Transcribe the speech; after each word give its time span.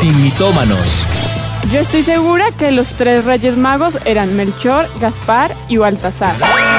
Sin 0.00 0.22
mitómanos. 0.22 1.04
Yo 1.70 1.78
estoy 1.78 2.00
segura 2.00 2.52
que 2.52 2.72
los 2.72 2.94
tres 2.94 3.22
reyes 3.26 3.58
magos 3.58 3.98
eran 4.06 4.34
Melchor, 4.34 4.86
Gaspar 4.98 5.54
y 5.68 5.76
Baltasar. 5.76 6.36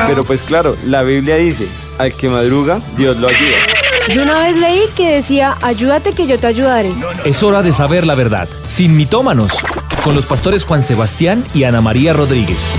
Pero 0.08 0.24
pues 0.24 0.42
claro, 0.42 0.76
la 0.88 1.04
Biblia 1.04 1.36
dice, 1.36 1.68
al 1.99 2.15
que 2.15 2.29
madruga, 2.29 2.81
Dios 2.97 3.18
lo 3.18 3.28
ayuda. 3.28 3.57
Yo 4.12 4.23
una 4.23 4.39
vez 4.39 4.57
leí 4.57 4.81
que 4.96 5.13
decía, 5.13 5.55
ayúdate 5.62 6.13
que 6.13 6.26
yo 6.26 6.39
te 6.39 6.47
ayudaré. 6.47 6.94
Es 7.23 7.44
hora 7.44 7.62
de 7.62 7.71
saber 7.71 8.07
la 8.07 8.15
verdad. 8.15 8.49
Sin 8.68 8.97
mitómanos. 8.97 9.51
Con 10.03 10.15
los 10.15 10.26
pastores 10.26 10.65
Juan 10.65 10.81
Sebastián 10.81 11.44
y 11.53 11.65
Ana 11.65 11.79
María 11.79 12.13
Rodríguez. 12.13 12.74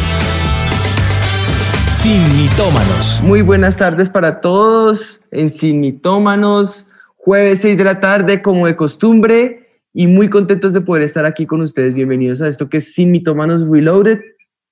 Sin 1.89 2.21
mitómanos. 2.37 3.21
Muy 3.23 3.43
buenas 3.43 3.77
tardes 3.77 4.09
para 4.09 4.41
todos 4.41 5.21
en 5.31 5.53
Sin 5.53 5.79
mitómanos. 5.79 6.89
Jueves 7.17 7.61
6 7.63 7.79
de 7.79 7.85
la 7.85 8.01
tarde, 8.01 8.43
como 8.43 8.67
de 8.67 8.75
costumbre. 8.75 9.62
Y 9.95 10.07
muy 10.07 10.31
contentos 10.31 10.73
de 10.73 10.81
poder 10.81 11.03
estar 11.03 11.27
aquí 11.27 11.45
con 11.45 11.61
ustedes. 11.61 11.93
Bienvenidos 11.93 12.41
a 12.41 12.49
esto 12.49 12.71
que 12.71 12.79
es 12.79 12.95
Sin 12.95 13.11
mitómanos 13.11 13.69
Reloaded. 13.69 14.21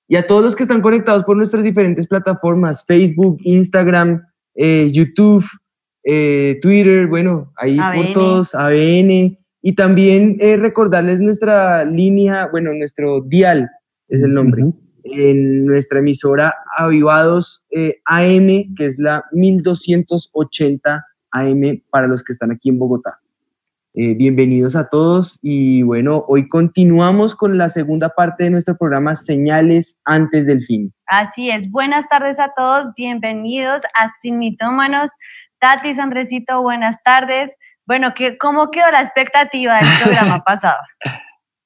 Y 0.07 0.15
a 0.15 0.25
todos 0.25 0.43
los 0.43 0.55
que 0.55 0.63
están 0.63 0.81
conectados 0.81 1.23
por 1.25 1.37
nuestras 1.37 1.63
diferentes 1.63 2.07
plataformas, 2.07 2.83
Facebook, 2.87 3.37
Instagram, 3.43 4.23
eh, 4.55 4.89
YouTube, 4.91 5.45
eh, 6.05 6.57
Twitter, 6.63 7.05
bueno, 7.05 7.53
ahí 7.57 7.77
por 7.77 8.13
todos, 8.13 8.55
ABN. 8.55 9.37
Y 9.61 9.75
también 9.75 10.37
eh, 10.39 10.57
recordarles 10.57 11.19
nuestra 11.19 11.85
línea, 11.85 12.47
bueno, 12.47 12.73
nuestro 12.73 13.21
dial 13.21 13.69
es 14.07 14.23
el 14.23 14.33
nombre, 14.33 14.65
en 15.03 15.65
nuestra 15.65 15.99
emisora 15.99 16.55
Avivados 16.77 17.63
AM, 18.05 18.73
que 18.75 18.87
es 18.87 18.97
la 18.97 19.23
1280 19.33 21.05
AM 21.31 21.83
para 21.91 22.07
los 22.07 22.23
que 22.23 22.33
están 22.33 22.51
aquí 22.51 22.69
en 22.69 22.79
Bogotá. 22.79 23.20
Bienvenidos 23.93 24.75
a 24.75 24.87
todos 24.87 25.37
y 25.41 25.83
bueno, 25.83 26.23
hoy 26.27 26.47
continuamos 26.47 27.35
con 27.35 27.57
la 27.57 27.69
segunda 27.69 28.09
parte 28.09 28.45
de 28.45 28.49
nuestro 28.49 28.77
programa 28.77 29.15
Señales 29.15 29.97
antes 30.05 30.45
del 30.45 30.63
fin. 30.65 30.93
Así 31.07 31.49
es, 31.49 31.69
buenas 31.71 32.07
tardes 32.07 32.39
a 32.39 32.51
todos, 32.55 32.87
bienvenidos 32.95 33.81
a 33.95 34.09
Sin 34.21 34.39
Mitómanos. 34.39 35.11
Tatis, 35.59 35.99
Andresito, 35.99 36.61
buenas 36.61 36.97
tardes. 37.03 37.51
Bueno, 37.85 38.13
¿qué, 38.15 38.37
¿cómo 38.37 38.71
quedó 38.71 38.89
la 38.91 39.01
expectativa 39.01 39.77
del 39.77 39.87
programa 40.03 40.43
pasado? 40.43 40.77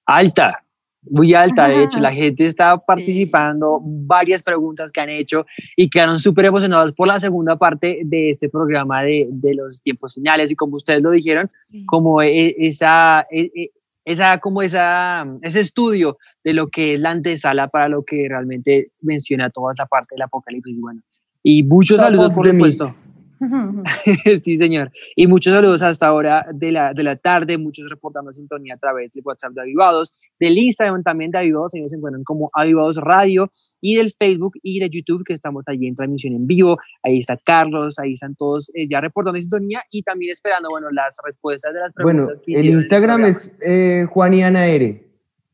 Alta, 0.07 0.64
muy 1.09 1.33
alta. 1.33 1.67
De 1.67 1.83
hecho, 1.83 1.99
la 1.99 2.11
gente 2.13 2.45
está 2.45 2.77
participando, 2.77 3.79
varias 3.83 4.41
preguntas 4.41 4.91
que 4.91 5.01
han 5.01 5.09
hecho 5.09 5.45
y 5.75 5.89
quedaron 5.89 6.19
súper 6.19 6.45
emocionados 6.45 6.93
por 6.93 7.07
la 7.07 7.19
segunda 7.19 7.57
parte 7.57 8.01
de 8.03 8.31
este 8.31 8.49
programa 8.49 9.03
de, 9.03 9.27
de, 9.31 9.55
los 9.55 9.81
tiempos 9.81 10.13
finales. 10.13 10.51
Y 10.51 10.55
como 10.55 10.77
ustedes 10.77 11.01
lo 11.03 11.11
dijeron, 11.11 11.49
como 11.85 12.21
e, 12.21 12.55
esa, 12.57 13.25
e, 13.31 13.51
e, 13.55 13.71
esa, 14.05 14.39
como 14.39 14.61
esa, 14.61 15.25
ese 15.41 15.59
estudio 15.59 16.17
de 16.43 16.53
lo 16.53 16.67
que 16.67 16.93
es 16.93 16.99
la 16.99 17.11
antesala 17.11 17.67
para 17.67 17.87
lo 17.87 18.03
que 18.03 18.27
realmente 18.29 18.91
menciona 19.01 19.49
toda 19.49 19.73
esa 19.73 19.85
parte 19.85 20.15
del 20.15 20.23
apocalipsis. 20.23 20.81
Bueno, 20.81 21.01
y 21.43 21.63
muchos 21.63 21.99
saludos, 21.99 22.33
por 22.33 22.47
supuesto. 22.49 22.95
sí, 24.41 24.57
señor. 24.57 24.91
Y 25.15 25.27
muchos 25.27 25.53
saludos 25.53 25.81
hasta 25.81 26.07
ahora 26.07 26.45
de 26.53 26.71
la, 26.71 26.93
de 26.93 27.03
la 27.03 27.15
tarde, 27.15 27.57
muchos 27.57 27.89
reportando 27.89 28.33
sintonía 28.33 28.75
a 28.75 28.77
través 28.77 29.11
del 29.11 29.23
WhatsApp 29.25 29.53
de 29.53 29.61
Avivados, 29.61 30.19
del 30.39 30.57
Instagram 30.57 31.03
también 31.03 31.31
de 31.31 31.39
Avivados, 31.39 31.73
ellos 31.73 31.89
se 31.89 31.97
encuentran 31.97 32.23
como 32.23 32.49
Avivados 32.53 32.97
Radio, 32.97 33.49
y 33.81 33.95
del 33.95 34.11
Facebook 34.17 34.53
y 34.61 34.79
de 34.79 34.89
YouTube, 34.89 35.23
que 35.23 35.33
estamos 35.33 35.63
allí 35.67 35.87
en 35.87 35.95
transmisión 35.95 36.33
en 36.33 36.47
vivo. 36.47 36.77
Ahí 37.03 37.19
está 37.19 37.37
Carlos, 37.37 37.99
ahí 37.99 38.13
están 38.13 38.35
todos 38.35 38.71
eh, 38.73 38.87
ya 38.89 39.01
reportando 39.01 39.39
sintonía 39.39 39.81
y 39.91 40.03
también 40.03 40.31
esperando, 40.31 40.69
bueno, 40.69 40.89
las 40.91 41.17
respuestas 41.23 41.73
de 41.73 41.79
las 41.79 41.93
preguntas. 41.93 42.41
Bueno, 42.45 42.59
el 42.59 42.69
Instagram 42.69 43.25
es 43.25 43.49
eh, 43.61 44.07
Juan 44.09 44.33
y 44.33 44.43
Ana 44.43 44.67
R. 44.67 45.05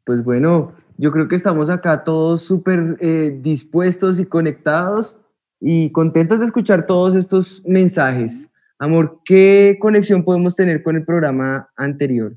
Pues 0.05 0.23
bueno, 0.23 0.73
yo 0.97 1.11
creo 1.11 1.27
que 1.27 1.35
estamos 1.35 1.69
acá 1.69 2.03
todos 2.03 2.41
súper 2.41 2.97
eh, 2.99 3.37
dispuestos 3.41 4.19
y 4.19 4.25
conectados 4.25 5.17
y 5.61 5.91
contentos 5.91 6.39
de 6.39 6.47
escuchar 6.47 6.85
todos 6.87 7.15
estos 7.15 7.63
mensajes. 7.65 8.49
Amor, 8.79 9.21
¿qué 9.25 9.77
conexión 9.79 10.23
podemos 10.23 10.55
tener 10.55 10.81
con 10.81 10.95
el 10.95 11.05
programa 11.05 11.69
anterior? 11.77 12.33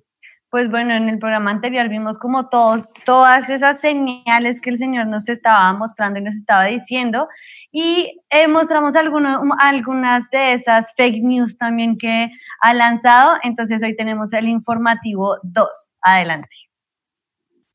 Pues 0.50 0.70
bueno, 0.70 0.94
en 0.94 1.08
el 1.08 1.18
programa 1.18 1.50
anterior 1.50 1.88
vimos 1.88 2.16
como 2.18 2.48
todos, 2.48 2.92
todas 3.04 3.48
esas 3.50 3.80
señales 3.80 4.60
que 4.60 4.70
el 4.70 4.78
Señor 4.78 5.08
nos 5.08 5.28
estaba 5.28 5.72
mostrando 5.72 6.20
y 6.20 6.22
nos 6.22 6.36
estaba 6.36 6.66
diciendo 6.66 7.26
y 7.72 8.20
eh, 8.30 8.46
mostramos 8.46 8.94
algunos, 8.94 9.40
algunas 9.58 10.30
de 10.30 10.52
esas 10.52 10.92
fake 10.96 11.24
news 11.24 11.58
también 11.58 11.98
que 11.98 12.30
ha 12.60 12.72
lanzado. 12.72 13.36
Entonces 13.42 13.82
hoy 13.82 13.96
tenemos 13.96 14.32
el 14.32 14.46
informativo 14.46 15.38
2. 15.42 15.68
Adelante. 16.02 16.63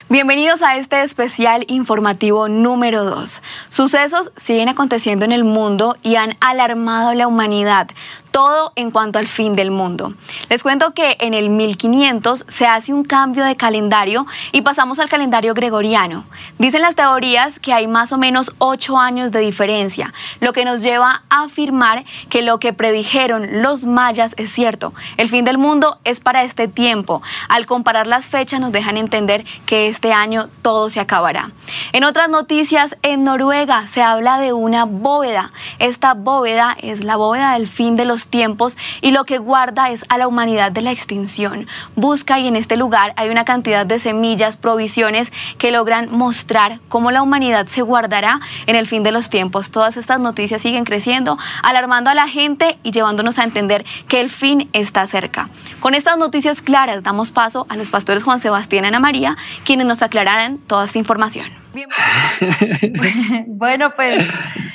Bienvenidos 0.07 0.63
a 0.63 0.77
este 0.77 1.03
especial 1.03 1.65
informativo 1.67 2.47
número 2.47 3.03
2. 3.03 3.43
Sucesos 3.69 4.31
siguen 4.37 4.67
aconteciendo 4.69 5.23
en 5.25 5.31
el 5.31 5.43
mundo 5.43 5.97
y 6.01 6.15
han 6.15 6.35
alarmado 6.39 7.09
a 7.09 7.15
la 7.15 7.27
humanidad 7.27 7.89
todo 8.31 8.73
en 8.75 8.91
cuanto 8.91 9.19
al 9.19 9.27
fin 9.27 9.55
del 9.55 9.71
mundo. 9.71 10.13
Les 10.49 10.63
cuento 10.63 10.93
que 10.93 11.17
en 11.19 11.33
el 11.33 11.49
1500 11.49 12.45
se 12.47 12.65
hace 12.65 12.93
un 12.93 13.03
cambio 13.03 13.43
de 13.43 13.55
calendario 13.55 14.25
y 14.51 14.61
pasamos 14.61 14.99
al 14.99 15.09
calendario 15.09 15.53
gregoriano. 15.53 16.25
Dicen 16.57 16.81
las 16.81 16.95
teorías 16.95 17.59
que 17.59 17.73
hay 17.73 17.87
más 17.87 18.11
o 18.11 18.17
menos 18.17 18.53
ocho 18.57 18.97
años 18.97 19.31
de 19.31 19.39
diferencia, 19.39 20.13
lo 20.39 20.53
que 20.53 20.65
nos 20.65 20.81
lleva 20.81 21.23
a 21.29 21.43
afirmar 21.43 22.05
que 22.29 22.41
lo 22.41 22.59
que 22.59 22.73
predijeron 22.73 23.61
los 23.61 23.85
mayas 23.85 24.33
es 24.37 24.51
cierto. 24.51 24.93
El 25.17 25.29
fin 25.29 25.45
del 25.45 25.57
mundo 25.57 25.99
es 26.03 26.19
para 26.19 26.43
este 26.43 26.67
tiempo. 26.67 27.21
Al 27.47 27.65
comparar 27.65 28.07
las 28.07 28.27
fechas 28.27 28.59
nos 28.59 28.71
dejan 28.71 28.97
entender 28.97 29.45
que 29.65 29.87
este 29.87 30.13
año 30.13 30.49
todo 30.61 30.89
se 30.89 30.99
acabará. 30.99 31.51
En 31.93 32.03
otras 32.03 32.29
noticias, 32.29 32.97
en 33.01 33.23
Noruega 33.23 33.87
se 33.87 34.01
habla 34.01 34.39
de 34.39 34.53
una 34.53 34.85
bóveda. 34.85 35.51
Esta 35.79 36.13
bóveda 36.13 36.75
es 36.79 37.03
la 37.03 37.15
bóveda 37.15 37.53
del 37.53 37.67
fin 37.67 37.95
de 37.95 38.05
los 38.05 38.27
tiempos 38.29 38.77
y 39.01 39.11
lo 39.11 39.25
que 39.25 39.37
guarda 39.37 39.89
es 39.89 40.05
a 40.09 40.17
la 40.17 40.27
humanidad 40.27 40.71
de 40.71 40.81
la 40.81 40.91
extinción. 40.91 41.67
Busca 41.95 42.39
y 42.39 42.47
en 42.47 42.55
este 42.55 42.77
lugar 42.77 43.13
hay 43.15 43.29
una 43.29 43.45
cantidad 43.45 43.85
de 43.85 43.99
semillas, 43.99 44.57
provisiones 44.57 45.31
que 45.57 45.71
logran 45.71 46.11
mostrar 46.11 46.79
cómo 46.89 47.11
la 47.11 47.21
humanidad 47.21 47.67
se 47.67 47.81
guardará 47.81 48.39
en 48.67 48.75
el 48.75 48.87
fin 48.87 49.03
de 49.03 49.11
los 49.11 49.29
tiempos. 49.29 49.71
Todas 49.71 49.97
estas 49.97 50.19
noticias 50.19 50.61
siguen 50.61 50.85
creciendo, 50.85 51.37
alarmando 51.63 52.09
a 52.09 52.15
la 52.15 52.27
gente 52.27 52.77
y 52.83 52.91
llevándonos 52.91 53.39
a 53.39 53.43
entender 53.43 53.85
que 54.07 54.21
el 54.21 54.29
fin 54.29 54.69
está 54.73 55.05
cerca. 55.07 55.49
Con 55.79 55.93
estas 55.93 56.17
noticias 56.17 56.61
claras 56.61 57.03
damos 57.03 57.31
paso 57.31 57.65
a 57.69 57.75
los 57.75 57.89
pastores 57.89 58.23
Juan 58.23 58.39
Sebastián 58.39 58.85
y 58.85 58.87
Ana 58.87 58.99
María, 58.99 59.37
quienes 59.63 59.85
nos 59.85 60.01
aclararán 60.01 60.57
toda 60.57 60.85
esta 60.85 60.99
información. 60.99 61.68
bueno, 63.47 63.93
pues, 63.95 64.27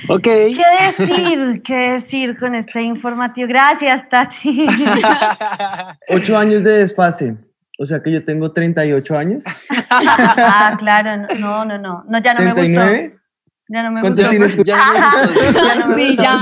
okay. 0.09 0.55
¿qué 0.55 0.65
decir? 0.87 1.62
¿Qué 1.65 1.75
decir 1.75 2.38
con 2.38 2.55
este 2.55 2.82
informativo? 2.82 3.49
Gracias, 3.49 4.09
Tati. 4.09 4.66
Ocho 6.09 6.37
años 6.38 6.65
de 6.65 6.78
desfase. 6.78 7.37
O 7.78 7.87
sea 7.87 8.03
que 8.03 8.12
yo 8.12 8.25
tengo 8.25 8.53
38 8.53 9.19
años. 9.19 9.43
ah, 9.91 10.77
claro, 10.78 11.27
no, 11.38 11.65
no, 11.65 11.78
no, 11.78 12.05
no, 12.06 12.22
ya 12.22 12.34
no 12.34 12.41
me 12.44 12.53
gustó. 12.53 13.15
Ya 13.69 13.82
no 13.82 13.91
me 13.91 14.00
gustó. 14.03 14.16
Ya 14.16 14.32
no 14.32 14.38
me 14.38 14.47
gustó. 14.47 14.62
Ya 14.65 15.75
no 15.78 15.87
me 15.88 15.94
sí, 15.97 16.16
ya. 16.16 16.41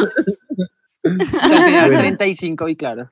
ya 1.70 1.88
35 1.88 2.68
y 2.68 2.76
claro. 2.76 3.10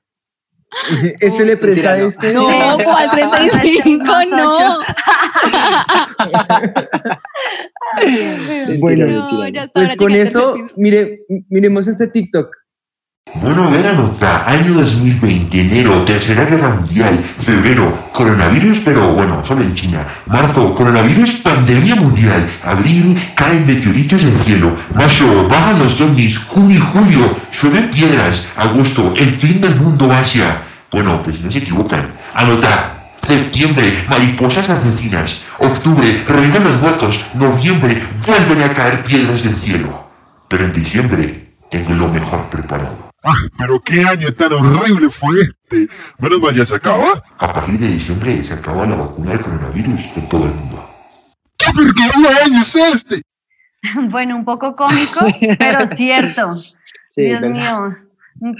Este 1.20 1.44
le 1.44 1.56
presta 1.56 1.98
este. 1.98 2.32
No, 2.32 2.46
¿cuál 2.84 3.10
35? 3.10 4.04
no. 4.30 4.78
bueno, 8.78 9.68
pues 9.74 9.96
con 9.96 10.12
eso, 10.12 10.54
mire, 10.76 11.22
miremos 11.48 11.88
este 11.88 12.06
TikTok. 12.06 12.59
Bueno, 13.34 13.70
verano, 13.70 14.14
año 14.44 14.74
2020, 14.74 15.60
enero, 15.60 16.02
tercera 16.02 16.44
guerra 16.44 16.74
mundial, 16.74 17.24
febrero, 17.38 18.10
coronavirus, 18.12 18.80
pero 18.84 19.14
bueno, 19.14 19.42
solo 19.44 19.62
en 19.62 19.74
China. 19.74 20.04
Marzo, 20.26 20.74
coronavirus, 20.74 21.36
pandemia 21.36 21.94
mundial. 21.94 22.46
Abril, 22.64 23.16
caen 23.34 23.66
meteoritos 23.66 24.22
del 24.22 24.34
cielo. 24.40 24.76
Mayo, 24.94 25.48
bajan 25.48 25.78
los 25.78 26.00
ovnis. 26.00 26.38
Junio 26.38 26.76
y 26.76 26.80
julio, 26.80 27.36
llueven 27.50 27.90
piedras. 27.90 28.46
Agosto, 28.56 29.14
el 29.16 29.28
fin 29.28 29.60
del 29.60 29.76
mundo 29.76 30.12
Asia. 30.12 30.58
Bueno, 30.90 31.22
pues 31.22 31.40
no 31.40 31.50
se 31.50 31.58
equivocan. 31.58 32.12
Anota. 32.34 32.96
Septiembre, 33.26 34.04
mariposas 34.08 34.68
asesinas. 34.68 35.42
Octubre, 35.58 36.24
reina 36.26 36.58
los 36.58 36.80
muertos. 36.80 37.24
Noviembre, 37.34 38.02
vuelven 38.26 38.62
a 38.62 38.72
caer 38.74 39.04
piedras 39.04 39.44
del 39.44 39.54
cielo. 39.54 40.10
Pero 40.48 40.64
en 40.64 40.72
diciembre, 40.72 41.54
tengo 41.70 41.94
lo 41.94 42.08
mejor 42.08 42.48
preparado. 42.50 43.09
¡Ah, 43.22 43.34
pero 43.58 43.80
qué 43.80 44.02
año 44.04 44.32
tan 44.32 44.52
horrible 44.52 45.08
fue 45.10 45.40
este! 45.42 45.88
Menos 46.18 46.40
mal 46.40 46.54
ya 46.54 46.64
se 46.64 46.74
acaba. 46.74 47.22
A 47.38 47.52
partir 47.52 47.78
de 47.78 47.88
diciembre 47.88 48.42
se 48.42 48.54
acaba 48.54 48.86
la 48.86 48.96
vacuna 48.96 49.30
del 49.32 49.40
coronavirus 49.40 50.16
en 50.16 50.28
todo 50.28 50.46
el 50.46 50.54
mundo. 50.54 50.90
¿Qué 51.58 51.66
porquería 51.74 52.44
año 52.46 52.60
es 52.60 52.74
este? 52.76 53.22
bueno, 54.10 54.36
un 54.36 54.44
poco 54.44 54.74
cómico, 54.74 55.20
pero 55.58 55.94
cierto. 55.96 56.54
Dios 57.16 57.40
mío, 57.42 57.96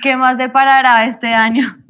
¿qué 0.03 0.17
más 0.17 0.37
deparará 0.37 1.07
este 1.07 1.33
año? 1.35 1.77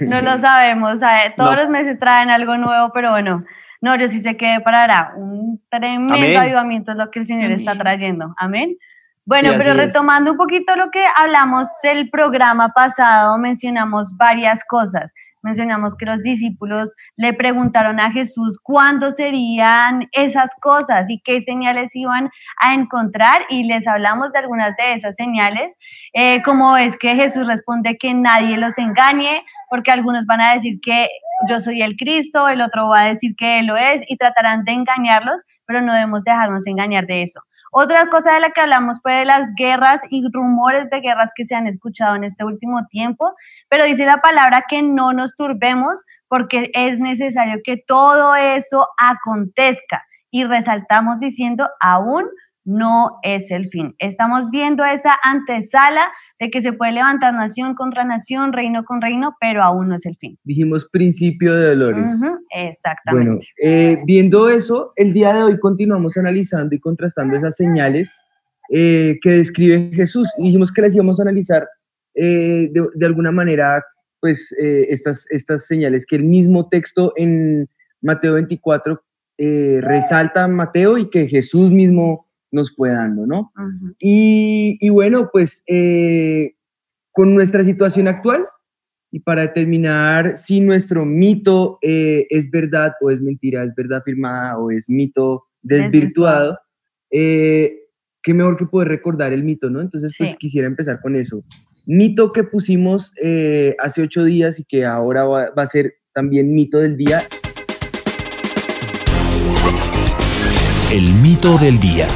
No 0.00 0.20
lo 0.20 0.38
sabemos, 0.40 1.00
¿sabe? 1.00 1.34
todos 1.36 1.56
No. 1.56 1.62
los 1.62 1.70
meses 1.70 1.98
traen 1.98 2.30
algo 2.30 2.56
nuevo, 2.56 2.92
pero 2.94 3.10
bueno, 3.10 3.42
no, 3.80 3.96
yo 3.96 4.08
sí 4.08 4.20
sé 4.20 4.36
que 4.36 4.60
parará. 4.62 5.12
Un 5.16 5.60
tremendo 5.68 6.14
Amén. 6.14 6.36
avivamiento 6.36 6.92
es 6.92 6.96
lo 6.98 7.10
que 7.10 7.18
el 7.18 7.26
Señor 7.26 7.50
está 7.50 7.74
trayendo. 7.74 8.32
Amén. 8.38 8.76
Bueno, 9.26 9.52
Sí, 9.52 9.58
pero 9.58 9.72
es. 9.72 9.76
retomando 9.76 10.32
un 10.32 10.36
poquito 10.36 10.76
lo 10.76 10.90
que 10.90 11.04
hablamos 11.16 11.66
del 11.82 12.08
programa 12.10 12.68
pasado, 12.70 13.36
mencionamos 13.38 14.16
varias 14.16 14.64
cosas. 14.68 15.12
Mencionamos 15.42 15.96
que 15.96 16.06
los 16.06 16.22
discípulos 16.22 16.92
le 17.16 17.32
preguntaron 17.34 18.00
a 18.00 18.10
Jesús 18.10 18.58
cuándo 18.62 19.12
serían 19.12 20.08
esas 20.12 20.50
cosas 20.60 21.08
y 21.08 21.20
qué 21.24 21.42
señales 21.42 21.90
iban 21.94 22.30
a 22.60 22.74
encontrar 22.74 23.42
y 23.50 23.64
les 23.64 23.86
hablamos 23.86 24.32
de 24.32 24.40
algunas 24.40 24.76
de 24.76 24.94
esas 24.94 25.14
señales, 25.16 25.72
eh, 26.14 26.42
como 26.42 26.76
es 26.76 26.96
que 26.98 27.14
Jesús 27.14 27.46
responde 27.46 27.96
que 27.98 28.14
nadie 28.14 28.56
los 28.56 28.76
engañe, 28.78 29.44
porque 29.70 29.92
algunos 29.92 30.26
van 30.26 30.40
a 30.40 30.54
decir 30.54 30.80
que 30.82 31.08
yo 31.48 31.60
soy 31.60 31.82
el 31.82 31.96
Cristo, 31.96 32.48
el 32.48 32.60
otro 32.60 32.88
va 32.88 33.02
a 33.02 33.08
decir 33.08 33.34
que 33.36 33.60
Él 33.60 33.66
lo 33.66 33.76
es 33.76 34.02
y 34.08 34.16
tratarán 34.16 34.64
de 34.64 34.72
engañarlos, 34.72 35.42
pero 35.66 35.82
no 35.82 35.92
debemos 35.92 36.24
dejarnos 36.24 36.66
engañar 36.66 37.06
de 37.06 37.22
eso. 37.22 37.40
Otra 37.78 38.08
cosa 38.08 38.32
de 38.32 38.40
la 38.40 38.52
que 38.52 38.62
hablamos 38.62 39.02
fue 39.02 39.12
de 39.12 39.26
las 39.26 39.54
guerras 39.54 40.00
y 40.08 40.24
rumores 40.32 40.88
de 40.88 41.00
guerras 41.00 41.30
que 41.36 41.44
se 41.44 41.54
han 41.54 41.66
escuchado 41.66 42.16
en 42.16 42.24
este 42.24 42.42
último 42.42 42.86
tiempo, 42.86 43.34
pero 43.68 43.84
dice 43.84 44.06
la 44.06 44.22
palabra 44.22 44.64
que 44.66 44.80
no 44.80 45.12
nos 45.12 45.36
turbemos 45.36 46.02
porque 46.26 46.70
es 46.72 46.98
necesario 46.98 47.60
que 47.62 47.76
todo 47.86 48.34
eso 48.34 48.88
acontezca. 48.96 50.02
Y 50.30 50.44
resaltamos 50.44 51.18
diciendo 51.18 51.68
aún 51.80 52.24
no 52.66 53.18
es 53.22 53.50
el 53.50 53.68
fin. 53.70 53.94
Estamos 53.98 54.50
viendo 54.50 54.84
esa 54.84 55.14
antesala 55.22 56.12
de 56.38 56.50
que 56.50 56.60
se 56.60 56.72
puede 56.72 56.92
levantar 56.92 57.32
nación 57.32 57.74
contra 57.74 58.04
nación, 58.04 58.52
reino 58.52 58.84
con 58.84 59.00
reino, 59.00 59.34
pero 59.40 59.62
aún 59.62 59.88
no 59.88 59.94
es 59.94 60.04
el 60.04 60.16
fin. 60.16 60.38
Dijimos 60.44 60.86
principio 60.90 61.54
de 61.54 61.68
dolores. 61.70 62.12
Exactamente. 62.50 63.30
Bueno, 63.30 63.40
eh, 63.62 63.98
viendo 64.04 64.50
eso, 64.50 64.92
el 64.96 65.12
día 65.12 65.32
de 65.32 65.44
hoy 65.44 65.58
continuamos 65.58 66.16
analizando 66.18 66.74
y 66.74 66.80
contrastando 66.80 67.36
esas 67.36 67.56
señales 67.56 68.12
eh, 68.70 69.16
que 69.22 69.30
describe 69.30 69.90
Jesús. 69.94 70.28
Dijimos 70.36 70.72
que 70.72 70.82
las 70.82 70.94
íbamos 70.94 71.18
a 71.20 71.22
analizar 71.22 71.66
eh, 72.14 72.68
de, 72.72 72.86
de 72.94 73.06
alguna 73.06 73.30
manera, 73.30 73.82
pues 74.20 74.52
estas, 74.58 75.24
estas 75.30 75.66
señales 75.66 76.04
que 76.04 76.16
el 76.16 76.24
mismo 76.24 76.68
texto 76.68 77.12
en 77.16 77.68
Mateo 78.02 78.34
24 78.34 79.00
eh, 79.38 79.80
resalta 79.82 80.44
a 80.44 80.48
Mateo 80.48 80.96
y 80.96 81.10
que 81.10 81.28
Jesús 81.28 81.70
mismo 81.70 82.25
nos 82.52 82.74
fue 82.74 82.90
dando, 82.90 83.26
¿no? 83.26 83.52
Y, 83.98 84.78
y 84.80 84.88
bueno, 84.88 85.28
pues 85.32 85.62
eh, 85.66 86.54
con 87.12 87.34
nuestra 87.34 87.64
situación 87.64 88.08
actual, 88.08 88.46
y 89.10 89.20
para 89.20 89.52
terminar, 89.52 90.36
si 90.36 90.60
nuestro 90.60 91.04
mito 91.06 91.78
eh, 91.80 92.26
es 92.28 92.50
verdad 92.50 92.92
o 93.00 93.10
es 93.10 93.20
mentira, 93.20 93.62
es 93.64 93.74
verdad 93.74 93.98
afirmada 93.98 94.58
o 94.58 94.70
es 94.70 94.90
mito 94.90 95.44
desvirtuado, 95.62 96.58
eh, 97.10 97.78
qué 98.22 98.34
mejor 98.34 98.56
que 98.56 98.66
poder 98.66 98.88
recordar 98.88 99.32
el 99.32 99.42
mito, 99.44 99.70
¿no? 99.70 99.80
Entonces, 99.80 100.12
pues 100.18 100.32
Sí. 100.32 100.36
quisiera 100.38 100.66
empezar 100.66 101.00
con 101.00 101.16
eso. 101.16 101.42
Mito 101.86 102.32
que 102.32 102.42
pusimos 102.42 103.12
eh, 103.22 103.76
hace 103.78 104.02
ocho 104.02 104.24
días 104.24 104.58
y 104.58 104.64
que 104.64 104.84
ahora 104.84 105.24
va, 105.24 105.50
va 105.50 105.62
a 105.62 105.66
ser 105.66 105.94
también 106.12 106.52
mito 106.54 106.78
del 106.78 106.96
día. 106.96 107.20
El 110.92 111.12
mito 111.14 111.56
del 111.58 111.78
día. 111.78 112.06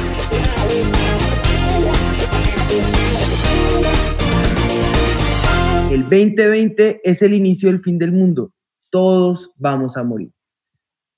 El 5.91 6.03
2020 6.03 7.01
es 7.03 7.21
el 7.21 7.33
inicio 7.33 7.69
del 7.69 7.81
fin 7.81 7.97
del 7.97 8.13
mundo. 8.13 8.53
Todos 8.91 9.51
vamos 9.57 9.97
a 9.97 10.03
morir. 10.03 10.31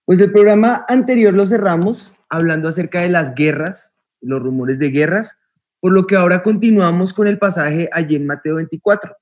Pues 0.04 0.20
el 0.20 0.32
programa 0.32 0.84
anterior 0.88 1.32
lo 1.32 1.46
cerramos 1.46 2.12
hablando 2.28 2.70
acerca 2.70 3.02
de 3.02 3.10
las 3.10 3.36
guerras, 3.36 3.92
los 4.20 4.42
rumores 4.42 4.80
de 4.80 4.90
guerras, 4.90 5.38
por 5.80 5.92
lo 5.92 6.08
que 6.08 6.16
ahora 6.16 6.42
continuamos 6.42 7.14
con 7.14 7.28
el 7.28 7.38
pasaje 7.38 7.88
allí 7.94 8.16
en 8.16 8.26
Mateo 8.26 8.56
24. 8.56 9.16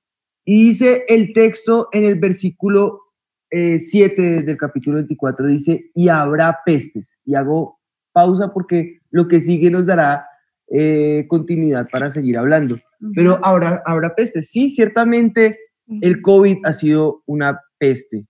Y 0.45 0.69
dice 0.69 1.03
el 1.09 1.33
texto 1.33 1.89
en 1.92 2.06
el 2.06 2.15
versículo 2.15 3.01
7 3.50 4.44
del 4.44 4.56
capítulo 4.56 4.95
24, 5.00 5.47
dice, 5.47 5.92
y 5.94 6.07
habrá 6.07 6.59
pestes. 6.65 7.18
Y 7.25 7.36
hago 7.36 7.77
pausa 8.13 8.54
porque 8.54 9.01
lo 9.09 9.27
que 9.27 9.42
sigue 9.42 9.69
nos 9.69 9.86
dará 9.86 10.25
eh, 10.73 11.25
continuidad 11.27 11.89
para 11.91 12.12
seguir 12.12 12.38
hablando. 12.38 12.79
Pero 13.15 13.39
habrá, 13.44 13.81
habrá 13.85 14.15
pestes. 14.15 14.51
Sí, 14.51 14.69
ciertamente 14.69 15.57
el 16.01 16.21
COVID 16.21 16.59
ha 16.63 16.71
sido 16.71 17.23
una 17.25 17.59
peste 17.77 18.25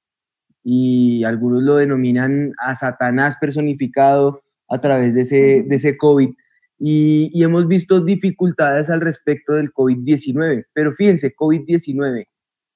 y 0.64 1.24
algunos 1.24 1.62
lo 1.62 1.76
denominan 1.76 2.54
a 2.58 2.76
Satanás 2.76 3.36
personificado 3.40 4.42
a 4.70 4.82
través 4.82 5.14
de 5.14 5.22
ese, 5.22 5.66
de 5.68 5.76
ese 5.76 5.98
COVID. 5.98 6.30
Y, 6.80 7.30
y 7.32 7.44
hemos 7.44 7.68
visto 7.68 8.02
dificultades 8.02 8.90
al 8.90 9.02
respecto 9.02 9.54
del 9.54 9.72
COVID-19. 9.72 10.66
Pero 10.74 10.94
fíjense, 10.94 11.36
COVID-19, 11.36 12.26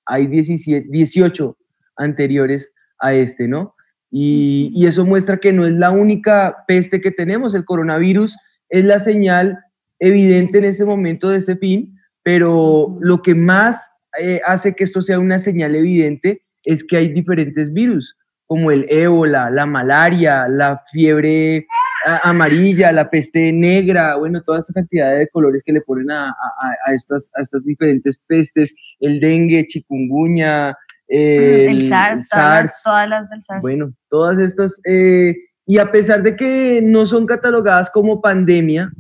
hay 0.06 0.28
17, 0.28 0.88
18 0.92 1.58
anteriores 1.98 2.72
a 3.00 3.16
este, 3.16 3.48
¿no? 3.48 3.74
Y, 4.12 4.72
y 4.76 4.86
eso 4.86 5.06
muestra 5.06 5.38
que 5.38 5.52
no 5.52 5.66
es 5.66 5.74
la 5.74 5.90
única 5.90 6.56
peste 6.68 7.02
que 7.02 7.12
tenemos. 7.12 7.56
El 7.56 7.66
coronavirus 7.66 8.38
es 8.70 8.84
la 8.84 9.00
señal 9.00 9.60
evidente 10.00 10.58
en 10.60 10.66
este 10.66 10.86
momento 10.86 11.30
de 11.30 11.38
ese 11.38 11.56
fin, 11.56 11.94
pero 12.24 12.98
lo 13.02 13.22
que 13.22 13.36
más 13.36 13.90
eh, 14.20 14.42
hace 14.46 14.74
que 14.76 14.84
esto 14.84 15.02
sea 15.02 15.20
una 15.20 15.40
señal 15.40 15.76
evidente 15.76 16.42
es 16.64 16.84
que 16.84 16.98
hay 16.98 17.10
diferentes 17.10 17.72
virus, 17.74 18.16
como 18.48 18.72
el 18.72 18.86
ébola, 18.90 19.50
la 19.50 19.66
malaria, 19.66 20.48
la 20.48 20.82
fiebre 20.92 21.66
a- 22.06 22.30
amarilla, 22.30 22.92
la 22.92 23.10
peste 23.10 23.52
negra, 23.52 24.16
bueno, 24.16 24.42
toda 24.44 24.60
esa 24.60 24.74
cantidad 24.74 25.16
de 25.18 25.28
colores 25.30 25.62
que 25.64 25.74
le 25.74 25.82
ponen 25.82 26.12
a, 26.12 26.30
a- 26.30 26.76
a 26.88 26.94
estas, 26.94 27.30
a 27.36 27.42
estas 27.42 27.64
diferentes 27.66 28.18
pestes, 28.28 28.74
el 29.00 29.20
dengue, 29.20 29.66
chikungunya, 29.68 30.76
eh, 31.08 31.68
el, 31.70 31.90
SARS, 31.90 32.24
el 32.24 32.30
todas, 32.30 32.30
las- 32.30 32.30
SARS, 32.30 32.82
todas 32.84 33.10
las 33.10 33.30
del 33.30 33.44
SARS. 33.44 33.62
bueno, 33.62 33.94
todas 34.10 34.40
estas, 34.40 34.80
eh, 34.86 35.36
y 35.66 35.78
a 35.80 35.92
pesar 35.92 36.22
de 36.24 36.36
que 36.36 36.82
no 36.84 37.06
son 37.06 37.26
catalogadas 37.26 37.90
como 37.90 38.22
pandemia, 38.22 38.92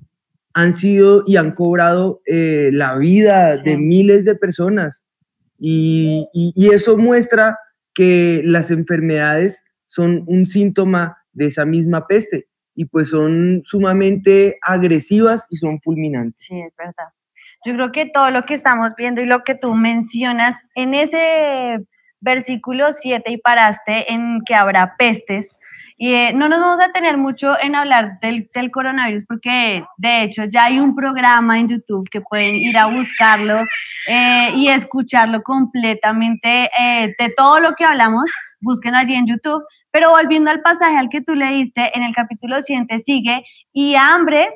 han 0.53 0.73
sido 0.73 1.23
y 1.27 1.35
han 1.35 1.51
cobrado 1.51 2.21
eh, 2.25 2.69
la 2.71 2.95
vida 2.95 3.57
de 3.57 3.77
miles 3.77 4.23
de 4.25 4.35
personas. 4.35 5.03
Y, 5.59 6.27
y- 6.33 6.53
y 6.55 6.73
eso 6.73 6.97
muestra 6.97 7.57
que 7.93 8.41
las 8.45 8.71
enfermedades 8.71 9.63
son 9.85 10.23
un 10.27 10.47
síntoma 10.47 11.17
de 11.33 11.47
esa 11.47 11.65
misma 11.65 12.07
peste 12.07 12.47
y 12.75 12.85
pues 12.85 13.09
son 13.09 13.61
sumamente 13.65 14.57
agresivas 14.61 15.45
y 15.49 15.57
son 15.57 15.79
fulminantes. 15.81 16.41
Sí, 16.45 16.59
es 16.59 16.73
verdad. 16.77 17.09
Yo 17.65 17.73
creo 17.73 17.91
que 17.91 18.05
todo 18.07 18.31
lo 18.31 18.45
que 18.45 18.53
estamos 18.53 18.91
viendo 18.97 19.21
y 19.21 19.25
lo 19.25 19.43
que 19.43 19.55
tú 19.55 19.73
mencionas 19.73 20.55
en 20.75 20.93
ese 20.93 21.85
versículo 22.21 22.91
7 22.93 23.31
y 23.31 23.37
paraste 23.37 24.11
en 24.11 24.39
que 24.45 24.55
habrá 24.55 24.95
pestes, 24.97 25.55
y 25.97 26.13
eh, 26.13 26.33
no 26.33 26.49
nos 26.49 26.59
vamos 26.59 26.81
a 26.81 26.91
tener 26.91 27.17
mucho 27.17 27.57
en 27.61 27.73
hablar 27.73 28.19
del, 28.19 28.49
coronavirus 28.71 29.23
porque 29.27 29.83
de 29.97 30.23
hecho 30.23 30.43
ya 30.45 30.65
hay 30.65 30.79
un 30.79 30.93
programa 30.93 31.57
en 31.57 31.69
YouTube 31.69 32.09
que 32.09 32.19
pueden 32.19 32.55
ir 32.55 32.77
a 32.77 32.87
buscarlo 32.87 33.61
eh, 34.07 34.51
y 34.55 34.67
escucharlo 34.67 35.41
completamente 35.41 36.69
eh, 36.77 37.15
de 37.17 37.29
todo 37.37 37.61
lo 37.61 37.75
que 37.75 37.85
hablamos, 37.85 38.29
busquen 38.59 38.95
allí 38.95 39.15
en 39.15 39.27
YouTube. 39.27 39.63
Pero 39.91 40.09
volviendo 40.09 40.51
al 40.51 40.61
pasaje 40.61 40.97
al 40.97 41.07
que 41.07 41.21
tú 41.21 41.35
leíste, 41.35 41.97
en 41.97 42.03
el 42.03 42.13
capítulo 42.13 42.61
7 42.61 43.01
sigue, 43.05 43.45
y 43.71 43.95
hambres 43.95 44.49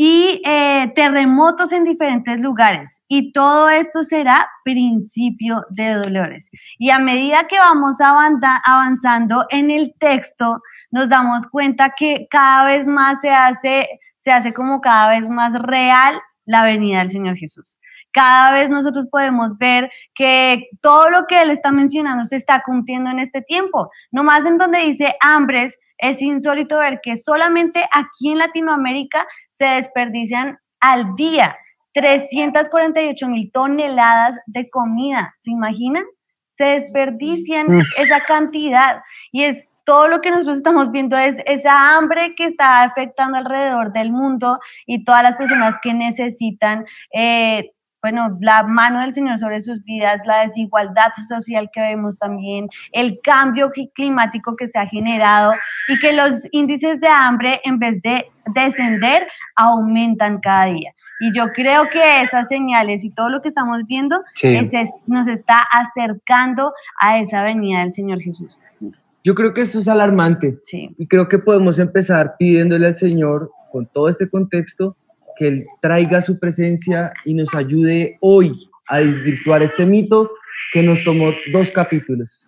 y 0.00 0.40
eh, 0.44 0.92
terremotos 0.94 1.72
en 1.72 1.82
diferentes 1.82 2.38
lugares. 2.38 3.02
Y 3.08 3.32
todo 3.32 3.68
esto 3.68 4.04
será 4.04 4.48
principio 4.62 5.64
de 5.70 5.94
dolores. 5.94 6.48
Y 6.78 6.90
a 6.90 7.00
medida 7.00 7.48
que 7.48 7.58
vamos 7.58 7.96
avanzando 8.00 9.44
en 9.50 9.72
el 9.72 9.92
texto, 9.98 10.62
nos 10.92 11.08
damos 11.08 11.48
cuenta 11.48 11.94
que 11.98 12.28
cada 12.30 12.66
vez 12.66 12.86
más 12.86 13.20
se 13.20 13.30
hace, 13.30 13.88
se 14.20 14.30
hace 14.30 14.54
como 14.54 14.80
cada 14.80 15.18
vez 15.18 15.28
más 15.28 15.52
real 15.62 16.20
la 16.46 16.62
venida 16.62 17.00
del 17.00 17.10
Señor 17.10 17.36
Jesús. 17.36 17.80
Cada 18.12 18.52
vez 18.52 18.70
nosotros 18.70 19.08
podemos 19.10 19.58
ver 19.58 19.90
que 20.14 20.68
todo 20.80 21.10
lo 21.10 21.26
que 21.26 21.42
Él 21.42 21.50
está 21.50 21.72
mencionando 21.72 22.24
se 22.24 22.36
está 22.36 22.62
cumpliendo 22.64 23.10
en 23.10 23.18
este 23.18 23.42
tiempo. 23.42 23.90
No 24.12 24.22
más 24.22 24.46
en 24.46 24.58
donde 24.58 24.78
dice 24.78 25.16
hambres, 25.20 25.76
es 25.98 26.22
insólito 26.22 26.78
ver 26.78 27.00
que 27.02 27.16
solamente 27.16 27.84
aquí 27.92 28.30
en 28.30 28.38
Latinoamérica 28.38 29.26
se 29.58 29.64
desperdician 29.64 30.58
al 30.80 31.14
día 31.14 31.56
348 31.94 33.28
mil 33.28 33.50
toneladas 33.52 34.36
de 34.46 34.70
comida. 34.70 35.34
¿Se 35.40 35.50
imaginan? 35.50 36.04
Se 36.56 36.64
desperdician 36.64 37.82
esa 37.98 38.20
cantidad 38.24 39.02
y 39.32 39.44
es 39.44 39.64
todo 39.84 40.06
lo 40.06 40.20
que 40.20 40.30
nosotros 40.30 40.58
estamos 40.58 40.90
viendo 40.92 41.16
es 41.16 41.38
esa 41.46 41.96
hambre 41.96 42.34
que 42.34 42.44
está 42.46 42.82
afectando 42.82 43.38
alrededor 43.38 43.92
del 43.92 44.12
mundo 44.12 44.58
y 44.86 45.02
todas 45.04 45.22
las 45.22 45.36
personas 45.36 45.76
que 45.82 45.94
necesitan 45.94 46.84
eh, 47.14 47.70
bueno, 48.00 48.38
la 48.40 48.62
mano 48.62 49.00
del 49.00 49.12
Señor 49.12 49.38
sobre 49.38 49.62
sus 49.62 49.82
vidas, 49.84 50.20
la 50.24 50.46
desigualdad 50.46 51.10
social 51.28 51.68
que 51.72 51.80
vemos 51.80 52.18
también, 52.18 52.68
el 52.92 53.18
cambio 53.22 53.72
climático 53.94 54.54
que 54.56 54.68
se 54.68 54.78
ha 54.78 54.86
generado 54.86 55.52
y 55.88 55.98
que 55.98 56.12
los 56.12 56.34
índices 56.52 57.00
de 57.00 57.08
hambre 57.08 57.60
en 57.64 57.78
vez 57.78 58.00
de 58.02 58.26
descender 58.54 59.26
aumentan 59.56 60.38
cada 60.40 60.66
día. 60.66 60.92
Y 61.20 61.36
yo 61.36 61.52
creo 61.52 61.88
que 61.90 62.22
esas 62.22 62.46
señales 62.46 63.02
y 63.02 63.10
todo 63.10 63.28
lo 63.28 63.42
que 63.42 63.48
estamos 63.48 63.84
viendo 63.86 64.22
nos 65.06 65.26
está 65.26 65.66
acercando 65.72 66.72
a 67.00 67.18
esa 67.18 67.42
venida 67.42 67.80
del 67.80 67.92
Señor 67.92 68.20
Jesús. 68.20 68.60
Yo 69.24 69.34
creo 69.34 69.52
que 69.52 69.62
esto 69.62 69.80
es 69.80 69.88
alarmante 69.88 70.56
y 70.72 71.06
creo 71.08 71.28
que 71.28 71.40
podemos 71.40 71.80
empezar 71.80 72.36
pidiéndole 72.38 72.86
al 72.86 72.94
Señor, 72.94 73.50
con 73.72 73.86
todo 73.86 74.08
este 74.08 74.30
contexto, 74.30 74.96
que 75.38 75.48
Él 75.48 75.66
traiga 75.80 76.20
su 76.20 76.38
presencia 76.38 77.12
y 77.24 77.34
nos 77.34 77.54
ayude 77.54 78.16
hoy 78.20 78.68
a 78.88 78.98
desvirtuar 78.98 79.62
este 79.62 79.86
mito 79.86 80.30
que 80.72 80.82
nos 80.82 81.02
tomó 81.04 81.30
dos 81.52 81.70
capítulos. 81.70 82.46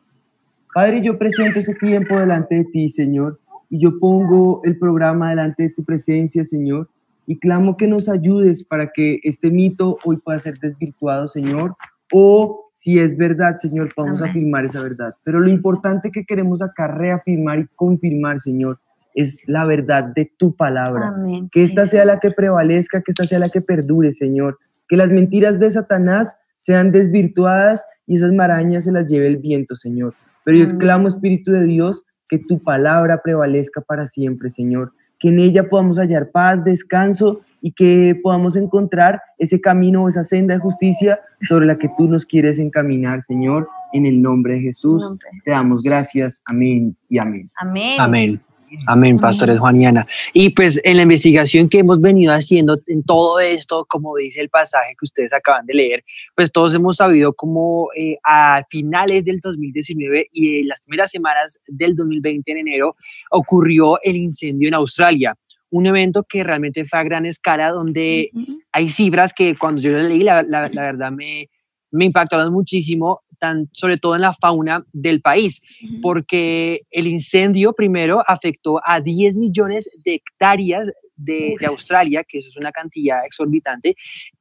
Padre, 0.74 1.02
yo 1.02 1.18
presento 1.18 1.58
ese 1.58 1.74
tiempo 1.74 2.18
delante 2.18 2.56
de 2.56 2.64
ti, 2.64 2.90
Señor, 2.90 3.38
y 3.70 3.80
yo 3.80 3.98
pongo 3.98 4.62
el 4.64 4.78
programa 4.78 5.30
delante 5.30 5.64
de 5.64 5.70
tu 5.70 5.84
presencia, 5.84 6.44
Señor, 6.44 6.88
y 7.26 7.38
clamo 7.38 7.76
que 7.76 7.86
nos 7.86 8.08
ayudes 8.08 8.64
para 8.64 8.88
que 8.88 9.20
este 9.22 9.50
mito 9.50 9.98
hoy 10.04 10.16
pueda 10.16 10.38
ser 10.40 10.58
desvirtuado, 10.58 11.28
Señor, 11.28 11.74
o 12.12 12.70
si 12.72 12.98
es 12.98 13.16
verdad, 13.16 13.56
Señor, 13.56 13.92
podamos 13.94 14.22
afirmar 14.22 14.64
esa 14.64 14.82
verdad. 14.82 15.14
Pero 15.22 15.38
lo 15.38 15.48
importante 15.48 16.10
que 16.10 16.24
queremos 16.24 16.62
acá 16.62 16.88
reafirmar 16.88 17.60
y 17.60 17.66
confirmar, 17.76 18.40
Señor, 18.40 18.78
es 19.14 19.38
la 19.46 19.64
verdad 19.64 20.04
de 20.14 20.30
tu 20.36 20.54
palabra. 20.54 21.14
Que 21.52 21.64
esta 21.64 21.86
sea 21.86 22.04
la 22.04 22.20
que 22.20 22.30
prevalezca, 22.30 23.02
que 23.02 23.12
esta 23.12 23.24
sea 23.24 23.38
la 23.38 23.48
que 23.52 23.60
perdure, 23.60 24.14
Señor. 24.14 24.58
Que 24.88 24.96
las 24.96 25.10
mentiras 25.10 25.58
de 25.58 25.70
Satanás 25.70 26.36
sean 26.60 26.92
desvirtuadas 26.92 27.84
y 28.06 28.16
esas 28.16 28.32
marañas 28.32 28.84
se 28.84 28.92
las 28.92 29.06
lleve 29.06 29.28
el 29.28 29.38
viento, 29.38 29.76
Señor. 29.76 30.14
Pero 30.44 30.58
yo 30.58 30.78
clamo, 30.78 31.08
Espíritu 31.08 31.52
de 31.52 31.64
Dios, 31.64 32.02
que 32.28 32.38
tu 32.38 32.62
palabra 32.62 33.20
prevalezca 33.22 33.80
para 33.80 34.06
siempre, 34.06 34.50
Señor. 34.50 34.92
Que 35.18 35.28
en 35.28 35.40
ella 35.40 35.68
podamos 35.68 35.98
hallar 35.98 36.30
paz, 36.30 36.64
descanso 36.64 37.40
y 37.60 37.72
que 37.72 38.18
podamos 38.22 38.56
encontrar 38.56 39.20
ese 39.38 39.60
camino 39.60 40.04
o 40.04 40.08
esa 40.08 40.24
senda 40.24 40.54
de 40.54 40.60
justicia 40.60 41.20
sobre 41.48 41.66
la 41.66 41.76
que 41.76 41.88
tú 41.96 42.08
nos 42.08 42.24
quieres 42.24 42.58
encaminar, 42.58 43.22
Señor. 43.22 43.68
En 43.92 44.06
el 44.06 44.22
nombre 44.22 44.54
de 44.54 44.60
Jesús, 44.60 45.04
te 45.44 45.50
damos 45.50 45.82
gracias. 45.82 46.40
Amén 46.46 46.96
y 47.08 47.18
amén. 47.18 47.48
Amén. 47.58 48.00
Amén. 48.00 48.40
Amén, 48.86 49.18
pastores 49.18 49.58
Juan 49.58 49.80
y 49.80 49.86
Ana. 49.86 50.06
Y 50.32 50.50
pues 50.50 50.80
en 50.84 50.96
la 50.96 51.02
investigación 51.02 51.68
que 51.68 51.78
hemos 51.78 52.00
venido 52.00 52.32
haciendo 52.32 52.78
en 52.86 53.02
todo 53.02 53.40
esto, 53.40 53.84
como 53.88 54.16
dice 54.16 54.40
el 54.40 54.48
pasaje 54.48 54.94
que 54.98 55.04
ustedes 55.04 55.32
acaban 55.32 55.66
de 55.66 55.74
leer, 55.74 56.04
pues 56.34 56.52
todos 56.52 56.74
hemos 56.74 56.96
sabido 56.96 57.32
cómo 57.32 57.88
eh, 57.96 58.16
a 58.24 58.64
finales 58.68 59.24
del 59.24 59.40
2019 59.40 60.28
y 60.32 60.60
en 60.60 60.68
las 60.68 60.80
primeras 60.82 61.10
semanas 61.10 61.58
del 61.66 61.96
2020 61.96 62.50
en 62.52 62.58
enero 62.58 62.96
ocurrió 63.30 64.00
el 64.02 64.16
incendio 64.16 64.68
en 64.68 64.74
Australia. 64.74 65.34
Un 65.70 65.86
evento 65.86 66.24
que 66.28 66.42
realmente 66.42 66.84
fue 66.84 66.98
a 66.98 67.04
gran 67.04 67.26
escala, 67.26 67.70
donde 67.70 68.30
hay 68.72 68.90
cifras 68.90 69.32
que 69.32 69.56
cuando 69.56 69.80
yo 69.80 69.90
leí, 69.90 70.20
la, 70.20 70.42
la, 70.42 70.68
la 70.68 70.82
verdad 70.82 71.12
me, 71.12 71.48
me 71.92 72.06
impactaron 72.06 72.52
muchísimo, 72.52 73.22
tan, 73.40 73.68
sobre 73.72 73.98
todo 73.98 74.14
en 74.14 74.20
la 74.20 74.34
fauna 74.34 74.84
del 74.92 75.20
país, 75.20 75.62
porque 76.00 76.82
el 76.90 77.08
incendio 77.08 77.72
primero 77.72 78.22
afectó 78.24 78.80
a 78.84 79.00
10 79.00 79.34
millones 79.36 79.90
de 80.04 80.14
hectáreas 80.14 80.92
de, 81.16 81.56
de, 81.58 81.66
Australia, 81.66 82.22
que 82.22 82.38
eso 82.38 82.48
es 82.48 82.56
una 82.56 82.70
cantidad 82.70 83.24
exorbitante, 83.26 83.96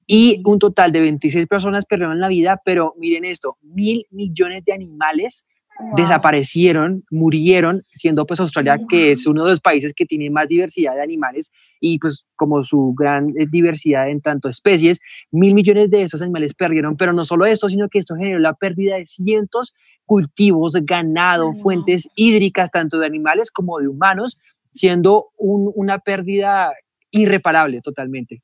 y 0.06 0.42
un 0.46 0.60
total 0.60 0.92
de 0.92 1.02
26 1.02 1.48
personas 1.48 1.86
perdieron 1.86 2.20
la 2.20 2.28
vida, 2.28 2.62
pero 2.64 2.94
miren 2.98 3.26
esto, 3.26 3.58
mil 3.62 4.06
millones 4.12 4.64
de 4.66 4.74
animales 4.74 5.48
desaparecieron, 5.96 6.96
murieron, 7.10 7.82
siendo 7.92 8.26
pues 8.26 8.40
Australia, 8.40 8.80
que 8.90 9.12
es 9.12 9.26
uno 9.26 9.46
de 9.46 9.52
los 9.52 9.60
países 9.62 9.94
que 9.94 10.06
tiene 10.06 10.30
más 10.30 10.48
diversidad 10.48 10.96
de 10.96 11.02
animales 11.02 11.52
y 11.80 12.00
pues 12.00 12.26
como 12.36 12.64
su 12.64 12.94
gran 12.98 13.30
eh, 13.38 13.46
diversidad 13.50 14.10
en 14.10 14.22
tanto 14.22 14.50
especies, 14.50 15.00
mil 15.32 15.54
millones 15.54 15.90
de 15.90 16.04
esos 16.04 16.22
animales 16.22 16.54
perdieron, 16.54 16.98
pero 16.98 17.14
no 17.14 17.24
solo 17.24 17.46
esto, 17.46 17.70
sino 17.70 17.88
que 17.90 18.00
esto 18.00 18.16
generó 18.16 18.40
la 18.40 18.54
pérdida 18.54 18.98
de 18.98 19.06
cientos 19.06 19.74
cultivos, 20.06 20.74
ganado, 20.82 21.54
fuentes 21.54 22.10
hídricas, 22.16 22.72
tanto 22.72 22.98
de 22.98 23.06
animales 23.06 23.52
como 23.52 23.80
de 23.80 23.88
humanos, 23.88 24.42
siendo 24.74 25.28
una 25.38 26.00
pérdida 26.00 26.74
irreparable 27.12 27.82
totalmente. 27.82 28.42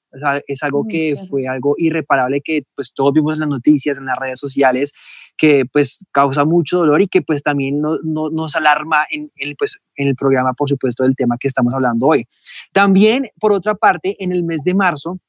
es 0.48 0.64
algo 0.64 0.86
que 0.88 1.16
fue 1.30 1.48
algo 1.48 1.76
irreparable 1.78 2.42
que 2.42 2.64
pues 2.76 2.94
todos 2.94 3.14
vimos 3.14 3.36
en 3.36 3.42
las 3.42 3.50
noticias, 3.50 3.98
en 3.98 4.06
las 4.06 4.18
redes 4.18 4.40
sociales, 4.40 4.94
que 5.38 5.66
pues 5.72 6.06
causa 6.12 6.46
mucho 6.46 6.80
dolor 6.80 7.02
y 7.02 7.08
que 7.08 7.22
pues 7.22 7.44
también 7.44 7.82
no, 7.82 7.98
nos 8.04 8.56
alarma 8.56 9.06
en, 9.10 9.32
el, 9.36 9.56
pues, 9.56 9.80
en 9.96 10.08
el 10.08 10.16
programa, 10.16 10.54
por 10.54 10.70
supuesto, 10.70 11.04
del 11.04 11.16
tema 11.16 11.38
que 11.40 11.48
estamos 11.48 11.74
hablando 11.74 12.08
hoy. 12.08 12.26
También, 12.72 13.30
por 13.40 13.52
otra 13.52 13.76
parte, 13.76 14.16
en 14.24 14.32
el 14.32 14.44
mes 14.44 14.64
de 14.64 14.74
marzo 14.74 15.20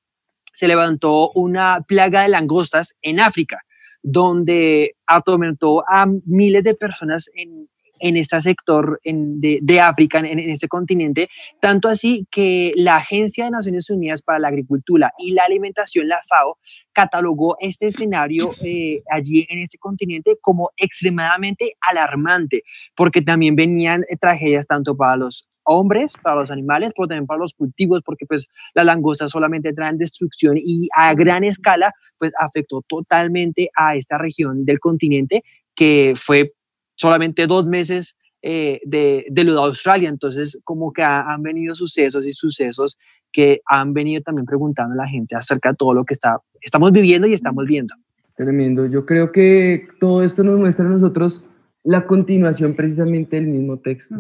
se 0.52 0.68
levantó 0.68 1.30
una 1.32 1.82
plaga 1.86 2.22
de 2.22 2.28
langostas 2.28 2.94
en 3.02 3.20
África 3.20 3.60
donde 4.08 4.94
atormentó 5.06 5.82
a 5.88 6.06
miles 6.26 6.62
de 6.62 6.74
personas 6.76 7.28
en, 7.34 7.68
en 7.98 8.16
este 8.16 8.40
sector 8.40 9.00
de, 9.04 9.80
África, 9.80 10.18
en, 10.18 10.38
este 10.38 10.68
continente, 10.68 11.28
tanto 11.60 11.88
así 11.88 12.26
que 12.30 12.72
la 12.76 12.96
Agencia 12.96 13.44
de 13.44 13.50
Naciones 13.50 13.90
Unidas 13.90 14.22
para 14.22 14.38
la 14.38 14.48
Agricultura 14.48 15.12
y 15.18 15.32
la 15.32 15.44
Alimentación, 15.44 16.08
la 16.08 16.20
FAO, 16.28 16.58
catalogó 16.92 17.56
este 17.60 17.88
escenario 17.88 18.52
eh, 18.62 19.02
allí 19.10 19.46
en 19.48 19.60
este 19.60 19.78
continente 19.78 20.36
como 20.40 20.70
extremadamente 20.76 21.76
alarmante, 21.80 22.62
porque 22.94 23.22
también 23.22 23.54
venían 23.54 24.02
eh, 24.08 24.16
tragedias 24.16 24.66
tanto 24.66 24.96
para 24.96 25.16
los 25.16 25.46
hombres, 25.64 26.14
para 26.22 26.36
los 26.36 26.50
animales, 26.50 26.92
pero 26.96 27.08
también 27.08 27.26
para 27.26 27.40
los 27.40 27.52
cultivos, 27.52 28.02
porque 28.02 28.24
pues 28.24 28.48
las 28.74 28.86
langostas 28.86 29.30
solamente 29.30 29.72
traen 29.72 29.98
destrucción 29.98 30.56
y 30.56 30.88
a 30.96 31.12
gran 31.14 31.44
escala 31.44 31.92
pues 32.18 32.32
afectó 32.40 32.80
totalmente 32.86 33.68
a 33.76 33.96
esta 33.96 34.16
región 34.16 34.64
del 34.64 34.80
continente 34.80 35.42
que 35.74 36.14
fue 36.16 36.52
solamente 36.96 37.46
dos 37.46 37.68
meses 37.68 38.16
eh, 38.42 38.80
de, 38.84 39.26
de, 39.28 39.44
lo 39.44 39.52
de 39.54 39.60
Australia. 39.68 40.08
Entonces, 40.08 40.60
como 40.64 40.92
que 40.92 41.02
han 41.02 41.42
venido 41.42 41.74
sucesos 41.74 42.26
y 42.26 42.32
sucesos 42.32 42.98
que 43.32 43.60
han 43.66 43.92
venido 43.92 44.22
también 44.22 44.46
preguntando 44.46 44.94
a 44.94 45.04
la 45.04 45.08
gente 45.08 45.36
acerca 45.36 45.70
de 45.70 45.76
todo 45.76 45.92
lo 45.92 46.04
que 46.04 46.14
está, 46.14 46.38
estamos 46.60 46.92
viviendo 46.92 47.26
y 47.26 47.34
estamos 47.34 47.66
viendo. 47.66 47.94
Tremendo. 48.34 48.86
Yo 48.86 49.04
creo 49.04 49.32
que 49.32 49.88
todo 50.00 50.22
esto 50.22 50.42
nos 50.44 50.58
muestra 50.58 50.84
a 50.84 50.88
nosotros 50.88 51.42
la 51.84 52.06
continuación 52.06 52.74
precisamente 52.74 53.36
del 53.36 53.46
mismo 53.46 53.78
texto, 53.78 54.14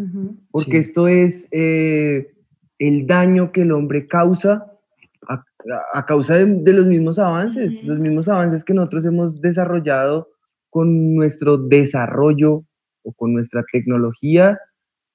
porque 0.50 0.78
esto 0.78 1.08
es 1.08 1.48
eh, 1.50 2.32
el 2.78 3.06
daño 3.06 3.52
que 3.52 3.62
el 3.62 3.72
hombre 3.72 4.06
causa 4.06 4.66
a, 5.28 5.44
a 5.92 6.06
causa 6.06 6.34
de, 6.34 6.46
de, 6.46 6.72
los 6.72 6.86
mismos 6.86 7.18
avances, 7.18 7.82
los 7.82 7.98
mismos 7.98 8.28
avances 8.28 8.62
que 8.62 8.72
nosotros 8.72 9.04
hemos 9.04 9.40
desarrollado 9.40 10.28
con 10.76 11.14
nuestro 11.14 11.56
desarrollo 11.56 12.66
o 13.02 13.12
con 13.14 13.32
nuestra 13.32 13.64
tecnología, 13.72 14.60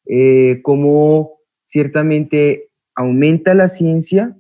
eh, 0.08 0.60
como 0.64 1.34
ciertamente 1.66 2.70
aumenta 2.96 3.54
la 3.54 3.68
ciencia, 3.68 4.36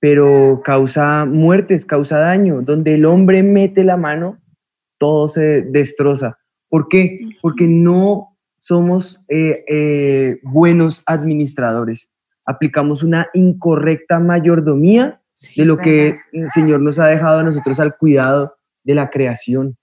pero 0.00 0.62
causa 0.64 1.26
muertes, 1.26 1.84
causa 1.84 2.20
daño. 2.20 2.62
Donde 2.62 2.94
el 2.94 3.04
hombre 3.04 3.42
mete 3.42 3.84
la 3.84 3.98
mano, 3.98 4.38
todo 4.96 5.28
se 5.28 5.60
destroza. 5.60 6.38
¿Por 6.70 6.88
qué? 6.88 7.20
Porque 7.42 7.66
no 7.66 8.38
somos 8.60 9.20
eh, 9.28 9.66
eh, 9.68 10.38
buenos 10.42 11.02
administradores. 11.04 12.08
Aplicamos 12.46 13.02
una 13.02 13.28
incorrecta 13.34 14.18
mayordomía 14.20 15.20
de 15.54 15.66
lo 15.66 15.76
que 15.76 16.16
el 16.32 16.50
Señor 16.52 16.80
nos 16.80 16.98
ha 16.98 17.08
dejado 17.08 17.40
a 17.40 17.42
nosotros 17.42 17.78
al 17.78 17.94
cuidado 17.98 18.54
de 18.84 18.94
la 18.94 19.10
creación. 19.10 19.76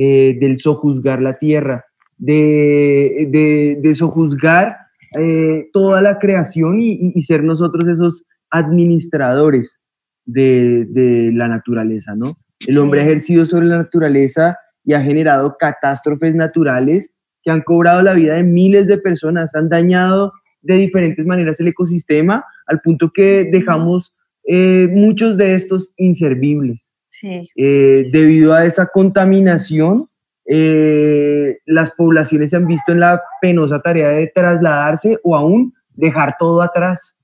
Eh, 0.00 0.38
del 0.38 0.60
sojuzgar 0.60 1.20
la 1.20 1.40
tierra, 1.40 1.84
de, 2.18 3.76
de, 3.82 3.94
sojuzgar 3.96 4.76
eh, 5.18 5.68
toda 5.72 6.00
la 6.00 6.20
creación 6.20 6.80
y, 6.80 7.20
ser 7.22 7.42
nosotros 7.42 7.88
esos 7.88 8.24
administradores 8.50 9.80
de, 10.24 11.32
la 11.34 11.48
naturaleza, 11.48 12.14
¿no? 12.14 12.36
El 12.64 12.78
hombre 12.78 13.00
ha 13.00 13.06
ejercido 13.06 13.44
sobre 13.44 13.66
la 13.66 13.78
naturaleza 13.78 14.56
y 14.84 14.92
ha 14.92 15.02
generado 15.02 15.56
catástrofes 15.58 16.32
naturales 16.32 17.10
que 17.42 17.50
han 17.50 17.62
cobrado 17.62 18.00
la 18.00 18.14
vida 18.14 18.34
de 18.34 18.44
miles 18.44 18.86
de 18.86 18.98
personas, 18.98 19.52
han 19.56 19.68
dañado 19.68 20.32
de 20.62 20.76
diferentes 20.76 21.26
maneras 21.26 21.58
el 21.58 21.66
ecosistema 21.66 22.44
al 22.68 22.80
punto 22.82 23.10
que 23.12 23.48
dejamos 23.50 24.14
eh, 24.44 24.86
muchos 24.92 25.36
de 25.36 25.56
estos 25.56 25.90
inservibles. 25.96 26.87
Eh, 27.22 28.08
debido 28.12 28.54
a 28.54 28.64
esa 28.64 28.86
contaminación, 28.86 30.08
eh, 30.46 31.58
las 31.66 31.90
poblaciones 31.92 32.50
se 32.50 32.56
han 32.56 32.66
visto 32.66 32.92
en 32.92 33.00
la 33.00 33.20
penosa 33.42 33.80
tarea 33.80 34.08
de 34.08 34.32
trasladarse 34.34 35.18
o 35.22 35.36
aún 35.36 35.74
dejar 35.94 36.36
todo 36.38 36.62
atrás. 36.62 37.16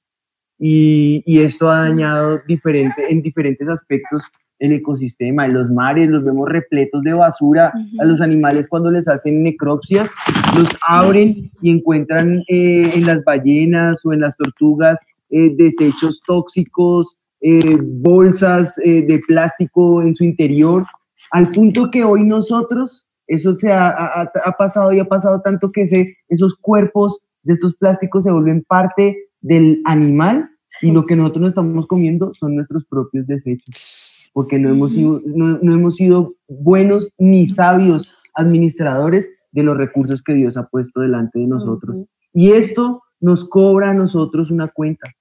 Y, 0.59 1.23
esto 1.41 1.71
ha 1.71 1.83
dañado 1.83 2.41
diferente, 2.47 3.11
en 3.11 3.23
diferentes 3.23 3.69
aspectos 3.69 4.23
el 4.61 4.73
ecosistema, 4.73 5.49
los 5.49 5.71
mares 5.71 6.09
los 6.09 6.25
vemos 6.25 6.49
repletos 6.49 7.03
de 7.03 7.13
basura, 7.13 7.73
a 7.99 8.05
los 8.05 8.21
animales 8.21 8.69
cuando 8.69 8.91
les 8.91 9.09
hacen 9.09 9.43
necropsias, 9.43 10.09
los 10.57 10.69
abren 10.87 11.51
y 11.61 11.71
encuentran 11.71 12.43
eh, 12.49 12.91
en 12.95 13.05
las 13.05 13.23
ballenas 13.25 14.05
o 14.07 14.13
en 14.13 14.21
las 14.21 14.37
tortugas 14.37 14.99
eh, 15.31 15.51
desechos 15.57 16.21
tóxicos, 16.27 17.17
eh, 17.47 17.79
bolsas 17.81 18.75
de 18.77 19.21
plástico 19.29 20.03
en 20.03 20.15
su 20.15 20.25
interior, 20.25 20.87
al 21.31 21.51
punto 21.51 21.91
que 21.91 22.05
hoy 22.05 22.25
nosotros, 22.25 23.07
eso 23.27 23.57
se 23.59 23.73
ha, 23.73 23.89
ha, 23.91 24.53
pasado 24.53 24.93
y 24.93 25.01
ha 25.01 25.05
pasado 25.05 25.41
tanto 25.41 25.73
que 25.73 25.87
se, 25.87 26.17
esos 26.29 26.57
cuerpos 26.57 27.21
de 27.43 27.55
estos 27.55 27.77
plásticos 27.77 28.25
se 28.25 28.31
vuelven 28.31 28.65
parte 28.69 29.17
del 29.41 29.81
animal 29.85 30.49
y 30.81 30.91
lo 30.91 31.07
que 31.07 31.17
nosotros 31.17 31.41
nos 31.43 31.49
estamos 31.51 31.87
comiendo 31.87 32.33
son 32.35 32.57
nuestros 32.57 32.85
propios 32.87 33.27
desechos, 33.27 34.31
porque 34.33 34.59
no 34.59 34.71
hemos 34.71 34.93
sido, 34.93 35.21
no, 35.25 35.57
hemos 35.61 35.97
sido 35.97 36.35
buenos 36.49 37.11
ni 37.19 37.49
sabios 37.49 38.09
administradores 38.35 39.29
de 39.53 39.63
los 39.63 39.77
recursos 39.77 40.23
que 40.23 40.35
Dios 40.35 40.57
ha 40.57 40.67
puesto 40.67 41.01
delante 41.01 41.39
de 41.39 41.47
nosotros. 41.47 41.99
Y 42.33 42.53
esto 42.53 43.03
nos 43.21 43.45
cobra 43.49 43.91
a 43.91 43.95
nosotros 43.95 44.51
una 44.51 44.69
cuenta, 44.69 45.13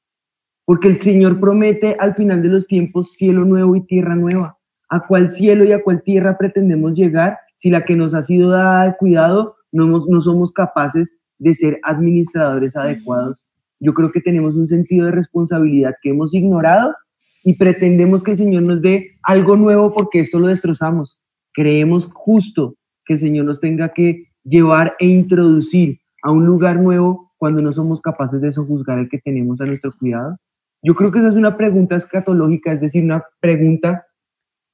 porque 0.66 0.88
el 0.88 1.00
Señor 1.00 1.40
promete 1.40 1.96
al 2.00 2.16
final 2.16 2.42
de 2.42 2.50
los 2.50 2.68
tiempos 2.68 3.14
cielo 3.14 3.46
nuevo 3.46 3.76
y 3.76 3.86
tierra 3.86 4.16
nueva. 4.16 4.58
¿A 4.90 5.06
cuál 5.08 5.30
cielo 5.30 5.64
y 5.66 5.72
a 5.72 5.82
cuál 5.82 6.04
tierra 6.04 6.38
pretendemos 6.38 6.94
llegar 6.94 7.38
si 7.58 7.70
la 7.70 7.84
que 7.84 7.96
nos 7.96 8.14
ha 8.14 8.22
sido 8.24 8.52
dada 8.52 8.86
de 8.86 8.98
cuidado 8.98 9.56
no, 9.72 10.06
no 10.08 10.22
somos 10.22 10.52
capaces 10.52 11.16
de 11.40 11.54
ser 11.56 11.80
administradores 11.84 12.76
adecuados 12.76 13.46
yo 13.84 13.94
creo 13.94 14.12
que 14.12 14.22
tenemos 14.22 14.56
un 14.56 14.68
sentido 14.68 15.08
de 15.08 15.12
responsabilidad 15.12 15.96
que 16.02 16.12
hemos 16.12 16.34
ignorado 16.34 16.96
y 17.44 17.56
pretendemos 17.56 18.24
que 18.24 18.32
el 18.32 18.38
Señor 18.38 18.64
nos 18.64 18.82
dé 18.82 19.18
algo 19.24 19.58
nuevo 19.58 19.94
porque 19.94 20.22
esto 20.22 20.40
lo 20.40 20.48
destrozamos. 20.48 21.20
Creemos 21.54 22.10
justo 22.14 22.76
que 23.06 23.16
el 23.16 23.20
Señor 23.20 23.44
nos 23.44 23.60
tenga 23.60 23.90
que 23.90 24.30
llevar 24.46 24.96
e 25.00 25.08
introducir 25.08 26.00
a 26.24 26.32
un 26.32 26.46
lugar 26.46 26.80
nuevo 26.80 27.34
cuando 27.38 27.62
no 27.62 27.74
somos 27.74 28.00
capaces 28.00 28.40
de 28.40 28.54
sojuzgar 28.54 29.00
el 29.00 29.10
que 29.10 29.20
tenemos 29.20 29.60
a 29.60 29.66
nuestro 29.66 29.92
cuidado. 30.00 30.38
Yo 30.84 30.96
creo 30.96 31.12
que 31.12 31.20
esa 31.20 31.30
es 31.30 31.36
una 31.36 31.56
pregunta 31.56 31.96
escatológica, 31.96 32.74
es 32.74 32.82
decir, 32.82 33.04
una 33.04 33.24
pregunta 33.40 34.06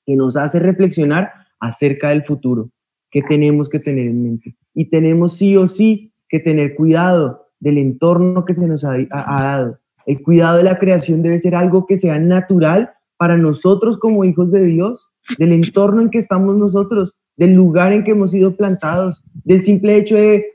que 0.06 0.16
nos 0.16 0.36
hace 0.36 0.58
reflexionar 0.60 1.32
acerca 1.60 2.10
del 2.10 2.24
futuro, 2.24 2.72
que 3.12 3.22
tenemos 3.22 3.70
que 3.70 3.80
tener 3.80 4.08
en 4.08 4.24
mente. 4.24 4.56
Y 4.74 4.86
tenemos 4.86 5.38
sí 5.38 5.56
o 5.56 5.68
sí 5.68 6.12
que 6.28 6.40
tener 6.40 6.76
cuidado 6.76 7.48
del 7.60 7.78
entorno 7.78 8.44
que 8.44 8.56
se 8.56 8.66
nos 8.66 8.84
ha, 8.84 8.98
dado. 9.12 9.78
El 10.08 10.22
cuidado 10.24 10.58
de 10.58 10.64
la 10.64 10.80
creación 10.80 11.22
debe 11.22 11.40
ser 11.40 11.54
algo 11.54 11.86
que 11.86 11.98
sea 11.98 12.18
natural 12.18 12.92
para 13.18 13.38
nosotros 13.38 13.98
como 14.00 14.26
hijos 14.26 14.52
de 14.52 14.64
Dios, 14.64 15.06
del 15.38 15.54
entorno 15.54 16.02
en 16.02 16.10
que 16.10 16.18
estamos 16.18 16.56
nosotros, 16.58 17.14
del 17.38 17.54
lugar 17.54 17.94
en 17.94 18.04
que 18.04 18.12
hemos 18.12 18.32
sido 18.32 18.56
plantados, 18.56 19.22
del 19.44 19.62
simple 19.62 19.98
hecho 19.98 20.16
de, 20.16 20.46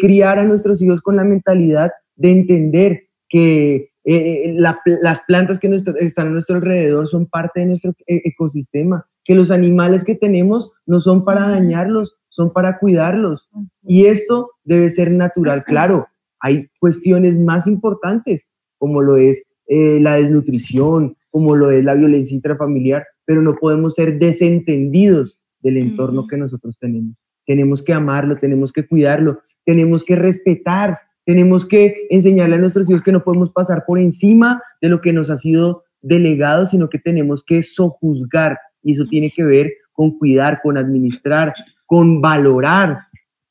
criar 0.00 0.38
a 0.38 0.44
nuestros 0.44 0.80
hijos 0.80 1.00
con 1.00 1.16
la 1.16 1.24
mentalidad 1.24 1.90
de 2.16 2.30
entender 2.30 3.04
que 3.28 3.91
eh, 4.04 4.50
eh, 4.50 4.54
las 4.56 5.20
plantas 5.28 5.60
que 5.60 5.68
están 6.00 6.26
a 6.26 6.30
nuestro 6.30 6.56
alrededor 6.56 7.06
son 7.06 7.26
parte 7.26 7.60
de 7.60 7.66
nuestro 7.66 7.94
e, 8.06 8.22
ecosistema, 8.24 9.06
que 9.24 9.34
los 9.34 9.50
animales 9.50 10.04
que 10.04 10.16
tenemos 10.16 10.72
no 10.86 10.98
son 10.98 11.24
para 11.24 11.48
dañarlos, 11.48 12.16
son 12.28 12.52
para 12.52 12.78
cuidarlos. 12.78 13.48
Y 13.82 14.06
esto 14.06 14.50
debe 14.64 14.90
ser 14.90 15.10
natural, 15.12 15.64
claro. 15.64 16.08
Hay 16.40 16.68
cuestiones 16.80 17.38
más 17.38 17.66
importantes, 17.68 18.48
como 18.78 19.00
lo 19.02 19.16
es 19.16 19.42
eh, 19.68 20.00
la 20.00 20.16
desnutrición, 20.16 21.16
como 21.30 21.54
lo 21.54 21.70
es 21.70 21.84
la 21.84 21.94
violencia 21.94 22.34
intrafamiliar, 22.34 23.06
pero 23.24 23.40
no 23.40 23.54
podemos 23.54 23.94
ser 23.94 24.18
desentendidos 24.18 25.38
del 25.60 25.76
entorno 25.76 26.26
que 26.26 26.36
nosotros 26.36 26.76
tenemos. 26.80 27.14
Tenemos 27.46 27.82
que 27.82 27.92
amarlo, 27.92 28.36
tenemos 28.36 28.72
que 28.72 28.84
cuidarlo, 28.84 29.40
tenemos 29.64 30.04
que 30.04 30.16
respetar, 30.16 30.98
tenemos 31.24 31.66
que 31.66 32.06
enseñarle 32.10 32.56
a 32.56 32.58
nuestros 32.58 32.88
hijos 32.88 33.02
que 33.02 33.12
no 33.12 33.22
podemos 33.22 33.50
pasar 33.50 33.84
por 33.86 33.98
encima 33.98 34.62
de 34.80 34.88
lo 34.88 35.00
que 35.00 35.12
nos 35.12 35.30
ha 35.30 35.38
sido 35.38 35.84
delegado, 36.00 36.66
sino 36.66 36.88
que 36.88 36.98
tenemos 36.98 37.44
que 37.44 37.62
sojuzgar. 37.62 38.58
Y 38.82 38.92
eso 38.92 39.04
tiene 39.06 39.30
que 39.30 39.44
ver 39.44 39.72
con 39.92 40.18
cuidar, 40.18 40.60
con 40.62 40.76
administrar, 40.76 41.54
con 41.86 42.20
valorar, 42.20 42.98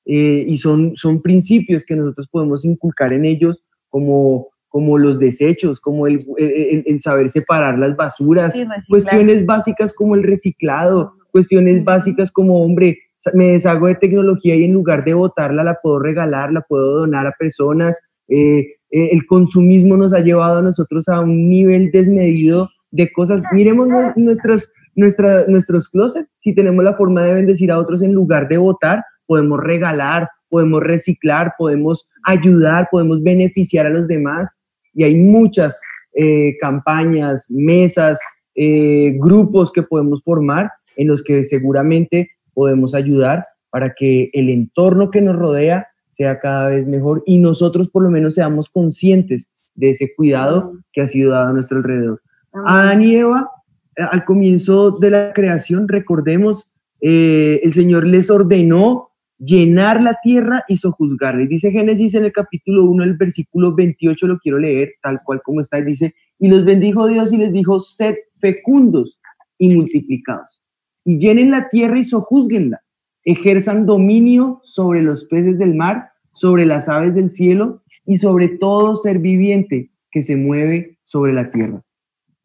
eh, 0.06 0.46
y 0.48 0.58
son, 0.58 0.94
son 0.96 1.22
principios 1.22 1.86
que 1.86 1.96
nosotros 1.96 2.28
podemos 2.30 2.66
inculcar 2.66 3.14
en 3.14 3.26
ellos 3.26 3.64
como, 3.90 4.50
como 4.68 4.98
los 4.98 5.20
desechos, 5.20 5.80
como 5.80 6.08
el, 6.08 6.26
el, 6.38 7.02
saber 7.02 7.30
separar 7.30 7.78
las 7.78 7.96
basuras, 7.96 8.54
cuestiones 8.90 9.46
básicas 9.46 9.94
como 9.94 10.16
el 10.16 10.24
reciclado, 10.24 11.14
cuestiones 11.32 11.84
básicas 11.84 12.32
como, 12.32 12.64
hombre, 12.64 12.98
me 13.34 13.52
deshago 13.52 13.88
de 13.88 13.96
tecnología 13.96 14.56
y 14.56 14.64
en 14.64 14.74
lugar 14.74 15.04
de 15.04 15.14
botarla 15.14 15.64
la 15.64 15.78
puedo 15.82 16.00
regalar, 16.00 16.52
la 16.52 16.62
puedo 16.62 17.00
donar 17.00 17.28
a 17.28 17.36
personas. 17.38 17.98
Eh, 18.28 18.60
eh, 18.92 19.10
el 19.12 19.26
consumismo 19.26 19.98
nos 19.98 20.14
ha 20.14 20.20
llevado 20.20 20.60
a 20.60 20.62
nosotros 20.62 21.08
a 21.08 21.22
un 21.22 21.50
nivel 21.50 21.92
desmedido 21.92 22.70
de 22.92 23.12
cosas. 23.12 23.44
Miremos 23.52 23.88
nuestros, 24.16 24.72
nuestra, 24.96 25.46
nuestros 25.48 25.90
closets, 25.90 26.30
si 26.40 26.54
tenemos 26.54 26.84
la 26.84 26.96
forma 26.96 27.24
de 27.24 27.34
bendecir 27.34 27.72
a 27.72 27.80
otros 27.80 28.02
en 28.02 28.14
lugar 28.14 28.48
de 28.48 28.58
votar, 28.58 29.04
podemos 29.28 29.60
regalar, 29.60 30.28
podemos 30.50 30.82
reciclar, 30.84 31.54
podemos 31.58 32.08
ayudar, 32.24 32.88
podemos 32.92 33.22
beneficiar 33.24 33.86
a 33.86 33.92
los 33.92 34.08
demás. 34.08 34.50
Y 34.94 35.04
hay 35.04 35.16
muchas 35.16 35.80
eh, 36.16 36.58
campañas, 36.60 37.46
mesas, 37.50 38.20
grupos 38.54 39.72
que 39.72 39.82
podemos 39.82 40.22
formar 40.24 40.70
en 40.98 41.08
los 41.08 41.24
que 41.24 41.46
seguramente 41.46 42.30
podemos 42.54 42.94
ayudar 42.94 43.46
para 43.70 43.94
que 43.94 44.30
el 44.34 44.50
entorno 44.50 45.12
que 45.12 45.22
nos 45.22 45.36
rodea 45.36 45.88
sea 46.10 46.40
cada 46.40 46.70
vez 46.70 46.86
mejor 46.86 47.24
y 47.26 47.40
nosotros 47.40 47.90
por 47.90 48.04
lo 48.04 48.10
menos 48.10 48.36
seamos 48.36 48.70
conscientes 48.70 49.50
de 49.76 49.92
ese 49.92 50.14
cuidado 50.16 50.74
que 50.92 51.02
ha 51.02 51.08
sido 51.08 51.32
dado 51.32 51.50
a 51.50 51.54
nuestro 51.54 51.78
alrededor. 51.78 52.22
Adán 52.66 53.02
y 53.02 53.16
Eva, 53.16 53.50
eh, 53.96 54.04
al 54.12 54.26
comienzo 54.26 54.92
de 54.92 55.10
la 55.10 55.34
creación, 55.34 55.88
recordemos, 55.88 56.68
el 57.04 57.74
Señor 57.74 58.06
les 58.06 58.30
ordenó 58.30 59.12
llenar 59.42 60.02
la 60.02 60.18
tierra 60.22 60.64
y 60.68 60.78
sojuzgarla. 60.78 61.44
Y 61.44 61.48
dice 61.48 61.72
Génesis 61.72 62.14
en 62.14 62.26
el 62.26 62.32
capítulo 62.32 62.86
1, 62.86 63.04
el 63.04 63.18
versículo 63.18 63.74
28, 63.74 64.28
lo 64.28 64.38
quiero 64.38 64.60
leer 64.60 64.94
tal 65.02 65.20
cual 65.24 65.42
como 65.44 65.62
está, 65.62 65.80
y 65.80 65.86
dice, 65.86 66.14
y 66.40 66.48
los 66.48 66.64
bendijo 66.64 67.08
Dios 67.08 67.34
y 67.34 67.38
les 67.38 67.52
dijo, 67.52 67.80
sed 67.80 68.16
fecundos 68.40 69.20
y 69.58 69.76
multiplicados, 69.76 70.61
y 71.04 71.20
llenen 71.20 71.52
la 71.52 71.70
tierra 71.70 72.00
y 72.00 72.04
sojuzguenla, 72.04 72.82
ejerzan 73.24 73.86
dominio 73.86 74.60
sobre 74.64 75.02
los 75.02 75.26
peces 75.26 75.58
del 75.58 75.76
mar, 75.76 76.10
sobre 76.34 76.66
las 76.66 76.88
aves 76.90 77.16
del 77.16 77.32
cielo 77.32 77.82
y 78.06 78.18
sobre 78.18 78.48
todo 78.48 78.96
ser 78.96 79.20
viviente 79.20 79.92
que 80.12 80.24
se 80.24 80.36
mueve 80.36 80.98
sobre 81.04 81.34
la 81.34 81.52
tierra. 81.52 81.82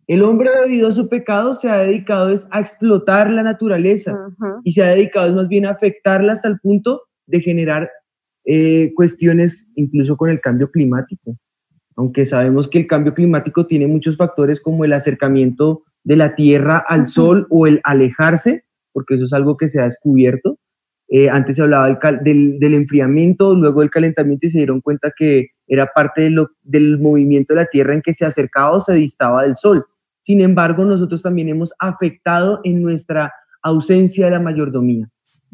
El 0.06 0.22
hombre 0.22 0.50
debido 0.62 0.88
a 0.88 0.92
su 0.92 1.08
pecado 1.08 1.54
se 1.56 1.68
ha 1.68 1.78
dedicado 1.78 2.30
es 2.30 2.46
a 2.52 2.60
explotar 2.60 3.28
la 3.28 3.42
naturaleza 3.42 4.16
y 4.62 4.72
se 4.72 4.82
ha 4.82 4.94
dedicado 4.94 5.28
es 5.28 5.34
más 5.34 5.48
bien 5.48 5.66
a 5.66 5.70
afectarla 5.70 6.32
hasta 6.32 6.46
el 6.46 6.60
punto 6.60 7.02
de 7.26 7.40
generar 7.40 7.90
eh, 8.44 8.92
cuestiones 8.94 9.68
incluso 9.74 10.16
con 10.16 10.30
el 10.30 10.40
cambio 10.40 10.70
climático. 10.70 11.36
Aunque 11.96 12.24
sabemos 12.24 12.68
que 12.68 12.78
el 12.78 12.86
cambio 12.86 13.14
climático 13.14 13.66
tiene 13.66 13.88
muchos 13.88 14.16
factores 14.16 14.60
como 14.60 14.84
el 14.84 14.92
acercamiento 14.92 15.82
de 16.06 16.16
la 16.16 16.36
Tierra 16.36 16.84
al 16.86 17.08
Sol 17.08 17.48
o 17.50 17.66
el 17.66 17.80
alejarse, 17.82 18.64
porque 18.92 19.16
eso 19.16 19.24
es 19.24 19.32
algo 19.32 19.56
que 19.56 19.68
se 19.68 19.80
ha 19.80 19.84
descubierto. 19.84 20.56
Eh, 21.08 21.28
antes 21.28 21.56
se 21.56 21.62
hablaba 21.62 21.98
del, 22.22 22.58
del, 22.60 22.74
enfriamiento, 22.74 23.54
luego 23.54 23.80
del 23.80 23.90
calentamiento 23.90 24.46
y 24.46 24.50
se 24.50 24.58
dieron 24.58 24.80
cuenta 24.80 25.12
que 25.16 25.48
era 25.66 25.90
parte 25.92 26.22
de 26.22 26.30
lo, 26.30 26.50
del 26.62 26.98
movimiento 26.98 27.54
de 27.54 27.60
la 27.60 27.66
Tierra 27.66 27.92
en 27.92 28.02
que 28.02 28.14
se 28.14 28.24
acercaba 28.24 28.70
o 28.72 28.80
se 28.80 28.94
distaba 28.94 29.42
del 29.42 29.56
Sol. 29.56 29.84
Sin 30.20 30.40
embargo, 30.40 30.84
nosotros 30.84 31.22
también 31.22 31.48
hemos 31.48 31.72
afectado 31.80 32.60
en 32.62 32.82
nuestra 32.82 33.32
ausencia 33.62 34.26
de 34.26 34.30
la 34.30 34.40
mayordomía, 34.40 35.08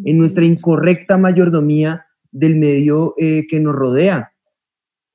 en 0.04 0.18
nuestra 0.18 0.44
incorrecta 0.44 1.16
mayordomía 1.16 2.04
del 2.30 2.56
medio 2.56 3.14
eh, 3.16 3.46
que 3.48 3.58
nos 3.58 3.74
rodea. 3.74 4.32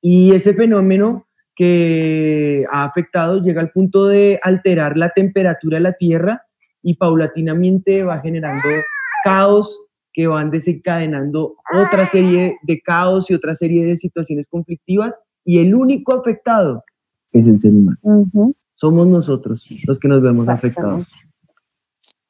Y 0.00 0.32
ese 0.32 0.52
fenómeno 0.52 1.27
que 1.58 2.64
ha 2.70 2.84
afectado 2.84 3.42
llega 3.42 3.60
al 3.60 3.72
punto 3.72 4.06
de 4.06 4.38
alterar 4.44 4.96
la 4.96 5.10
temperatura 5.10 5.78
de 5.78 5.82
la 5.82 5.92
Tierra 5.94 6.42
y 6.82 6.94
paulatinamente 6.94 8.04
va 8.04 8.20
generando 8.20 8.68
caos 9.24 9.76
que 10.12 10.28
van 10.28 10.50
desencadenando 10.50 11.56
otra 11.74 12.06
serie 12.06 12.56
de 12.62 12.80
caos 12.80 13.28
y 13.28 13.34
otra 13.34 13.56
serie 13.56 13.84
de 13.84 13.96
situaciones 13.96 14.46
conflictivas 14.48 15.18
y 15.44 15.58
el 15.58 15.74
único 15.74 16.14
afectado 16.14 16.84
es 17.32 17.48
el 17.48 17.58
ser 17.58 17.72
humano. 17.72 18.54
Somos 18.74 19.08
nosotros 19.08 19.68
los 19.86 19.98
que 19.98 20.06
nos 20.06 20.22
vemos 20.22 20.48
afectados. 20.48 21.08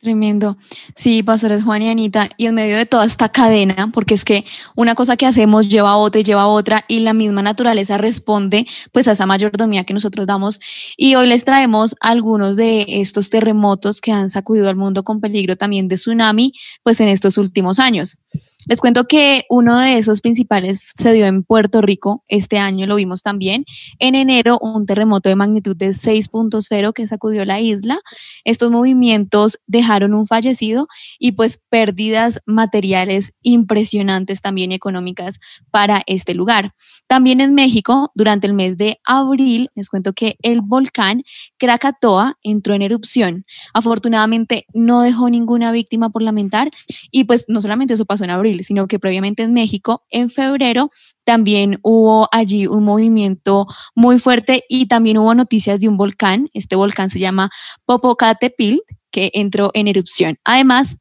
Tremendo. 0.00 0.56
Sí, 0.94 1.24
pastores 1.24 1.64
Juan 1.64 1.82
y 1.82 1.88
Anita, 1.88 2.30
y 2.36 2.46
en 2.46 2.54
medio 2.54 2.76
de 2.76 2.86
toda 2.86 3.04
esta 3.04 3.30
cadena, 3.30 3.90
porque 3.92 4.14
es 4.14 4.24
que 4.24 4.44
una 4.76 4.94
cosa 4.94 5.16
que 5.16 5.26
hacemos 5.26 5.68
lleva 5.68 5.90
a 5.90 5.96
otra 5.96 6.20
y 6.20 6.24
lleva 6.24 6.42
a 6.42 6.46
otra, 6.46 6.84
y 6.86 7.00
la 7.00 7.14
misma 7.14 7.42
naturaleza 7.42 7.98
responde 7.98 8.68
pues 8.92 9.08
a 9.08 9.12
esa 9.12 9.26
mayordomía 9.26 9.82
que 9.82 9.94
nosotros 9.94 10.24
damos. 10.28 10.60
Y 10.96 11.16
hoy 11.16 11.26
les 11.26 11.44
traemos 11.44 11.96
algunos 11.98 12.54
de 12.54 12.84
estos 12.86 13.28
terremotos 13.28 14.00
que 14.00 14.12
han 14.12 14.28
sacudido 14.28 14.68
al 14.68 14.76
mundo 14.76 15.02
con 15.02 15.20
peligro 15.20 15.56
también 15.56 15.88
de 15.88 15.96
tsunami, 15.96 16.52
pues 16.84 17.00
en 17.00 17.08
estos 17.08 17.36
últimos 17.36 17.80
años. 17.80 18.18
Les 18.66 18.80
cuento 18.80 19.06
que 19.06 19.44
uno 19.48 19.78
de 19.78 19.98
esos 19.98 20.20
principales 20.20 20.90
se 20.94 21.12
dio 21.12 21.26
en 21.26 21.44
Puerto 21.44 21.80
Rico, 21.80 22.24
este 22.28 22.58
año 22.58 22.86
lo 22.86 22.96
vimos 22.96 23.22
también. 23.22 23.64
En 24.00 24.16
enero, 24.16 24.58
un 24.60 24.84
terremoto 24.84 25.28
de 25.28 25.36
magnitud 25.36 25.76
de 25.76 25.90
6.0 25.90 26.92
que 26.92 27.06
sacudió 27.06 27.44
la 27.44 27.60
isla. 27.60 28.00
Estos 28.44 28.70
movimientos 28.70 29.60
dejaron 29.68 30.12
un 30.12 30.26
fallecido 30.26 30.88
y 31.20 31.32
pues 31.32 31.60
pérdidas 31.70 32.40
materiales 32.46 33.32
impresionantes 33.42 34.42
también 34.42 34.72
económicas 34.72 35.38
para 35.70 36.02
este 36.06 36.34
lugar. 36.34 36.74
También 37.06 37.40
en 37.40 37.54
México, 37.54 38.10
durante 38.14 38.46
el 38.46 38.54
mes 38.54 38.76
de 38.76 39.00
abril, 39.04 39.70
les 39.76 39.88
cuento 39.88 40.12
que 40.12 40.36
el 40.42 40.60
volcán 40.60 41.22
Krakatoa 41.56 42.36
entró 42.42 42.74
en 42.74 42.82
erupción. 42.82 43.46
Afortunadamente 43.72 44.66
no 44.74 45.00
dejó 45.00 45.30
ninguna 45.30 45.72
víctima 45.72 46.10
por 46.10 46.22
lamentar 46.22 46.70
y 47.10 47.24
pues 47.24 47.46
no 47.48 47.62
solamente 47.62 47.94
eso 47.94 48.04
pasó 48.04 48.24
en 48.24 48.30
abril, 48.30 48.57
sino 48.64 48.86
que 48.86 48.98
previamente 48.98 49.42
en 49.42 49.52
México, 49.52 50.04
en 50.10 50.30
febrero, 50.30 50.90
también 51.24 51.78
hubo 51.82 52.28
allí 52.32 52.66
un 52.66 52.84
movimiento 52.84 53.66
muy 53.94 54.18
fuerte 54.18 54.64
y 54.68 54.86
también 54.86 55.18
hubo 55.18 55.34
noticias 55.34 55.80
de 55.80 55.88
un 55.88 55.96
volcán. 55.96 56.48
Este 56.54 56.76
volcán 56.76 57.10
se 57.10 57.18
llama 57.18 57.50
Popocatépetl, 57.84 58.78
que 59.10 59.30
entró 59.34 59.70
en 59.74 59.88
erupción. 59.88 60.38
Además, 60.44 60.96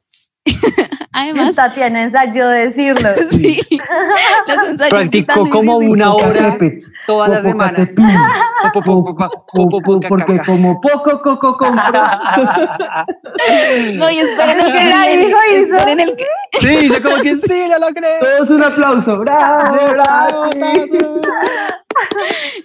Además, 1.20 1.56
Tatiana 1.56 2.04
ensayó 2.04 2.48
decirlo. 2.48 3.10
sí, 3.32 3.60
Practicó 4.88 5.50
como 5.50 5.78
una 5.78 6.14
hora 6.14 6.56
toda 7.08 7.28
la 7.28 7.42
semana. 7.42 7.90
Porque 8.62 10.40
como 10.46 10.80
poco, 10.80 11.22
coco, 11.22 11.58
como. 11.58 11.82
No, 13.96 14.10
y 14.12 14.20
esperen 14.20 14.60
el 14.60 14.74
que 14.74 14.84
La 14.90 15.12
hijo 15.12 15.38
hizo. 15.52 15.76
esperen 15.76 16.00
el 16.02 16.16
que- 16.16 16.26
Sí, 16.60 16.78
dice 16.88 17.02
como 17.02 17.18
que 17.18 17.38
sí, 17.38 17.66
ya 17.68 17.80
lo 17.80 17.88
creo. 17.88 18.20
Todos 18.20 18.50
un 18.52 18.64
aplauso. 18.64 19.18
¡Bravo! 19.18 19.94
bravo! 19.94 20.50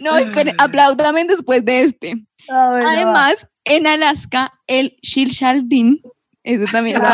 No, 0.01 0.19
esperen, 0.19 0.55
apláudame 0.59 1.25
después 1.25 1.65
de 1.65 1.85
este. 1.85 2.15
Además, 2.51 3.49
en 3.65 3.87
Alaska, 3.87 4.53
el 4.67 4.97
Shilshaldin, 5.03 6.01
eso 6.45 6.65
también 6.71 7.01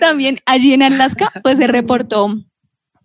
También 0.00 0.40
allí 0.46 0.72
en 0.72 0.82
Alaska, 0.82 1.32
pues 1.42 1.58
se 1.58 1.66
reportó 1.66 2.34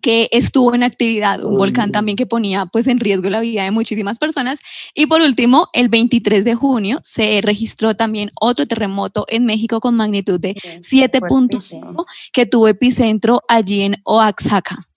que 0.00 0.28
estuvo 0.32 0.74
en 0.74 0.82
actividad 0.82 1.44
un 1.44 1.56
volcán 1.56 1.92
también 1.92 2.16
que 2.16 2.26
ponía 2.26 2.66
pues 2.66 2.86
en 2.86 3.00
riesgo 3.00 3.28
la 3.28 3.40
vida 3.40 3.64
de 3.64 3.70
muchísimas 3.70 4.18
personas. 4.18 4.58
Y 4.94 5.06
por 5.06 5.20
último, 5.20 5.68
el 5.72 5.88
23 5.88 6.44
de 6.44 6.54
junio 6.54 7.00
se 7.04 7.40
registró 7.42 7.94
también 7.94 8.30
otro 8.40 8.66
terremoto 8.66 9.26
en 9.28 9.44
México 9.44 9.80
con 9.80 9.96
magnitud 9.96 10.40
de 10.40 10.54
7.5 10.54 12.04
que 12.32 12.46
tuvo 12.46 12.68
epicentro 12.68 13.42
allí 13.48 13.82
en 13.82 14.00
Oaxaca. 14.04 14.89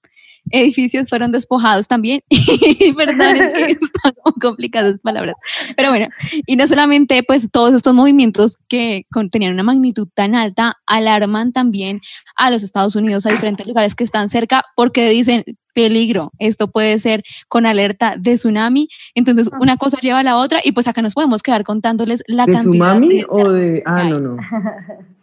Edificios 0.53 1.09
fueron 1.09 1.31
despojados 1.31 1.87
también. 1.87 2.21
Y 2.29 2.93
Perdón, 2.93 3.35
es 3.37 3.53
que 3.53 3.63
están 3.81 4.13
complicadas 4.39 4.99
palabras. 5.01 5.35
Pero 5.75 5.89
bueno, 5.89 6.07
y 6.45 6.55
no 6.55 6.67
solamente 6.67 7.23
pues 7.27 7.49
todos 7.51 7.73
estos 7.73 7.93
movimientos 7.93 8.57
que 8.69 9.03
con- 9.11 9.29
tenían 9.29 9.53
una 9.53 9.63
magnitud 9.63 10.07
tan 10.13 10.35
alta 10.35 10.77
alarman 10.85 11.51
también 11.53 11.99
a 12.35 12.49
los 12.51 12.63
Estados 12.63 12.95
Unidos, 12.95 13.25
a 13.25 13.31
diferentes 13.31 13.65
lugares 13.67 13.95
que 13.95 14.03
están 14.03 14.29
cerca, 14.29 14.63
porque 14.75 15.09
dicen 15.09 15.43
peligro, 15.73 16.31
esto 16.37 16.69
puede 16.69 16.99
ser 16.99 17.23
con 17.47 17.65
alerta 17.65 18.15
de 18.19 18.35
tsunami. 18.35 18.87
Entonces, 19.15 19.49
una 19.59 19.75
cosa 19.77 19.97
lleva 20.01 20.19
a 20.19 20.23
la 20.23 20.37
otra 20.37 20.59
y 20.63 20.71
pues 20.71 20.87
acá 20.87 21.01
nos 21.01 21.15
podemos 21.15 21.41
quedar 21.41 21.63
contándoles 21.63 22.21
la 22.27 22.45
¿De 22.45 22.53
cantidad 22.53 22.99
de... 22.99 23.25
o 23.27 23.49
de.? 23.51 23.81
Ah, 23.87 24.01
Ay. 24.03 24.09
no, 24.11 24.19
no. 24.19 24.37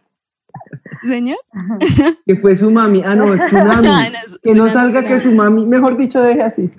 Señor. 1.07 1.39
Que 2.27 2.37
fue 2.37 2.57
Sumami. 2.57 3.03
Ah, 3.05 3.15
no, 3.15 3.35
es 3.35 3.45
Tsunami. 3.47 3.87
No, 3.87 3.93
no, 3.93 4.01
es 4.01 4.39
que 4.43 4.55
no 4.55 4.67
tsunami, 4.67 4.71
salga 4.71 5.03
que 5.03 5.17
tsunami. 5.19 5.23
Sumami. 5.23 5.67
Mejor 5.67 5.97
dicho, 5.97 6.21
deje 6.23 6.43
así. 6.43 6.71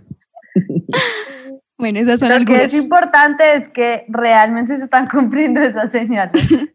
Bueno, 1.77 1.97
esas 1.97 2.19
son 2.19 2.29
Lo 2.29 2.45
que 2.45 2.63
es 2.65 2.75
importante 2.75 3.55
es 3.55 3.69
que 3.69 4.05
realmente 4.09 4.77
se 4.77 4.83
están 4.83 5.07
cumpliendo 5.09 5.59
esas 5.61 5.91
señales. 5.91 6.69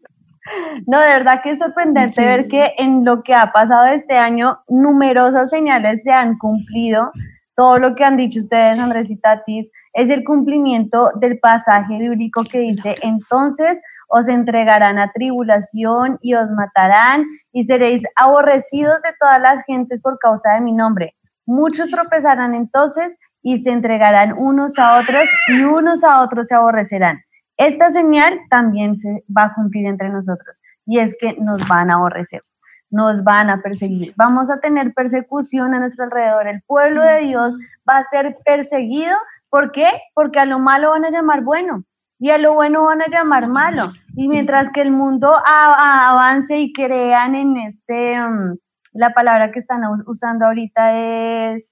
No, 0.85 0.99
de 0.99 1.07
verdad 1.07 1.42
que 1.45 1.53
es 1.53 1.61
sorprendente 1.61 2.14
Sí. 2.14 2.25
ver 2.25 2.49
que 2.49 2.73
en 2.77 3.05
lo 3.05 3.23
que 3.23 3.33
ha 3.33 3.53
pasado 3.53 3.87
este 3.87 4.16
año, 4.16 4.59
numerosas 4.69 5.51
señales 5.51 6.03
se 6.03 6.11
han 6.11 6.37
cumplido. 6.38 7.12
Todo 7.55 7.79
lo 7.79 7.95
que 7.95 8.05
han 8.05 8.16
dicho 8.16 8.40
ustedes, 8.40 8.81
Andrés 8.81 9.09
y 9.09 9.16
Tatis, 9.16 9.71
es 9.95 10.11
el 10.11 10.25
cumplimiento 10.25 11.11
del 11.21 11.38
pasaje 11.38 11.99
bíblico 11.99 12.42
que 12.42 12.59
dice, 12.59 12.97
entonces 13.03 13.81
os 14.09 14.29
entregarán 14.29 14.99
a 14.99 15.11
tribulación 15.12 16.19
y 16.23 16.35
os 16.35 16.51
matarán 16.51 17.25
y 17.53 17.64
seréis 17.64 18.03
aborrecidos 18.16 19.01
de 19.03 19.11
todas 19.21 19.40
las 19.40 19.64
gentes 19.64 20.01
por 20.01 20.19
causa 20.19 20.55
de 20.55 20.61
mi 20.61 20.73
nombre. 20.73 21.14
Muchos 21.47 21.90
tropezarán 21.90 22.55
entonces 22.55 23.16
y 23.42 23.62
se 23.62 23.71
entregarán 23.71 24.33
unos 24.37 24.79
a 24.79 24.99
otros 24.99 25.29
y 25.49 25.62
unos 25.62 26.03
a 26.05 26.23
otros 26.23 26.49
se 26.49 26.55
aborrecerán. 26.55 27.21
Esta 27.57 27.90
señal 27.90 28.38
también 28.51 28.97
se 28.97 29.25
va 29.35 29.45
a 29.45 29.55
cumplir 29.55 29.87
entre 29.87 30.09
nosotros 30.09 30.61
y 30.85 30.99
es 30.99 31.14
que 31.21 31.35
nos 31.38 31.66
van 31.69 31.90
a 31.90 31.95
aborrecer, 31.95 32.42
nos 32.90 33.23
van 33.25 33.51
a 33.51 33.62
perseguir. 33.62 34.12
Vamos 34.16 34.51
a 34.51 34.61
tener 34.61 34.92
persecución 34.92 35.75
a 35.75 35.81
nuestro 35.81 36.05
alrededor. 36.05 36.47
El 36.47 36.62
pueblo 36.62 37.03
de 37.03 37.21
Dios 37.21 37.57
va 37.88 37.99
a 37.99 38.11
ser 38.11 38.37
perseguido. 38.45 39.16
¿Por 39.49 39.73
qué? 39.73 39.88
Porque 40.14 40.40
a 40.40 40.45
lo 40.45 40.59
malo 40.59 40.90
van 40.90 41.05
a 41.05 41.11
llamar 41.11 41.42
bueno 41.42 41.85
y 42.18 42.31
a 42.31 42.38
lo 42.38 42.55
bueno 42.55 42.85
van 42.85 43.02
a 43.02 43.09
llamar 43.09 43.46
malo. 43.48 43.92
Y 44.14 44.29
mientras 44.29 44.70
que 44.72 44.81
el 44.83 44.90
mundo 44.90 45.35
a- 45.35 45.42
a- 45.74 46.11
avance 46.11 46.57
y 46.59 46.72
crean 46.72 47.35
en 47.35 47.57
este, 47.59 48.18
mm, 48.18 48.57
la 48.94 49.12
palabra 49.12 49.52
que 49.52 49.59
están 49.61 49.85
us- 49.85 50.02
usando 50.07 50.46
ahorita 50.46 50.98
es, 50.98 51.70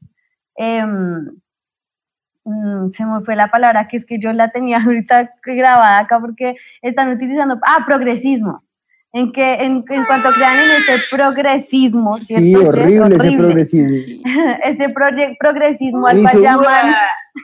em, 0.56 1.26
mm, 2.44 2.90
se 2.92 3.04
me 3.06 3.20
fue 3.22 3.36
la 3.36 3.48
palabra 3.48 3.88
que 3.88 3.96
es 3.98 4.04
que 4.06 4.18
yo 4.18 4.32
la 4.32 4.50
tenía 4.50 4.76
ahorita 4.84 5.30
grabada 5.44 5.98
acá 6.00 6.20
porque 6.20 6.56
están 6.82 7.10
utilizando, 7.10 7.58
ah, 7.62 7.84
progresismo. 7.86 8.62
En 9.16 9.30
que 9.30 9.54
en, 9.54 9.84
en 9.88 10.04
cuanto 10.06 10.32
crean 10.32 10.58
en 10.58 10.70
ese 10.72 10.96
progresismo, 11.08 12.18
¿cierto? 12.18 12.44
Sí, 12.44 12.52
es 12.52 12.68
horrible 12.68 13.04
ese 13.06 13.14
horrible. 13.14 13.36
progresismo. 13.46 14.22
ese 14.64 14.88
proye- 14.92 15.36
progresismo 15.38 16.06
al 16.08 16.20
llaman 16.42 16.94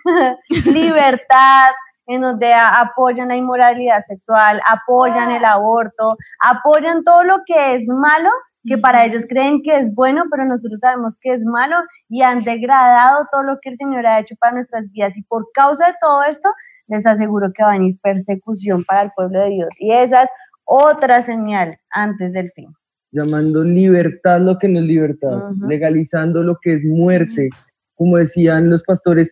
libertad, 0.74 1.70
en 2.14 2.22
donde 2.22 2.52
apoyan 2.52 3.28
la 3.28 3.36
inmoralidad 3.36 4.02
sexual, 4.06 4.60
apoyan 4.66 5.30
el 5.30 5.44
aborto, 5.44 6.16
apoyan 6.40 7.04
todo 7.04 7.24
lo 7.24 7.38
que 7.46 7.74
es 7.74 7.88
malo, 7.88 8.30
que 8.64 8.76
para 8.78 9.04
ellos 9.06 9.24
creen 9.28 9.62
que 9.62 9.76
es 9.76 9.94
bueno, 9.94 10.24
pero 10.30 10.44
nosotros 10.44 10.80
sabemos 10.80 11.16
que 11.20 11.32
es 11.32 11.44
malo 11.44 11.76
y 12.08 12.22
han 12.22 12.42
degradado 12.44 13.26
todo 13.32 13.42
lo 13.42 13.58
que 13.62 13.70
el 13.70 13.76
Señor 13.76 14.06
ha 14.06 14.20
hecho 14.20 14.34
para 14.40 14.54
nuestras 14.54 14.90
vidas. 14.92 15.16
Y 15.16 15.22
por 15.22 15.46
causa 15.54 15.86
de 15.86 15.94
todo 16.00 16.22
esto, 16.24 16.48
les 16.88 17.06
aseguro 17.06 17.52
que 17.54 17.62
va 17.62 17.70
a 17.70 17.78
venir 17.78 17.96
persecución 18.02 18.84
para 18.84 19.02
el 19.02 19.12
pueblo 19.16 19.40
de 19.40 19.50
Dios. 19.50 19.68
Y 19.78 19.92
esa 19.92 20.22
es 20.24 20.30
otra 20.64 21.22
señal 21.22 21.78
antes 21.90 22.32
del 22.32 22.50
fin. 22.52 22.68
llamando 23.12 23.64
libertad 23.64 24.40
lo 24.40 24.58
que 24.58 24.68
no 24.68 24.80
es 24.80 24.84
libertad, 24.84 25.38
legalizando 25.66 26.42
lo 26.42 26.56
que 26.62 26.74
es 26.74 26.84
muerte, 26.84 27.48
como 27.96 28.16
decían 28.18 28.70
los 28.70 28.82
pastores, 28.84 29.30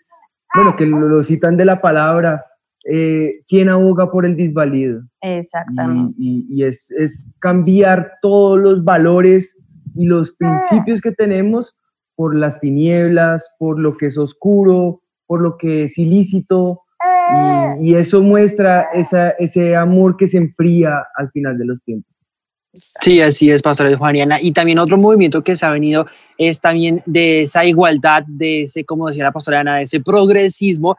bueno, 0.55 0.75
que 0.77 0.87
lo, 0.87 0.99
lo 1.01 1.23
citan 1.23 1.57
de 1.57 1.65
la 1.65 1.81
palabra, 1.81 2.45
eh, 2.91 3.41
¿quién 3.49 3.69
aboga 3.69 4.11
por 4.11 4.25
el 4.25 4.37
desvalido? 4.37 5.03
Exactamente. 5.21 6.15
Y, 6.19 6.47
y- 6.51 6.61
y 6.61 6.65
es, 6.65 6.91
es 6.93 7.27
cambiar 7.41 8.13
todos 8.23 8.59
los 8.59 8.83
valores 8.85 9.57
y 9.95 10.07
los 10.07 10.31
principios 10.33 11.01
que 11.01 11.13
tenemos 11.13 11.75
por 12.17 12.35
las 12.35 12.59
tinieblas, 12.61 13.47
por 13.59 13.79
lo 13.79 13.97
que 13.97 14.07
es 14.07 14.19
oscuro, 14.19 15.03
por 15.27 15.41
lo 15.41 15.57
que 15.57 15.85
es 15.85 15.99
ilícito, 15.99 16.81
y, 17.81 17.91
y 17.91 17.95
eso 17.95 18.23
muestra 18.23 18.89
esa, 18.95 19.31
ese 19.31 19.77
amor 19.77 20.17
que 20.17 20.27
se 20.29 20.39
enfría 20.39 21.05
al 21.17 21.31
final 21.31 21.59
de 21.59 21.67
los 21.67 21.83
tiempos. 21.85 22.11
Sí, 23.01 23.21
así 23.21 23.51
es, 23.51 23.63
Pastor 23.63 23.95
Juaniana. 23.97 24.41
Y 24.41 24.53
también 24.53 24.79
otro 24.79 24.97
movimiento 24.97 25.43
que 25.43 25.57
se 25.57 25.65
ha 25.67 25.71
venido 25.71 26.07
es 26.37 26.61
también 26.61 27.03
de 27.07 27.43
esa 27.43 27.65
igualdad, 27.65 28.25
de 28.27 28.63
ese, 28.63 28.85
como 28.85 29.09
decía 29.09 29.25
la 29.25 29.33
pastora 29.33 29.61
Ana, 29.61 29.77
de 29.77 29.83
ese 29.85 30.01
progresismo 30.01 30.97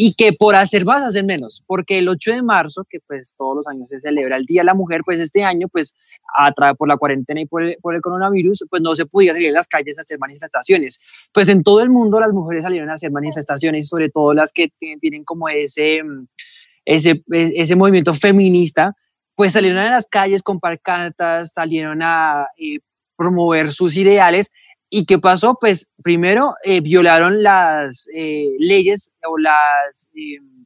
y 0.00 0.14
que 0.14 0.32
por 0.32 0.54
hacer 0.54 0.84
más 0.84 1.02
hacen 1.02 1.26
menos, 1.26 1.64
porque 1.66 1.98
el 1.98 2.08
8 2.08 2.30
de 2.30 2.42
marzo, 2.42 2.86
que 2.88 3.00
pues 3.00 3.34
todos 3.36 3.56
los 3.56 3.66
años 3.66 3.88
se 3.88 3.98
celebra 4.00 4.36
el 4.36 4.46
Día 4.46 4.60
de 4.60 4.66
la 4.66 4.74
Mujer, 4.74 5.00
pues 5.04 5.18
este 5.18 5.42
año, 5.42 5.66
pues 5.66 5.96
a 6.36 6.52
través 6.52 6.76
por 6.76 6.86
la 6.86 6.96
cuarentena 6.96 7.40
y 7.40 7.46
por 7.46 7.64
el, 7.64 8.00
coronavirus, 8.00 8.64
pues 8.70 8.80
no 8.80 8.94
se 8.94 9.06
podía 9.06 9.32
salir 9.32 9.48
a 9.48 9.54
las 9.54 9.66
calles 9.66 9.98
a 9.98 10.02
hacer 10.02 10.16
manifestaciones. 10.20 11.00
Pues 11.32 11.48
en 11.48 11.64
todo 11.64 11.80
el 11.80 11.90
mundo 11.90 12.20
las 12.20 12.32
mujeres 12.32 12.62
salieron 12.62 12.90
a 12.90 12.92
hacer 12.92 13.10
manifestaciones, 13.10 13.88
sobre 13.88 14.08
todo 14.08 14.34
las 14.34 14.52
que 14.52 14.70
tienen, 15.00 15.24
como 15.24 15.48
ese... 15.48 16.00
ese, 16.84 17.20
e, 17.32 17.52
ese 17.56 17.74
movimiento 17.74 18.14
feminista, 18.14 18.94
pues 19.34 19.54
salieron 19.54 19.80
a 19.80 19.90
las 19.90 20.06
calles 20.06 20.44
con 20.44 20.60
pancartas, 20.60 21.52
salieron 21.52 22.02
a 22.02 22.46
eh, 22.56 22.78
promover 23.16 23.72
sus 23.72 23.96
ideales. 23.96 24.52
¿Y 24.90 25.04
qué 25.04 25.18
pasó? 25.18 25.58
Pues 25.60 25.90
primero 26.02 26.54
eh, 26.64 26.80
violaron 26.80 27.42
las 27.42 28.08
eh, 28.14 28.46
leyes 28.58 29.14
o 29.28 29.36
las, 29.38 30.10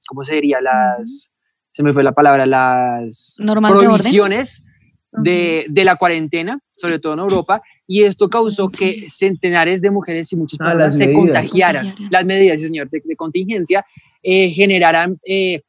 ¿cómo 0.06 0.22
se 0.24 0.36
diría? 0.36 0.60
Las, 0.60 1.30
se 1.72 1.82
me 1.82 1.92
fue 1.92 2.04
la 2.04 2.12
palabra, 2.12 2.46
las 2.46 3.36
Normas 3.38 3.72
prohibiciones 3.72 4.62
de, 5.10 5.66
de, 5.68 5.84
la 5.84 5.96
cuarentena, 5.96 6.58
sobre 6.76 6.98
todo 6.98 7.14
en 7.14 7.18
Europa, 7.18 7.62
y 7.86 8.02
esto 8.04 8.28
causó 8.30 8.70
que 8.70 9.06
centenares 9.08 9.82
de 9.82 9.90
mujeres 9.90 10.32
y 10.32 10.36
muchas 10.36 10.58
Ah, 10.60 10.66
personas 10.70 10.96
se 10.96 11.06
medidas. 11.06 11.24
contagiaran. 11.24 11.94
Las 12.10 12.24
medidas, 12.24 12.60
señor, 12.60 12.88
de, 12.90 13.02
de 13.04 13.16
contingencia 13.16 13.84
eh, 14.22 14.50
generaran 14.50 15.18
eh, 15.26 15.62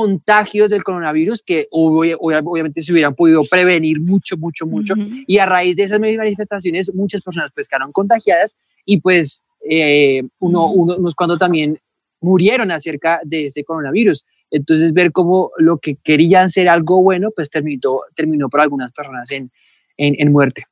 contagios 0.00 0.68
del 0.70 0.84
coronavirus 0.84 1.42
que 1.42 1.66
obvia- 1.70 2.18
obvia- 2.20 2.42
obviamente 2.44 2.82
se 2.82 2.92
hubieran 2.92 3.14
podido 3.14 3.42
prevenir 3.44 3.98
mucho, 3.98 4.36
mucho, 4.36 4.66
mucho. 4.66 4.92
Y 5.26 5.38
a 5.38 5.46
raíz 5.46 5.74
de 5.74 5.84
esas 5.84 5.98
manifestaciones, 5.98 6.92
muchas 6.94 7.22
personas 7.22 7.50
pues 7.54 7.66
quedaron 7.66 7.88
contagiadas 7.92 8.54
y 8.84 9.00
pues 9.00 9.42
eh, 9.70 10.22
uno, 10.38 10.70
uno- 10.70 10.96
unos 10.98 11.14
cuando 11.14 11.38
también 11.38 11.78
murieron 12.20 12.70
acerca 12.72 13.20
de 13.24 13.46
ese 13.46 13.64
coronavirus. 13.64 14.22
Entonces 14.50 14.92
ver 14.92 15.12
cómo 15.12 15.50
lo 15.56 15.78
que 15.78 15.94
querían 16.04 16.50
ser 16.50 16.68
algo 16.68 17.00
bueno, 17.02 17.30
pues 17.34 17.48
terminó, 17.48 18.00
terminó 18.14 18.50
por 18.50 18.60
algunas 18.60 18.92
personas 18.92 19.30
en, 19.30 19.50
en, 19.96 20.14
en 20.18 20.30
muerte. 20.30 20.64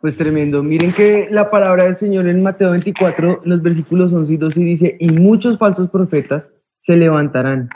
Pues 0.00 0.16
tremendo. 0.16 0.62
Miren 0.62 0.94
que 0.94 1.26
la 1.30 1.50
palabra 1.50 1.84
del 1.84 1.96
Señor 1.98 2.28
en 2.28 2.42
Mateo 2.42 2.70
24, 2.70 3.42
los 3.44 3.60
versículos 3.62 4.10
11 4.10 4.32
y 4.32 4.36
12 4.38 4.60
dice, 4.60 4.96
y 4.98 5.08
muchos 5.10 5.58
falsos 5.58 5.90
profetas 5.90 6.48
se 6.84 6.96
levantarán, 6.96 7.70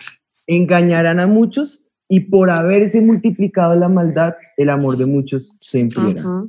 engañarán 0.46 1.18
a 1.18 1.26
muchos 1.26 1.80
y 2.10 2.20
por 2.20 2.50
haberse 2.50 3.00
multiplicado 3.00 3.74
la 3.74 3.88
maldad, 3.88 4.34
el 4.58 4.68
amor 4.68 4.98
de 4.98 5.06
muchos 5.06 5.56
se 5.60 5.80
enfriará. 5.80 6.44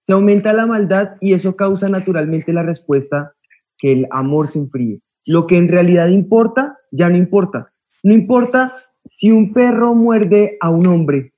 Se 0.00 0.14
aumenta 0.14 0.54
la 0.54 0.64
maldad 0.64 1.16
y 1.20 1.34
eso 1.34 1.54
causa 1.54 1.90
naturalmente 1.90 2.54
la 2.54 2.62
respuesta 2.62 3.34
que 3.76 3.92
el 3.92 4.06
amor 4.10 4.48
se 4.48 4.60
enfríe. 4.60 5.00
Lo 5.26 5.46
que 5.46 5.58
en 5.58 5.68
realidad 5.68 6.08
importa, 6.08 6.78
ya 6.90 7.10
no 7.10 7.16
importa. 7.16 7.72
No 8.02 8.14
importa 8.14 8.74
si 9.10 9.30
un 9.30 9.52
perro 9.52 9.94
muerde 9.94 10.56
a 10.62 10.70
un 10.70 10.86
hombre, 10.86 11.34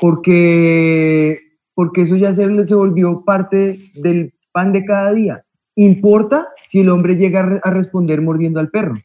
porque, 0.00 1.40
porque 1.74 2.02
eso 2.02 2.14
ya 2.14 2.32
se, 2.34 2.66
se 2.68 2.74
volvió 2.74 3.24
parte 3.24 3.80
del 3.96 4.32
pan 4.52 4.72
de 4.72 4.84
cada 4.84 5.12
día. 5.12 5.42
Importa 5.74 6.46
si 6.68 6.78
el 6.80 6.88
hombre 6.88 7.16
llega 7.16 7.60
a 7.64 7.70
responder 7.70 8.22
mordiendo 8.22 8.60
al 8.60 8.70
perro. 8.70 8.96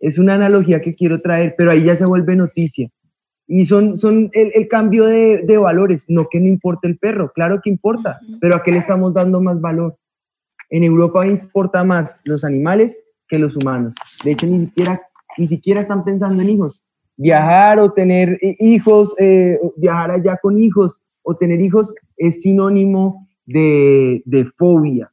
Es 0.00 0.18
una 0.18 0.34
analogía 0.34 0.80
que 0.80 0.94
quiero 0.94 1.20
traer, 1.20 1.54
pero 1.56 1.70
ahí 1.70 1.84
ya 1.84 1.94
se 1.94 2.06
vuelve 2.06 2.34
noticia. 2.34 2.88
Y 3.46 3.66
son, 3.66 3.96
son 3.96 4.30
el, 4.32 4.52
el 4.54 4.68
cambio 4.68 5.06
de, 5.06 5.42
de 5.44 5.58
valores, 5.58 6.04
no 6.08 6.28
que 6.30 6.40
no 6.40 6.46
importa 6.46 6.86
el 6.86 6.98
perro, 6.98 7.32
claro 7.32 7.60
que 7.62 7.68
importa, 7.68 8.20
pero 8.40 8.54
¿a 8.54 8.62
qué 8.62 8.70
le 8.70 8.78
estamos 8.78 9.12
dando 9.12 9.40
más 9.40 9.60
valor? 9.60 9.96
En 10.70 10.84
Europa 10.84 11.26
importa 11.26 11.82
más 11.82 12.18
los 12.24 12.44
animales 12.44 12.96
que 13.28 13.38
los 13.40 13.56
humanos. 13.56 13.94
De 14.24 14.30
hecho, 14.30 14.46
ni 14.46 14.66
siquiera, 14.66 15.00
ni 15.36 15.48
siquiera 15.48 15.80
están 15.80 16.04
pensando 16.04 16.42
en 16.42 16.48
hijos. 16.48 16.80
Viajar 17.16 17.80
o 17.80 17.92
tener 17.92 18.38
hijos, 18.40 19.14
eh, 19.18 19.58
viajar 19.76 20.12
allá 20.12 20.38
con 20.40 20.56
hijos 20.56 21.00
o 21.22 21.34
tener 21.34 21.60
hijos 21.60 21.92
es 22.16 22.42
sinónimo 22.42 23.26
de, 23.46 24.22
de 24.26 24.44
fobia, 24.56 25.12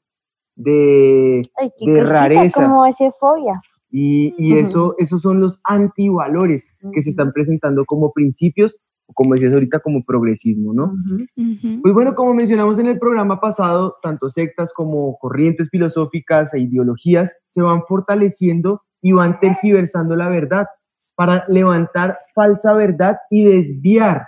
de, 0.56 1.42
Ay, 1.58 1.70
de 1.70 1.92
cosita, 1.92 2.04
rareza. 2.04 2.64
¿Cómo 2.64 2.84
hace 2.84 3.12
fobia? 3.20 3.60
Y, 3.90 4.58
eso, 4.58 4.96
esos 4.98 5.22
son 5.22 5.40
los 5.40 5.60
antivalores 5.64 6.76
que 6.94 7.02
se 7.02 7.10
están 7.10 7.32
presentando 7.32 7.86
como 7.86 8.12
principios, 8.12 8.76
como 9.14 9.34
decías 9.34 9.54
ahorita, 9.54 9.80
como 9.80 10.04
progresismo, 10.04 10.74
¿no? 10.74 10.94
Ujú. 11.38 11.82
Pues 11.82 11.94
bueno, 11.94 12.14
como 12.14 12.34
mencionamos 12.34 12.80
en 12.80 12.88
el 12.88 13.00
programa 13.00 13.40
pasado, 13.40 13.96
tanto 14.04 14.30
sectas 14.30 14.74
como 14.74 15.18
corrientes 15.20 15.70
filosóficas 15.70 16.54
e 16.54 16.60
ideologías 16.60 17.34
se 17.52 17.62
van 17.62 17.84
fortaleciendo 17.88 18.82
y 19.02 19.14
van 19.14 19.40
tergiversando 19.40 20.16
la 20.16 20.28
verdad 20.28 20.68
para 21.16 21.46
levantar 21.48 22.20
falsa 22.36 22.74
verdad 22.74 23.18
y 23.30 23.44
desviar 23.44 24.28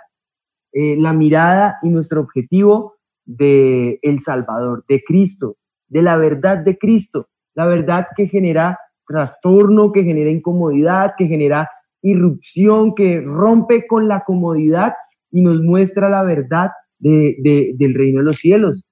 eh, 0.72 0.96
la 0.96 1.12
mirada 1.12 1.78
y 1.82 1.88
nuestro 1.88 2.20
objetivo 2.20 2.94
de 3.24 3.98
el 4.02 4.20
Salvador, 4.20 4.84
de 4.88 5.02
Cristo, 5.06 5.56
de 5.88 6.02
la 6.02 6.16
verdad 6.16 6.58
de 6.58 6.78
Cristo, 6.78 7.28
la 7.54 7.66
verdad 7.66 8.06
que 8.16 8.26
genera 8.26 8.78
trastorno, 9.10 9.90
que 9.92 10.04
genera 10.04 10.30
incomodidad, 10.30 11.14
que 11.18 11.26
genera 11.26 11.68
irrupción, 12.02 12.94
que 12.94 13.20
rompe 13.20 13.86
con 13.86 14.06
la 14.08 14.22
comodidad 14.24 14.94
y 15.32 15.40
nos 15.42 15.60
muestra 15.62 16.08
la 16.08 16.22
verdad 16.22 16.70
de- 16.98 17.36
de- 17.42 17.72
del 17.78 17.94
reino 17.94 18.18
de 18.20 18.24
los 18.24 18.36
cielos. 18.36 18.82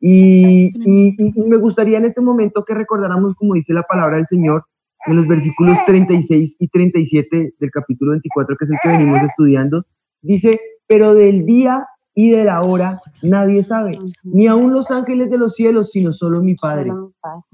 Y, 0.00 0.70
y- 0.84 1.14
y- 1.18 1.32
y 1.34 1.42
me 1.48 1.56
gustaría 1.58 1.98
en 1.98 2.04
este 2.06 2.20
momento 2.20 2.64
que 2.64 2.74
recordáramos, 2.74 3.34
como 3.36 3.54
dice 3.54 3.72
la 3.72 3.82
palabra 3.84 4.16
del 4.16 4.26
Señor, 4.26 4.64
en 5.06 5.16
los 5.16 5.26
versículos 5.28 5.78
36 5.86 6.56
y 6.58 6.68
37 6.68 7.52
del 7.58 7.70
capítulo 7.70 8.12
24, 8.12 8.56
que 8.56 8.64
es 8.64 8.70
el 8.70 8.78
que 8.82 8.88
venimos 8.88 9.22
estudiando, 9.22 9.84
dice, 10.22 10.60
pero 10.86 11.14
del 11.14 11.44
día 11.46 11.86
y 12.18 12.32
de 12.32 12.42
la 12.42 12.62
hora 12.62 13.00
nadie 13.22 13.62
sabe, 13.62 13.96
ni 14.24 14.48
aun 14.48 14.74
los 14.74 14.90
ángeles 14.90 15.30
de 15.30 15.38
los 15.38 15.54
cielos, 15.54 15.92
sino 15.92 16.12
solo 16.12 16.42
mi 16.42 16.56
Padre. 16.56 16.90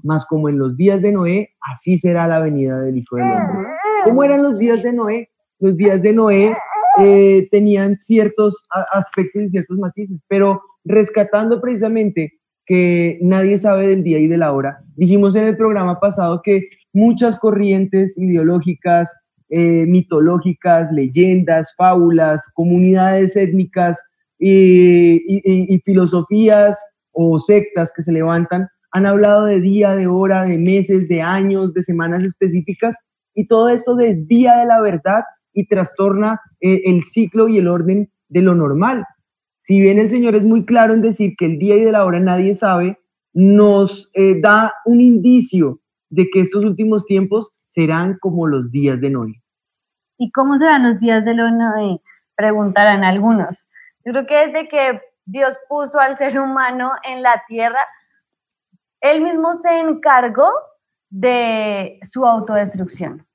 Mas 0.01 0.25
como 0.25 0.49
en 0.49 0.57
los 0.57 0.75
días 0.75 1.03
de 1.03 1.11
Noé, 1.11 1.51
así 1.71 1.99
será 1.99 2.27
la 2.27 2.39
venida 2.39 2.79
del 2.79 2.97
Hijo 2.97 3.17
del 3.17 3.25
Hombre. 3.25 3.67
¿Cómo 4.05 4.23
eran 4.23 4.41
los 4.41 4.57
días 4.57 4.81
de 4.81 4.91
Noé? 4.91 5.29
Los 5.59 5.77
días 5.77 6.01
de 6.01 6.13
Noé 6.13 6.57
eh, 6.99 7.47
tenían 7.51 7.99
ciertos 7.99 8.57
aspectos 8.91 9.43
y 9.43 9.49
ciertos 9.49 9.77
matices, 9.77 10.19
pero 10.27 10.63
rescatando 10.83 11.61
precisamente 11.61 12.33
que 12.65 13.19
nadie 13.21 13.59
sabe 13.59 13.89
del 13.89 14.03
día 14.03 14.17
y 14.17 14.25
de 14.25 14.37
la 14.39 14.51
hora, 14.51 14.79
dijimos 14.95 15.35
en 15.35 15.43
el 15.43 15.57
programa 15.57 15.99
pasado 15.99 16.41
que 16.43 16.69
muchas 16.91 17.37
corrientes 17.37 18.17
ideológicas, 18.17 19.11
eh, 19.49 19.85
mitológicas, 19.87 20.91
leyendas, 20.91 21.71
fábulas, 21.77 22.41
comunidades 22.55 23.35
étnicas 23.35 23.99
y, 24.39 25.15
y- 25.15 25.73
y- 25.75 25.79
filosofías 25.81 26.77
o 27.11 27.39
sectas 27.39 27.91
que 27.95 28.03
se 28.03 28.11
levantan 28.11 28.67
han 28.91 29.05
hablado 29.05 29.45
de 29.45 29.59
día, 29.59 29.95
de 29.95 30.07
hora, 30.07 30.43
de 30.43 30.57
meses, 30.57 31.07
de 31.09 31.21
años, 31.21 31.73
de 31.73 31.83
semanas 31.83 32.23
específicas, 32.23 32.95
y 33.33 33.47
todo 33.47 33.67
esto 33.69 33.95
desvía 33.95 34.55
de 34.57 34.65
la 34.65 34.79
verdad 34.81 35.23
y 35.53 35.67
trastorna 35.67 36.39
eh, 36.61 36.81
el 36.85 37.03
ciclo 37.05 37.47
y 37.49 37.57
el 37.57 37.67
orden 37.67 38.09
de 38.29 38.41
lo 38.41 38.55
normal. 38.55 39.05
Si 39.59 39.79
bien 39.81 39.99
el 39.99 40.09
Señor 40.09 40.35
es 40.35 40.43
muy 40.43 40.63
claro 40.65 40.93
en 40.93 41.01
decir 41.01 41.35
que 41.37 41.45
el 41.45 41.59
día 41.59 41.75
y 41.75 41.81
de 41.83 41.91
la 41.91 42.05
hora 42.05 42.19
nadie 42.19 42.55
sabe, 42.55 42.97
nos 43.33 44.09
eh, 44.13 44.39
da 44.41 44.71
un 44.85 45.01
indicio 45.01 45.79
de 46.09 46.29
que 46.31 46.41
estos 46.41 46.63
últimos 46.63 47.05
tiempos 47.05 47.49
serán 47.67 48.17
como 48.21 48.47
los 48.47 48.71
días 48.71 49.01
de 49.01 49.09
Noé. 49.09 49.33
¿Y 50.17 50.31
cómo 50.31 50.57
serán 50.57 50.83
los 50.89 50.99
días 51.01 51.25
de 51.25 51.33
Noé? 51.35 51.99
Preguntarán 52.37 53.03
algunos. 53.03 53.67
Yo 54.05 54.11
creo 54.11 54.27
que 54.27 54.47
desde 54.47 54.67
que 54.69 55.01
Dios 55.25 55.57
puso 55.67 55.99
al 55.99 56.17
ser 56.17 56.39
humano 56.39 56.91
en 57.03 57.23
la 57.23 57.43
tierra, 57.47 57.79
él 59.01 59.21
mismo 59.21 59.59
se 59.61 59.79
encargó 59.79 60.49
de 61.09 61.99
su 62.11 62.25
autodestrucción, 62.25 63.25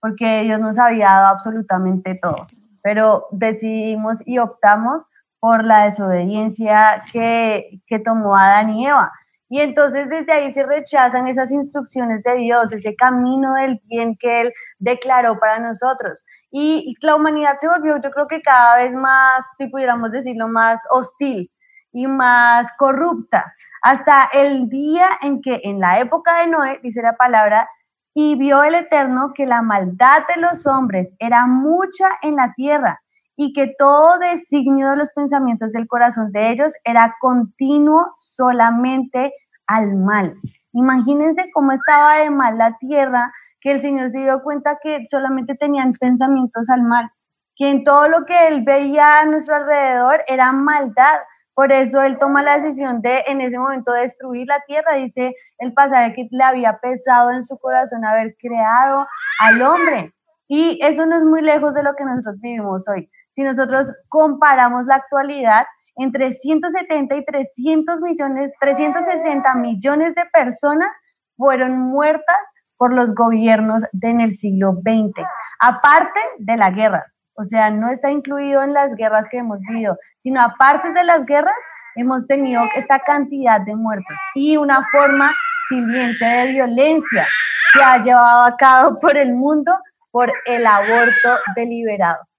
porque 0.00 0.42
Dios 0.42 0.60
nos 0.60 0.78
había 0.78 1.06
dado 1.06 1.26
absolutamente 1.26 2.18
todo, 2.22 2.46
pero 2.82 3.26
decidimos 3.32 4.18
y 4.24 4.38
optamos 4.38 5.04
por 5.40 5.64
la 5.64 5.86
desobediencia 5.86 7.02
que, 7.12 7.80
que 7.86 7.98
tomó 7.98 8.36
Adán 8.36 8.70
y 8.70 8.86
Eva. 8.86 9.12
Y 9.50 9.60
entonces 9.60 10.08
desde 10.08 10.32
ahí 10.32 10.52
se 10.54 10.62
rechazan 10.62 11.26
esas 11.26 11.50
instrucciones 11.50 12.22
de 12.22 12.36
Dios, 12.36 12.72
ese 12.72 12.94
camino 12.94 13.54
del 13.54 13.80
bien 13.86 14.16
que 14.16 14.42
Él 14.42 14.52
declaró 14.78 15.40
para 15.40 15.58
nosotros. 15.58 16.24
Y 16.52 16.94
la 17.00 17.16
humanidad 17.16 17.56
se 17.60 17.66
volvió, 17.66 18.00
yo 18.00 18.10
creo 18.12 18.28
que 18.28 18.42
cada 18.42 18.76
vez 18.76 18.92
más, 18.92 19.42
si 19.58 19.66
pudiéramos 19.66 20.12
decirlo, 20.12 20.46
más 20.46 20.80
hostil 20.90 21.50
y 21.92 22.06
más 22.06 22.70
corrupta, 22.78 23.52
hasta 23.82 24.30
el 24.32 24.68
día 24.68 25.08
en 25.20 25.42
que 25.42 25.60
en 25.64 25.80
la 25.80 25.98
época 25.98 26.40
de 26.40 26.46
Noé, 26.46 26.78
dice 26.84 27.02
la 27.02 27.16
palabra, 27.16 27.68
y 28.14 28.36
vio 28.36 28.62
el 28.62 28.76
Eterno 28.76 29.32
que 29.34 29.46
la 29.46 29.62
maldad 29.62 30.22
de 30.32 30.40
los 30.40 30.64
hombres 30.64 31.10
era 31.18 31.46
mucha 31.46 32.08
en 32.22 32.36
la 32.36 32.52
tierra 32.54 33.00
y 33.42 33.54
que 33.54 33.74
todo 33.78 34.18
designio 34.18 34.90
de 34.90 34.96
los 34.96 35.08
pensamientos 35.14 35.72
del 35.72 35.88
corazón 35.88 36.30
de 36.30 36.50
ellos 36.50 36.74
era 36.84 37.16
continuo 37.22 38.12
solamente 38.18 39.32
al 39.66 39.96
mal. 39.96 40.34
Imagínense 40.74 41.50
cómo 41.54 41.72
estaba 41.72 42.16
de 42.16 42.28
mal 42.28 42.58
la 42.58 42.76
tierra, 42.76 43.32
que 43.62 43.72
el 43.72 43.80
Señor 43.80 44.10
se 44.12 44.18
dio 44.18 44.42
cuenta 44.42 44.78
que 44.82 45.06
solamente 45.10 45.54
tenían 45.54 45.92
pensamientos 45.92 46.68
al 46.68 46.82
mal, 46.82 47.10
que 47.56 47.70
en 47.70 47.82
todo 47.82 48.08
lo 48.08 48.26
que 48.26 48.48
él 48.48 48.62
veía 48.62 49.20
a 49.20 49.24
nuestro 49.24 49.54
alrededor 49.54 50.22
era 50.26 50.52
maldad. 50.52 51.20
Por 51.54 51.72
eso 51.72 52.02
él 52.02 52.18
toma 52.18 52.42
la 52.42 52.58
decisión 52.58 53.00
de 53.00 53.24
en 53.26 53.40
ese 53.40 53.58
momento 53.58 53.90
destruir 53.92 54.48
la 54.48 54.60
tierra. 54.66 54.96
Dice 54.96 55.34
el 55.60 55.72
pasaje 55.72 56.12
que 56.12 56.28
le 56.30 56.44
había 56.44 56.76
pesado 56.76 57.30
en 57.30 57.42
su 57.46 57.56
corazón 57.56 58.04
haber 58.04 58.36
creado 58.38 59.06
al 59.40 59.62
hombre. 59.62 60.12
Y 60.46 60.78
eso 60.82 61.06
no 61.06 61.16
es 61.16 61.24
muy 61.24 61.40
lejos 61.40 61.72
de 61.72 61.84
lo 61.84 61.94
que 61.94 62.04
nosotros 62.04 62.38
vivimos 62.40 62.86
hoy. 62.86 63.08
Si 63.40 63.44
nosotros 63.44 63.86
comparamos 64.10 64.84
la 64.84 64.96
actualidad, 64.96 65.64
entre 65.96 66.34
170 66.34 67.16
y 67.16 67.24
300 67.24 68.02
millones, 68.02 68.52
360 68.60 69.54
millones 69.54 70.14
de 70.14 70.26
personas 70.26 70.90
fueron 71.38 71.78
muertas 71.78 72.36
por 72.76 72.92
los 72.92 73.14
gobiernos 73.14 73.82
en 74.02 74.20
el 74.20 74.36
siglo 74.36 74.74
XX, 74.82 75.26
aparte 75.58 76.20
de 76.40 76.54
la 76.58 76.70
guerra. 76.70 77.06
O 77.32 77.44
sea, 77.44 77.70
no 77.70 77.90
está 77.90 78.10
incluido 78.10 78.62
en 78.62 78.74
las 78.74 78.94
guerras 78.94 79.26
que 79.30 79.38
hemos 79.38 79.58
vivido, 79.60 79.96
sino 80.22 80.42
aparte 80.42 80.92
de 80.92 81.04
las 81.04 81.24
guerras, 81.24 81.56
hemos 81.96 82.26
tenido 82.26 82.62
esta 82.76 82.98
cantidad 82.98 83.62
de 83.62 83.74
muertos 83.74 84.16
y 84.34 84.58
una 84.58 84.86
forma 84.92 85.32
siliente 85.70 86.26
de 86.26 86.52
violencia 86.52 87.26
que 87.72 87.82
ha 87.82 88.02
llevado 88.02 88.42
a 88.42 88.56
cabo 88.58 89.00
por 89.00 89.16
el 89.16 89.32
mundo 89.32 89.72
por 90.10 90.30
el 90.44 90.66
aborto 90.66 91.38
deliberado. 91.56 92.29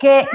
Que 0.00 0.26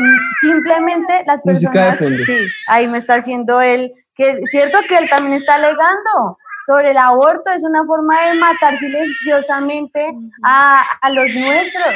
simplemente 0.41 1.23
las 1.25 1.41
personas... 1.41 1.99
Sí, 2.25 2.47
ahí 2.67 2.87
me 2.87 2.97
está 2.97 3.15
haciendo 3.15 3.61
él, 3.61 3.91
que 4.15 4.39
cierto 4.45 4.77
que 4.87 4.97
él 4.97 5.09
también 5.09 5.33
está 5.33 5.55
alegando 5.55 6.37
sobre 6.65 6.91
el 6.91 6.97
aborto, 6.97 7.49
es 7.49 7.63
una 7.63 7.83
forma 7.85 8.21
de 8.27 8.35
matar 8.35 8.77
silenciosamente 8.77 10.05
a, 10.43 10.83
a 11.01 11.09
los 11.09 11.33
nuestros, 11.33 11.95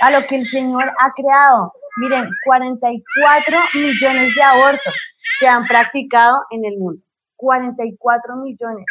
a 0.00 0.10
lo 0.10 0.26
que 0.26 0.36
el 0.36 0.46
Señor 0.46 0.84
ha 0.98 1.12
creado. 1.14 1.72
Miren, 1.96 2.28
44 2.44 3.58
millones 3.74 4.34
de 4.34 4.42
abortos 4.42 4.94
se 5.38 5.48
han 5.48 5.66
practicado 5.66 6.44
en 6.50 6.64
el 6.64 6.76
mundo. 6.78 7.02
44 7.36 8.36
millones. 8.36 8.84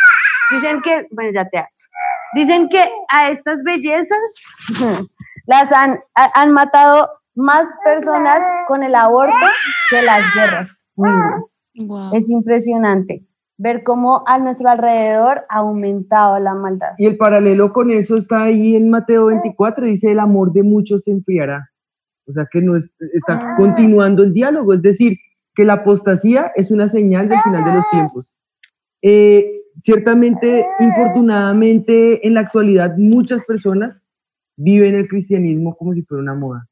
Dicen 0.51 0.81
que, 0.81 1.07
bueno, 1.11 1.31
ya 1.33 1.47
te 1.47 1.59
hago. 1.59 1.67
Dicen 2.33 2.69
que 2.69 2.89
a 3.09 3.29
estas 3.29 3.63
bellezas 3.63 4.19
las 5.45 5.71
han, 5.71 5.99
han 6.15 6.51
matado 6.51 7.07
más 7.39 7.67
personas 7.85 8.41
con 8.67 8.83
el 8.83 8.93
aborto 8.93 9.33
que 9.89 10.01
las 10.01 10.21
guerras 10.35 10.89
mismas. 10.95 11.63
Es 12.13 12.29
impresionante 12.29 13.25
ver 13.57 13.83
cómo 13.83 14.23
a 14.27 14.37
nuestro 14.39 14.69
alrededor 14.69 15.45
ha 15.49 15.59
aumentado 15.59 16.39
la 16.39 16.53
maldad. 16.53 16.89
Y 16.97 17.05
el 17.05 17.17
paralelo 17.17 17.71
con 17.71 17.91
eso 17.91 18.17
está 18.17 18.43
ahí 18.43 18.75
en 18.75 18.89
Mateo 18.89 19.27
24, 19.27 19.85
dice, 19.85 20.11
el 20.11 20.19
amor 20.19 20.51
de 20.51 20.63
muchos 20.63 21.03
se 21.03 21.11
enfriará. 21.11 21.69
O 22.27 22.33
sea 22.33 22.45
que 22.51 22.61
no 22.61 22.75
está 22.75 22.93
ah. 23.29 23.53
continuando 23.57 24.23
el 24.23 24.33
diálogo, 24.33 24.73
es 24.73 24.81
decir, 24.81 25.17
que 25.55 25.65
la 25.65 25.73
apostasía 25.73 26.51
es 26.55 26.71
una 26.71 26.87
señal 26.87 27.27
del 27.27 27.39
final 27.39 27.63
de 27.63 27.73
los 27.73 27.89
tiempos. 27.89 28.35
Eh, 29.01 29.61
ciertamente, 29.81 30.65
infortunadamente, 30.79 32.25
en 32.25 32.33
la 32.33 32.41
actualidad 32.41 32.97
muchas 32.97 33.43
personas 33.45 34.01
viven 34.57 34.95
el 34.95 35.07
cristianismo 35.07 35.75
como 35.75 35.93
si 35.93 36.01
fuera 36.03 36.21
una 36.21 36.35
moda. 36.35 36.68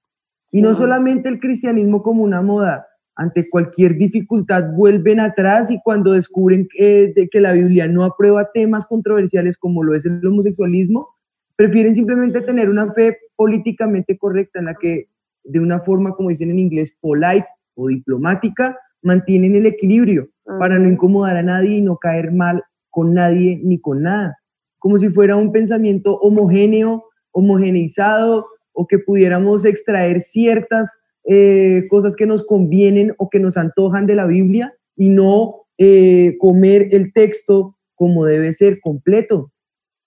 Y 0.52 0.62
no 0.62 0.74
solamente 0.76 1.30
el 1.30 1.40
cristianismo 1.40 2.02
como 2.02 2.24
una 2.24 2.42
moda, 2.42 2.88
ante 3.18 3.50
cualquier 3.50 3.98
dificultad 3.98 4.72
vuelven 4.74 5.20
atrás 5.20 5.72
y 5.72 5.80
cuando 5.84 6.12
descubren 6.14 6.68
que, 6.72 7.14
que 7.32 7.42
la 7.42 7.52
Biblia 7.54 7.88
no 7.88 8.06
aprueba 8.06 8.52
temas 8.54 8.86
controversiales 8.86 9.58
como 9.58 9.84
lo 9.84 9.96
es 9.96 10.06
el 10.06 10.26
homosexualismo, 10.26 11.10
prefieren 11.56 11.96
simplemente 11.96 12.42
tener 12.42 12.70
una 12.70 12.94
fe 12.94 13.18
políticamente 13.36 14.18
correcta 14.18 14.60
en 14.60 14.66
la 14.66 14.76
que 14.76 15.08
de 15.44 15.60
una 15.60 15.80
forma, 15.80 16.14
como 16.16 16.30
dicen 16.30 16.52
en 16.52 16.60
inglés, 16.60 16.96
polite 17.02 17.48
o 17.76 17.88
diplomática, 17.88 18.78
mantienen 19.02 19.56
el 19.56 19.66
equilibrio 19.66 20.30
para 20.60 20.78
no 20.78 20.88
incomodar 20.88 21.38
a 21.38 21.44
nadie 21.44 21.78
y 21.78 21.82
no 21.82 21.98
caer 21.98 22.32
mal 22.32 22.64
con 22.90 23.14
nadie 23.14 23.60
ni 23.64 23.80
con 23.80 24.04
nada. 24.04 24.38
Como 24.80 25.00
si 25.00 25.10
fuera 25.10 25.36
un 25.36 25.52
pensamiento 25.52 26.18
homogéneo, 26.20 27.06
homogeneizado, 27.32 28.46
o 28.78 28.86
que 28.86 29.00
pudiéramos 29.00 29.66
extraer 29.66 30.22
ciertas 30.22 30.88
eh, 31.26 31.88
cosas 31.90 32.16
que 32.16 32.28
nos 32.28 32.46
convienen 32.46 33.12
o 33.18 33.28
que 33.28 33.40
nos 33.40 33.58
antojan 33.58 34.06
de 34.06 34.14
la 34.14 34.28
Biblia 34.28 34.72
y 34.96 35.10
no 35.10 35.64
eh, 35.80 36.38
comer 36.40 36.90
el 36.92 37.12
texto 37.12 37.76
como 37.96 38.24
debe 38.26 38.54
ser 38.54 38.80
completo, 38.80 39.52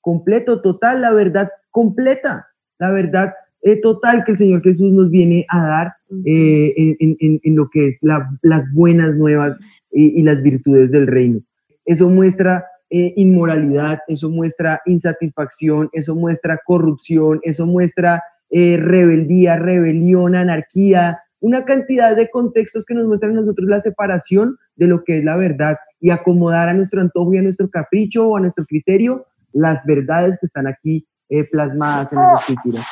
completo, 0.01 0.63
total, 0.63 1.01
la 1.01 1.13
verdad 1.13 1.51
completa, 1.73 2.47
la 2.79 2.93
verdad 2.93 3.35
eh, 3.63 3.81
total 3.81 4.23
que 4.25 4.33
el 4.33 4.39
Señor 4.39 4.63
Jesús 4.63 4.93
nos 4.93 5.11
viene 5.11 5.45
a 5.49 5.67
dar 5.67 5.93
en, 6.25 7.57
lo 7.57 7.69
que 7.71 7.89
es 7.89 7.99
las 8.01 8.73
buenas 8.73 9.17
nuevas 9.17 9.59
y, 9.91 10.23
las 10.23 10.41
virtudes 10.45 10.93
del 10.93 11.09
reino. 11.09 11.41
Eso 11.87 12.09
muestra 12.09 12.65
inmoralidad, 12.89 13.99
eso 14.07 14.31
muestra 14.31 14.81
insatisfacción, 14.87 15.91
eso 15.93 16.15
muestra 16.15 16.61
corrupción, 16.65 17.41
eso 17.43 17.67
muestra 17.67 18.23
eh, 18.51 18.77
rebeldía, 18.77 19.57
rebelión, 19.57 20.35
anarquía, 20.35 21.21
una 21.41 21.65
cantidad 21.65 22.15
de 22.17 22.29
contextos 22.31 22.85
que 22.85 22.95
nos 22.95 23.07
muestran 23.07 23.33
a 23.33 23.41
nosotros 23.41 23.69
la 23.69 23.81
separación 23.81 24.57
de 24.77 24.87
lo 24.87 25.05
que 25.05 25.19
es 25.19 25.25
la 25.25 25.37
verdad 25.37 25.77
y 26.01 26.11
acomodar 26.11 26.69
a 26.69 26.75
nuestro 26.75 27.01
antojo 27.01 27.33
y 27.35 27.39
a 27.39 27.43
nuestro 27.43 27.71
capricho 27.71 28.29
o 28.29 28.37
a 28.37 28.41
nuestro 28.41 28.67
criterio 28.67 29.27
las 29.53 29.85
verdades 29.85 30.39
que 30.41 30.47
están 30.47 30.67
aquí 30.67 31.07
eh, 31.29 31.45
plasmadas 31.45 32.13
en 32.13 32.19
las 32.19 32.41
escrituras. 32.41 32.87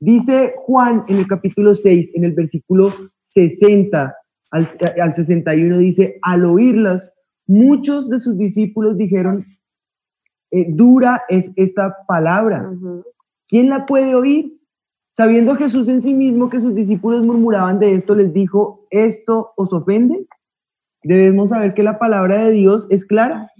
Dice 0.00 0.54
Juan 0.56 1.04
en 1.08 1.18
el 1.18 1.28
capítulo 1.28 1.74
6, 1.74 2.10
en 2.14 2.24
el 2.24 2.32
versículo 2.32 2.92
60 3.20 4.14
al, 4.50 4.68
al 5.00 5.14
61, 5.14 5.78
dice, 5.78 6.18
al 6.22 6.44
oírlas, 6.44 7.12
muchos 7.46 8.08
de 8.08 8.18
sus 8.18 8.36
discípulos 8.36 8.98
dijeron, 8.98 9.46
eh, 10.50 10.66
dura 10.68 11.22
es 11.28 11.50
esta 11.56 11.96
palabra. 12.06 12.70
¿Quién 13.48 13.70
la 13.70 13.86
puede 13.86 14.14
oír? 14.14 14.52
Sabiendo 15.14 15.56
Jesús 15.56 15.88
en 15.88 16.00
sí 16.00 16.14
mismo 16.14 16.48
que 16.48 16.60
sus 16.60 16.74
discípulos 16.74 17.26
murmuraban 17.26 17.78
de 17.78 17.94
esto, 17.94 18.14
les 18.14 18.32
dijo, 18.32 18.86
¿esto 18.90 19.52
os 19.56 19.72
ofende? 19.72 20.26
Debemos 21.02 21.50
saber 21.50 21.74
que 21.74 21.82
la 21.82 21.98
palabra 21.98 22.44
de 22.44 22.52
Dios 22.52 22.86
es 22.88 23.04
clara 23.04 23.50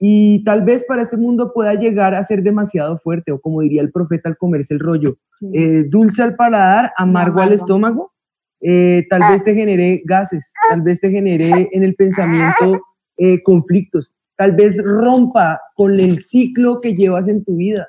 y 0.00 0.42
tal 0.44 0.62
vez 0.62 0.84
para 0.84 1.02
este 1.02 1.16
mundo 1.16 1.52
pueda 1.52 1.74
llegar 1.74 2.14
a 2.14 2.24
ser 2.24 2.42
demasiado 2.42 2.98
fuerte, 2.98 3.32
o 3.32 3.40
como 3.40 3.60
diría 3.60 3.82
el 3.82 3.92
profeta 3.92 4.28
al 4.28 4.36
comerse 4.36 4.74
el 4.74 4.80
rollo, 4.80 5.16
eh, 5.52 5.84
dulce 5.88 6.22
al 6.22 6.36
paladar, 6.36 6.92
amargo 6.96 7.40
al 7.40 7.52
estómago, 7.52 8.12
eh, 8.60 9.06
tal 9.10 9.22
vez 9.32 9.44
te 9.44 9.54
genere 9.54 10.02
gases, 10.04 10.52
tal 10.70 10.82
vez 10.82 11.00
te 11.00 11.10
genere 11.10 11.68
en 11.72 11.84
el 11.84 11.94
pensamiento 11.94 12.80
eh, 13.18 13.42
conflictos, 13.42 14.10
tal 14.36 14.52
vez 14.52 14.82
rompa 14.82 15.60
con 15.74 15.98
el 15.98 16.22
ciclo 16.22 16.80
que 16.80 16.94
llevas 16.94 17.28
en 17.28 17.44
tu 17.44 17.56
vida. 17.56 17.86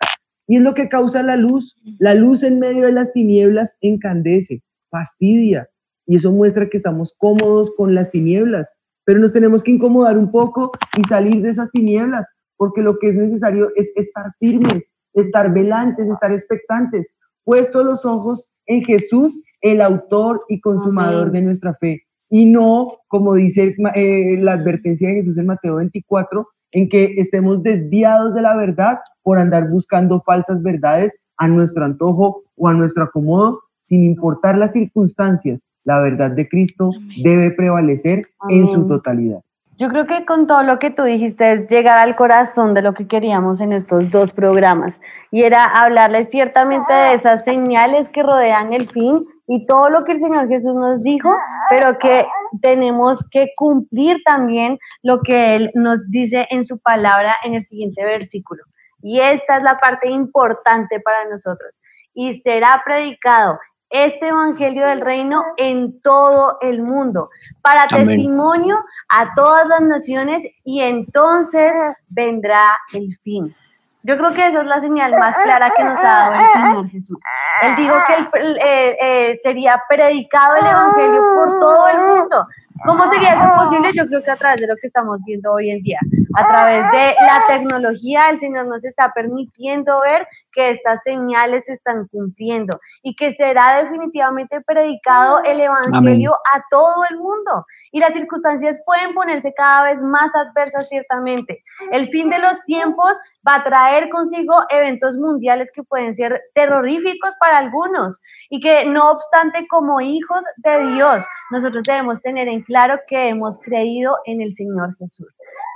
Y 0.49 0.55
es 0.55 0.63
lo 0.63 0.73
que 0.73 0.89
causa 0.89 1.21
la 1.21 1.35
luz. 1.35 1.77
La 1.99 2.15
luz 2.15 2.41
en 2.41 2.57
medio 2.57 2.87
de 2.87 2.91
las 2.91 3.13
tinieblas 3.13 3.77
encandece, 3.81 4.63
fastidia. 4.89 5.69
Y 6.07 6.15
eso 6.15 6.31
muestra 6.31 6.67
que 6.67 6.77
estamos 6.77 7.13
cómodos 7.19 7.71
con 7.77 7.93
las 7.93 8.09
tinieblas. 8.09 8.67
Pero 9.05 9.19
nos 9.19 9.31
tenemos 9.31 9.61
que 9.61 9.69
incomodar 9.69 10.17
un 10.17 10.31
poco 10.31 10.71
y 10.97 11.03
salir 11.03 11.43
de 11.43 11.51
esas 11.51 11.69
tinieblas, 11.69 12.25
porque 12.57 12.81
lo 12.81 12.97
que 12.97 13.09
es 13.09 13.15
necesario 13.15 13.69
es 13.75 13.91
estar 13.95 14.31
firmes, 14.39 14.89
estar 15.13 15.53
velantes, 15.53 16.09
estar 16.09 16.31
expectantes, 16.31 17.07
puestos 17.43 17.85
los 17.85 18.03
ojos 18.03 18.49
en 18.65 18.83
Jesús, 18.83 19.39
el 19.61 19.81
autor 19.81 20.43
y 20.49 20.61
consumador 20.61 21.31
de 21.31 21.43
nuestra 21.43 21.75
fe. 21.75 22.01
Y 22.31 22.47
no, 22.47 22.97
como 23.07 23.35
dice 23.35 23.75
eh, 23.93 24.37
la 24.39 24.53
advertencia 24.53 25.09
de 25.09 25.15
Jesús 25.15 25.37
en 25.37 25.45
Mateo 25.45 25.75
24, 25.75 26.47
en 26.71 26.89
que 26.89 27.15
estemos 27.17 27.63
desviados 27.63 28.33
de 28.33 28.41
la 28.41 28.55
verdad 28.55 28.99
por 29.23 29.39
andar 29.39 29.69
buscando 29.69 30.21
falsas 30.21 30.61
verdades 30.61 31.13
a 31.37 31.47
nuestro 31.47 31.85
antojo 31.85 32.43
o 32.55 32.67
a 32.67 32.73
nuestro 32.73 33.03
acomodo, 33.03 33.61
sin 33.87 34.03
importar 34.03 34.57
las 34.57 34.73
circunstancias. 34.73 35.61
La 35.83 35.99
verdad 35.99 36.31
de 36.31 36.47
Cristo 36.47 36.91
debe 37.23 37.51
prevalecer 37.51 38.23
en 38.49 38.67
su 38.67 38.87
totalidad. 38.87 39.41
Yo 39.79 39.87
creo 39.87 40.05
que 40.07 40.25
con 40.25 40.45
todo 40.45 40.61
lo 40.63 40.77
que 40.77 40.91
tú 40.91 41.03
dijiste 41.03 41.53
es 41.53 41.69
llegar 41.69 41.99
al 41.99 42.17
corazón 42.17 42.73
de 42.73 42.81
lo 42.81 42.93
que 42.93 43.07
queríamos 43.07 43.61
en 43.61 43.71
estos 43.71 44.11
dos 44.11 44.29
programas 44.33 44.93
y 45.31 45.43
era 45.43 45.63
hablarles 45.63 46.29
ciertamente 46.31 46.91
de 46.91 47.13
esas 47.13 47.45
señales 47.45 48.09
que 48.09 48.21
rodean 48.21 48.73
el 48.73 48.89
fin 48.89 49.25
y 49.47 49.65
todo 49.67 49.89
lo 49.89 50.03
que 50.03 50.11
el 50.11 50.19
Señor 50.19 50.49
Jesús 50.49 50.75
nos 50.75 51.01
dijo, 51.01 51.33
pero 51.69 51.97
que 51.97 52.27
tenemos 52.61 53.25
que 53.31 53.51
cumplir 53.55 54.17
también 54.25 54.77
lo 55.01 55.21
que 55.21 55.55
Él 55.55 55.71
nos 55.75 56.11
dice 56.11 56.45
en 56.49 56.65
su 56.65 56.77
palabra 56.79 57.37
en 57.45 57.53
el 57.53 57.65
siguiente 57.65 58.03
versículo. 58.03 58.61
Y 59.01 59.21
esta 59.21 59.59
es 59.59 59.63
la 59.63 59.79
parte 59.79 60.09
importante 60.09 60.99
para 60.99 61.23
nosotros. 61.29 61.79
Y 62.13 62.41
será 62.41 62.81
predicado 62.83 63.57
este 63.89 64.27
Evangelio 64.27 64.85
del 64.85 65.01
Reino 65.01 65.43
en 65.57 66.01
todo 66.01 66.57
el 66.61 66.81
mundo, 66.81 67.29
para 67.61 67.87
testimonio 67.87 68.77
a 69.09 69.33
todas 69.35 69.67
las 69.67 69.81
naciones 69.81 70.43
y 70.63 70.81
entonces 70.81 71.71
vendrá 72.09 72.77
el 72.93 73.17
fin. 73.23 73.55
Yo 74.03 74.15
creo 74.15 74.31
que 74.31 74.47
esa 74.47 74.61
es 74.61 74.67
la 74.67 74.79
señal 74.79 75.11
más 75.17 75.35
clara 75.37 75.73
que 75.75 75.83
nos 75.83 75.99
ha 75.99 76.03
dado 76.03 76.31
el 76.31 76.53
Señor 76.53 76.89
Jesús. 76.89 77.17
Él 77.61 77.75
dijo 77.75 77.95
que 78.07 78.39
eh, 78.39 78.97
eh, 79.01 79.39
sería 79.43 79.83
predicado 79.89 80.55
el 80.55 80.65
Evangelio 80.65 81.21
por 81.35 81.59
todo 81.59 81.87
el 81.89 81.97
mundo 81.97 82.47
¿Cómo 82.85 83.09
sería 83.11 83.33
eso 83.33 83.63
posible? 83.63 83.91
Yo 83.93 84.05
creo 84.07 84.23
que 84.23 84.31
a 84.31 84.37
través 84.37 84.61
de 84.61 84.67
lo 84.67 84.73
que 84.81 84.87
estamos 84.87 85.19
viendo 85.25 85.51
hoy 85.51 85.69
en 85.69 85.81
día, 85.81 85.99
a 86.35 86.47
través 86.47 86.91
de 86.91 87.15
la 87.21 87.45
tecnología, 87.47 88.29
el 88.29 88.39
Señor 88.39 88.67
nos 88.67 88.83
está 88.85 89.11
permitiendo 89.13 89.99
ver 90.01 90.27
que 90.53 90.71
estas 90.71 90.99
señales 91.03 91.63
se 91.65 91.73
están 91.73 92.07
cumpliendo 92.07 92.79
y 93.03 93.15
que 93.15 93.33
será 93.35 93.83
definitivamente 93.83 94.61
predicado 94.61 95.43
el 95.43 95.59
Evangelio 95.59 96.33
a 96.33 96.63
todo 96.69 97.03
el 97.09 97.17
mundo. 97.17 97.65
Y 97.91 97.99
las 97.99 98.13
circunstancias 98.13 98.77
pueden 98.85 99.13
ponerse 99.15 99.51
cada 99.57 99.85
vez 99.85 100.01
más 100.01 100.29
adversas, 100.35 100.87
ciertamente. 100.89 101.63
El 101.91 102.09
fin 102.09 102.29
de 102.29 102.37
los 102.37 102.63
tiempos 102.65 103.17
va 103.47 103.55
a 103.55 103.63
traer 103.63 104.09
consigo 104.09 104.53
eventos 104.69 105.15
mundiales 105.15 105.71
que 105.73 105.83
pueden 105.83 106.15
ser 106.15 106.39
terroríficos 106.53 107.35
para 107.39 107.57
algunos 107.57 108.19
y 108.49 108.59
que 108.59 108.85
no 108.85 109.11
obstante 109.11 109.67
como 109.67 110.01
hijos 110.01 110.43
de 110.57 110.87
Dios, 110.93 111.23
nosotros 111.51 111.83
debemos 111.83 112.21
tener 112.21 112.47
en 112.47 112.63
claro 112.69 112.99
que 113.07 113.29
hemos 113.29 113.57
creído 113.59 114.15
en 114.25 114.41
el 114.41 114.53
Señor 114.53 114.95
Jesús. 114.99 115.27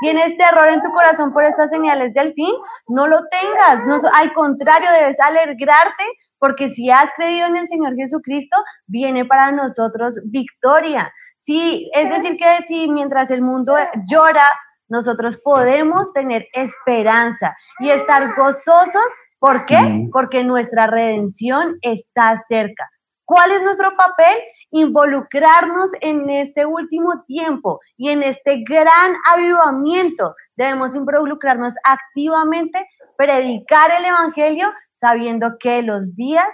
¿Tienes 0.02 0.38
terror 0.38 0.70
en 0.70 0.82
tu 0.82 0.92
corazón 0.92 1.34
por 1.34 1.44
estas 1.44 1.72
señales 1.72 2.14
del 2.14 2.34
fin? 2.34 2.54
No 2.88 3.08
lo 3.08 3.20
tengas, 3.30 3.88
no, 3.88 4.00
al 4.14 4.32
contrario, 4.34 4.92
debes 4.92 5.20
alegrarte 5.20 6.04
porque 6.38 6.70
si 6.72 6.92
has 6.92 7.10
creído 7.16 7.48
en 7.48 7.56
el 7.56 7.68
Señor 7.68 7.96
Jesucristo, 7.96 8.58
viene 8.86 9.26
para 9.26 9.52
nosotros 9.52 10.20
victoria. 10.26 11.12
Sí, 11.46 11.90
es 11.94 12.10
decir, 12.10 12.38
que 12.38 12.64
si 12.68 12.90
mientras 12.90 13.32
el 13.32 13.42
mundo 13.42 13.76
llora, 14.10 14.48
nosotros 14.88 15.38
podemos 15.44 16.14
tener 16.14 16.46
esperanza 16.54 17.56
y 17.80 17.90
estar 17.90 18.36
gozosos. 18.36 19.10
¿Por 19.40 19.66
qué? 19.66 20.08
Porque 20.12 20.44
nuestra 20.44 20.88
redención 20.88 21.78
está 21.82 22.44
cerca. 22.48 22.88
¿Cuál 23.26 23.52
es 23.52 23.64
nuestro 23.64 23.96
papel? 23.96 24.38
Involucrarnos 24.76 25.92
en 26.02 26.28
este 26.30 26.66
último 26.66 27.24
tiempo 27.28 27.80
y 27.96 28.10
en 28.10 28.24
este 28.24 28.64
gran 28.68 29.14
avivamiento. 29.32 30.36
Debemos 30.58 30.96
involucrarnos 30.96 31.76
activamente, 31.84 32.86
predicar 33.16 33.92
el 33.92 34.06
Evangelio 34.06 34.72
sabiendo 35.00 35.58
que 35.60 35.84
los 35.84 36.16
días 36.16 36.48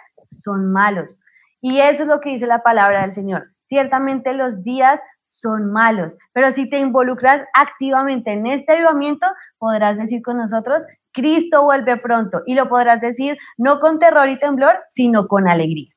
son 0.43 0.72
malos. 0.72 1.20
Y 1.61 1.80
eso 1.80 2.03
es 2.03 2.09
lo 2.09 2.20
que 2.20 2.32
dice 2.32 2.45
la 2.45 2.61
palabra 2.61 3.03
del 3.03 3.13
Señor. 3.13 3.47
Ciertamente 3.67 4.34
los 4.34 4.63
días 4.63 4.99
son 5.22 5.72
malos, 5.72 6.17
pero 6.34 6.51
si 6.51 6.70
te 6.70 6.80
involucras 6.80 7.47
activamente 7.53 8.34
en 8.34 8.47
este 8.47 8.74
avivamiento, 8.74 9.28
podrás 9.57 9.97
decir 9.97 10.22
con 10.22 10.38
nosotros, 10.38 10.84
Cristo 11.13 11.63
vuelve 11.63 11.95
pronto 11.97 12.41
y 12.45 12.55
lo 12.55 12.67
podrás 12.67 12.99
decir 12.99 13.38
no 13.57 13.80
con 13.80 13.99
terror 13.99 14.28
y 14.28 14.39
temblor, 14.39 14.76
sino 14.93 15.28
con 15.28 15.47
alegría. 15.47 15.93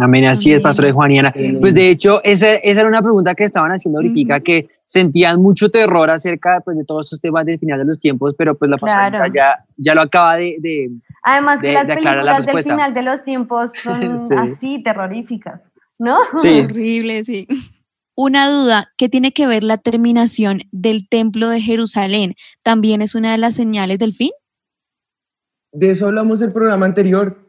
Amén, 0.00 0.24
así 0.24 0.52
es, 0.52 0.60
Pastor 0.60 0.86
de 0.86 0.92
Juaniana. 0.92 1.32
Pues 1.60 1.74
de 1.74 1.90
hecho, 1.90 2.22
esa, 2.24 2.54
esa, 2.54 2.80
era 2.80 2.88
una 2.88 3.02
pregunta 3.02 3.34
que 3.34 3.44
estaban 3.44 3.70
haciendo 3.72 3.98
ahorita, 3.98 4.40
que 4.40 4.68
sentían 4.86 5.40
mucho 5.40 5.70
terror 5.70 6.10
acerca 6.10 6.60
pues, 6.64 6.76
de 6.76 6.84
todos 6.84 7.06
estos 7.06 7.20
temas 7.20 7.46
del 7.46 7.58
final 7.58 7.78
de 7.78 7.84
los 7.84 8.00
tiempos, 8.00 8.34
pero 8.36 8.56
pues 8.56 8.70
la 8.70 8.78
pastora 8.78 9.28
ya, 9.34 9.64
ya 9.76 9.94
lo 9.94 10.02
acaba 10.02 10.36
de, 10.36 10.56
de 10.60 10.90
Además 11.22 11.60
que 11.60 11.72
las 11.72 11.86
películas 11.86 12.46
del 12.46 12.62
final 12.62 12.94
de 12.94 13.02
los 13.02 13.24
tiempos 13.24 13.72
son 13.82 14.16
así 14.38 14.82
terroríficas, 14.82 15.60
¿no? 15.98 16.18
Sí. 16.38 16.60
Horrible, 16.60 17.24
sí. 17.24 17.46
Una 18.14 18.50
duda, 18.50 18.92
¿qué 18.98 19.08
tiene 19.08 19.32
que 19.32 19.46
ver 19.46 19.64
la 19.64 19.78
terminación 19.78 20.62
del 20.70 21.08
templo 21.08 21.48
de 21.48 21.60
Jerusalén? 21.60 22.34
¿También 22.62 23.00
es 23.00 23.14
una 23.14 23.32
de 23.32 23.38
las 23.38 23.54
señales 23.54 23.98
del 23.98 24.12
fin? 24.12 24.30
De 25.72 25.90
eso 25.90 26.06
hablamos 26.06 26.42
el 26.42 26.52
programa 26.52 26.84
anterior. 26.84 27.41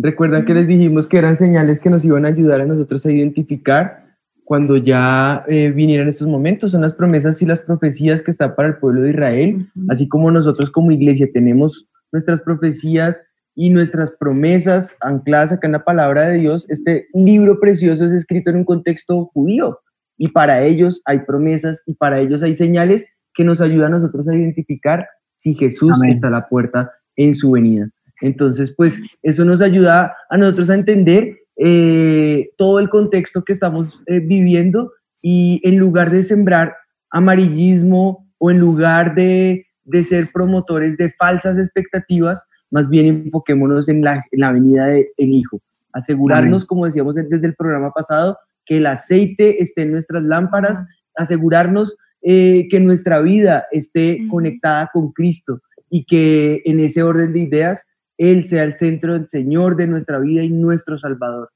Recuerdan 0.00 0.44
que 0.44 0.54
les 0.54 0.68
dijimos 0.68 1.08
que 1.08 1.18
eran 1.18 1.38
señales 1.38 1.80
que 1.80 1.90
nos 1.90 2.04
iban 2.04 2.24
a 2.24 2.28
ayudar 2.28 2.60
a 2.60 2.66
nosotros 2.66 3.04
a 3.04 3.10
identificar 3.10 4.06
cuando 4.44 4.76
ya 4.76 5.44
eh, 5.48 5.72
vinieran 5.74 6.08
estos 6.08 6.28
momentos. 6.28 6.70
Son 6.70 6.82
las 6.82 6.94
promesas 6.94 7.42
y 7.42 7.46
las 7.46 7.58
profecías 7.58 8.22
que 8.22 8.30
están 8.30 8.54
para 8.54 8.68
el 8.68 8.76
pueblo 8.76 9.02
de 9.02 9.10
Israel, 9.10 9.66
así 9.88 10.08
como 10.08 10.30
nosotros 10.30 10.70
como 10.70 10.92
iglesia 10.92 11.28
tenemos 11.34 11.88
nuestras 12.12 12.40
profecías 12.42 13.20
y 13.56 13.70
nuestras 13.70 14.12
promesas 14.12 14.94
ancladas 15.00 15.50
acá 15.50 15.66
en 15.66 15.72
la 15.72 15.84
palabra 15.84 16.28
de 16.28 16.38
Dios. 16.38 16.64
Este 16.68 17.08
libro 17.12 17.58
precioso 17.58 18.04
es 18.04 18.12
escrito 18.12 18.50
en 18.50 18.58
un 18.58 18.64
contexto 18.64 19.26
judío 19.34 19.80
y 20.16 20.28
para 20.28 20.62
ellos 20.62 21.02
hay 21.06 21.18
promesas 21.18 21.82
y 21.86 21.94
para 21.94 22.20
ellos 22.20 22.44
hay 22.44 22.54
señales 22.54 23.04
que 23.34 23.42
nos 23.42 23.60
ayudan 23.60 23.94
a 23.94 23.96
nosotros 23.96 24.28
a 24.28 24.34
identificar 24.36 25.08
si 25.36 25.56
Jesús 25.56 25.92
está 26.08 26.28
a 26.28 26.30
la 26.30 26.48
puerta 26.48 26.92
en 27.16 27.34
su 27.34 27.50
venida. 27.50 27.90
Entonces, 28.20 28.74
pues 28.76 29.00
eso 29.22 29.44
nos 29.44 29.60
ayuda 29.60 30.14
a 30.30 30.36
nosotros 30.36 30.70
a 30.70 30.74
entender 30.74 31.38
eh, 31.56 32.50
todo 32.56 32.78
el 32.78 32.88
contexto 32.88 33.42
que 33.42 33.52
estamos 33.52 34.00
eh, 34.06 34.20
viviendo 34.20 34.92
y 35.22 35.60
en 35.64 35.78
lugar 35.78 36.10
de 36.10 36.22
sembrar 36.22 36.74
amarillismo 37.10 38.26
o 38.38 38.50
en 38.50 38.58
lugar 38.58 39.14
de, 39.14 39.66
de, 39.84 40.04
ser 40.04 40.30
promotores 40.32 40.96
de 40.96 41.12
falsas 41.18 41.58
expectativas, 41.58 42.42
más 42.70 42.88
bien 42.88 43.24
enfoquémonos 43.24 43.88
en 43.88 44.02
la, 44.02 44.24
en 44.30 44.40
la 44.40 44.52
venida 44.52 44.86
del 44.86 45.08
Hijo. 45.16 45.60
Asegurarnos, 45.92 46.64
como 46.64 46.84
decíamos 46.84 47.14
desde 47.14 47.46
el 47.46 47.54
programa 47.54 47.90
pasado, 47.90 48.38
que 48.66 48.76
el 48.76 48.86
aceite 48.86 49.60
esté 49.62 49.82
en 49.82 49.92
nuestras 49.92 50.22
lámparas, 50.22 50.78
asegurarnos 51.16 51.96
eh, 52.22 52.68
que 52.70 52.78
nuestra 52.78 53.20
vida 53.20 53.66
esté 53.72 54.20
conectada 54.30 54.90
con 54.92 55.12
Cristo 55.12 55.60
y 55.90 56.04
que 56.04 56.62
en 56.64 56.80
ese 56.80 57.02
orden 57.02 57.32
de 57.32 57.40
ideas 57.40 57.84
Él 58.18 58.44
sea 58.44 58.64
el 58.64 58.76
centro 58.76 59.14
del 59.14 59.26
Señor 59.28 59.76
de 59.76 59.86
nuestra 59.86 60.18
vida 60.18 60.42
y 60.42 60.50
nuestro 60.50 60.98
Salvador. 60.98 61.50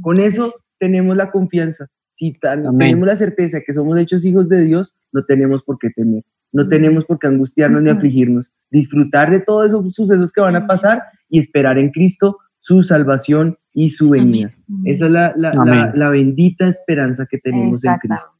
Con 0.00 0.18
eso 0.18 0.54
tenemos 0.78 1.16
la 1.16 1.30
confianza. 1.30 1.86
Si 2.14 2.38
tenemos 2.40 3.06
la 3.06 3.16
certeza 3.16 3.60
que 3.60 3.74
somos 3.74 3.98
hechos 3.98 4.24
hijos 4.24 4.48
de 4.48 4.64
Dios, 4.64 4.94
no 5.12 5.22
tenemos 5.24 5.62
por 5.62 5.78
qué 5.78 5.90
temer, 5.90 6.24
no 6.50 6.66
tenemos 6.66 7.04
por 7.04 7.18
qué 7.18 7.26
angustiarnos 7.26 7.82
ni 7.82 7.90
afligirnos. 7.90 8.50
Disfrutar 8.70 9.30
de 9.30 9.40
todos 9.40 9.66
esos 9.66 9.94
sucesos 9.94 10.32
que 10.32 10.40
van 10.40 10.56
a 10.56 10.66
pasar 10.66 11.02
y 11.28 11.38
esperar 11.38 11.76
en 11.78 11.90
Cristo 11.90 12.38
su 12.60 12.82
salvación 12.82 13.58
y 13.74 13.90
su 13.90 14.08
venida. 14.08 14.50
Esa 14.84 15.06
es 15.06 15.12
la, 15.12 15.34
la, 15.36 15.92
la, 15.94 16.08
bendita 16.08 16.66
esperanza 16.66 17.26
que 17.26 17.38
tenemos 17.38 17.84
en 17.84 17.94
Cristo. 17.98 18.30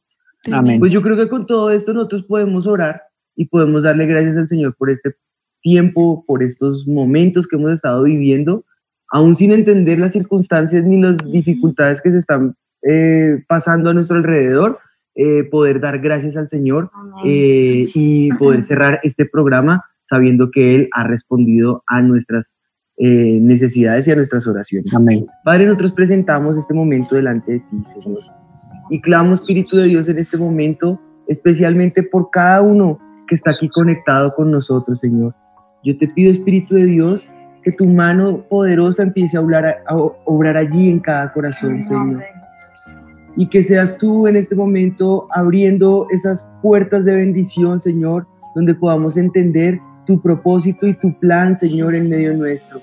Amén. 0.51 0.79
Pues 0.79 0.91
yo 0.91 1.03
creo 1.03 1.15
que 1.15 1.29
con 1.29 1.45
todo 1.45 1.69
esto 1.69 1.93
nosotros 1.93 2.23
podemos 2.23 2.65
orar 2.65 3.03
y 3.35 3.45
podemos 3.45 3.83
darle 3.83 4.07
gracias 4.07 4.35
al 4.37 4.47
Señor 4.47 4.75
por 4.75 4.89
este 4.89 5.15
tiempo, 5.61 6.23
por 6.25 6.43
estos 6.43 6.87
momentos 6.87 7.47
que 7.47 7.55
hemos 7.55 7.73
estado 7.73 8.03
viviendo, 8.03 8.65
aún 9.11 9.35
sin 9.35 9.51
entender 9.51 9.99
las 9.99 10.13
circunstancias 10.13 10.83
ni 10.83 11.01
las 11.01 11.17
dificultades 11.31 12.01
que 12.01 12.11
se 12.11 12.19
están 12.19 12.55
eh, 12.83 13.43
pasando 13.47 13.89
a 13.89 13.93
nuestro 13.93 14.17
alrededor, 14.17 14.79
eh, 15.15 15.43
poder 15.45 15.79
dar 15.79 15.99
gracias 15.99 16.37
al 16.37 16.47
Señor 16.47 16.89
eh, 17.25 17.87
y 17.93 18.31
poder 18.33 18.63
cerrar 18.63 18.99
este 19.03 19.25
programa 19.25 19.83
sabiendo 20.03 20.51
que 20.51 20.75
Él 20.75 20.89
ha 20.93 21.05
respondido 21.05 21.83
a 21.87 22.01
nuestras 22.01 22.55
necesidades 22.99 24.07
y 24.07 24.11
a 24.11 24.15
nuestras 24.15 24.47
oraciones. 24.47 24.91
Amén. 24.91 25.27
Padre, 25.45 25.67
nosotros 25.67 25.91
presentamos 25.91 26.57
este 26.57 26.73
momento 26.73 27.13
delante 27.13 27.51
de 27.51 27.59
ti, 27.59 27.83
Señor. 27.95 28.17
Y 28.89 28.99
clamo, 29.01 29.35
Espíritu 29.35 29.77
de 29.77 29.83
Dios, 29.83 30.09
en 30.09 30.17
este 30.17 30.35
momento, 30.35 30.99
especialmente 31.27 32.01
por 32.01 32.31
cada 32.31 32.63
uno 32.63 32.97
que 33.27 33.35
está 33.35 33.51
aquí 33.51 33.69
conectado 33.69 34.33
con 34.33 34.49
nosotros, 34.49 34.99
Señor. 34.99 35.35
Yo 35.83 35.97
te 35.97 36.07
pido, 36.07 36.31
Espíritu 36.31 36.75
de 36.75 36.85
Dios, 36.85 37.25
que 37.63 37.71
tu 37.71 37.85
mano 37.85 38.43
poderosa 38.49 39.03
empiece 39.03 39.37
a 39.37 39.41
obrar, 39.41 39.83
a 39.87 39.95
obrar 40.25 40.57
allí 40.57 40.89
en 40.89 40.99
cada 40.99 41.31
corazón, 41.33 41.83
Señor. 41.83 42.23
Y 43.35 43.47
que 43.49 43.63
seas 43.63 43.97
tú 43.97 44.27
en 44.27 44.35
este 44.35 44.55
momento 44.55 45.27
abriendo 45.33 46.07
esas 46.11 46.45
puertas 46.61 47.05
de 47.05 47.15
bendición, 47.15 47.81
Señor, 47.81 48.25
donde 48.55 48.73
podamos 48.73 49.17
entender 49.17 49.79
tu 50.05 50.19
propósito 50.21 50.87
y 50.87 50.93
tu 50.93 51.13
plan, 51.19 51.55
Señor, 51.57 51.93
en 51.93 52.09
medio 52.09 52.35
nuestro. 52.35 52.79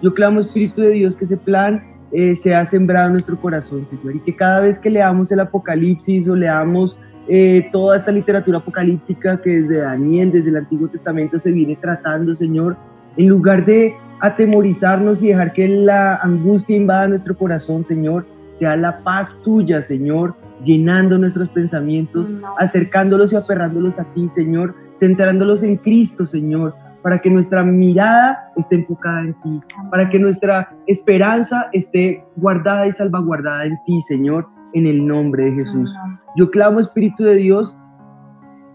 Yo 0.00 0.12
clamo, 0.12 0.40
Espíritu 0.40 0.80
de 0.80 0.90
Dios, 0.90 1.16
que 1.16 1.24
ese 1.24 1.36
plan 1.36 1.82
eh, 2.12 2.34
sea 2.36 2.64
sembrado 2.64 3.08
en 3.08 3.14
nuestro 3.14 3.38
corazón, 3.38 3.86
Señor, 3.86 4.16
y 4.16 4.20
que 4.20 4.34
cada 4.34 4.60
vez 4.60 4.78
que 4.78 4.88
leamos 4.88 5.30
el 5.32 5.40
Apocalipsis 5.40 6.26
o 6.28 6.36
leamos 6.36 6.98
eh, 7.28 7.68
toda 7.70 7.96
esta 7.96 8.10
literatura 8.10 8.58
apocalíptica 8.58 9.40
que 9.42 9.60
desde 9.60 9.78
Daniel, 9.78 10.32
desde 10.32 10.48
el 10.48 10.56
Antiguo 10.56 10.88
Testamento 10.88 11.38
se 11.38 11.50
viene 11.50 11.76
tratando, 11.76 12.34
Señor, 12.34 12.76
en 13.18 13.28
lugar 13.28 13.66
de 13.66 13.94
atemorizarnos 14.20 15.22
y 15.22 15.28
dejar 15.28 15.52
que 15.52 15.68
la 15.68 16.16
angustia 16.16 16.76
invada 16.76 17.06
nuestro 17.08 17.36
corazón, 17.36 17.84
Señor, 17.84 18.26
sea 18.58 18.76
la 18.76 18.98
paz 19.00 19.36
tuya, 19.44 19.82
Señor, 19.82 20.34
llenando 20.64 21.18
nuestros 21.18 21.48
pensamientos, 21.50 22.32
acercándolos 22.58 23.32
y 23.32 23.36
aferrándolos 23.36 23.98
a 23.98 24.04
ti, 24.14 24.28
Señor, 24.30 24.74
centrándolos 24.98 25.62
en 25.62 25.76
Cristo, 25.76 26.26
Señor, 26.26 26.74
para 27.02 27.18
que 27.20 27.30
nuestra 27.30 27.62
mirada 27.62 28.48
esté 28.56 28.76
enfocada 28.76 29.20
en 29.20 29.34
ti, 29.34 29.60
para 29.90 30.08
que 30.10 30.18
nuestra 30.18 30.70
esperanza 30.86 31.68
esté 31.72 32.24
guardada 32.36 32.86
y 32.86 32.92
salvaguardada 32.92 33.66
en 33.66 33.76
ti, 33.84 34.02
Señor, 34.08 34.46
en 34.74 34.86
el 34.86 35.06
nombre 35.06 35.44
de 35.44 35.52
Jesús. 35.52 35.90
Yo 36.36 36.50
clamo, 36.50 36.80
Espíritu 36.80 37.24
de 37.24 37.36
Dios, 37.36 37.74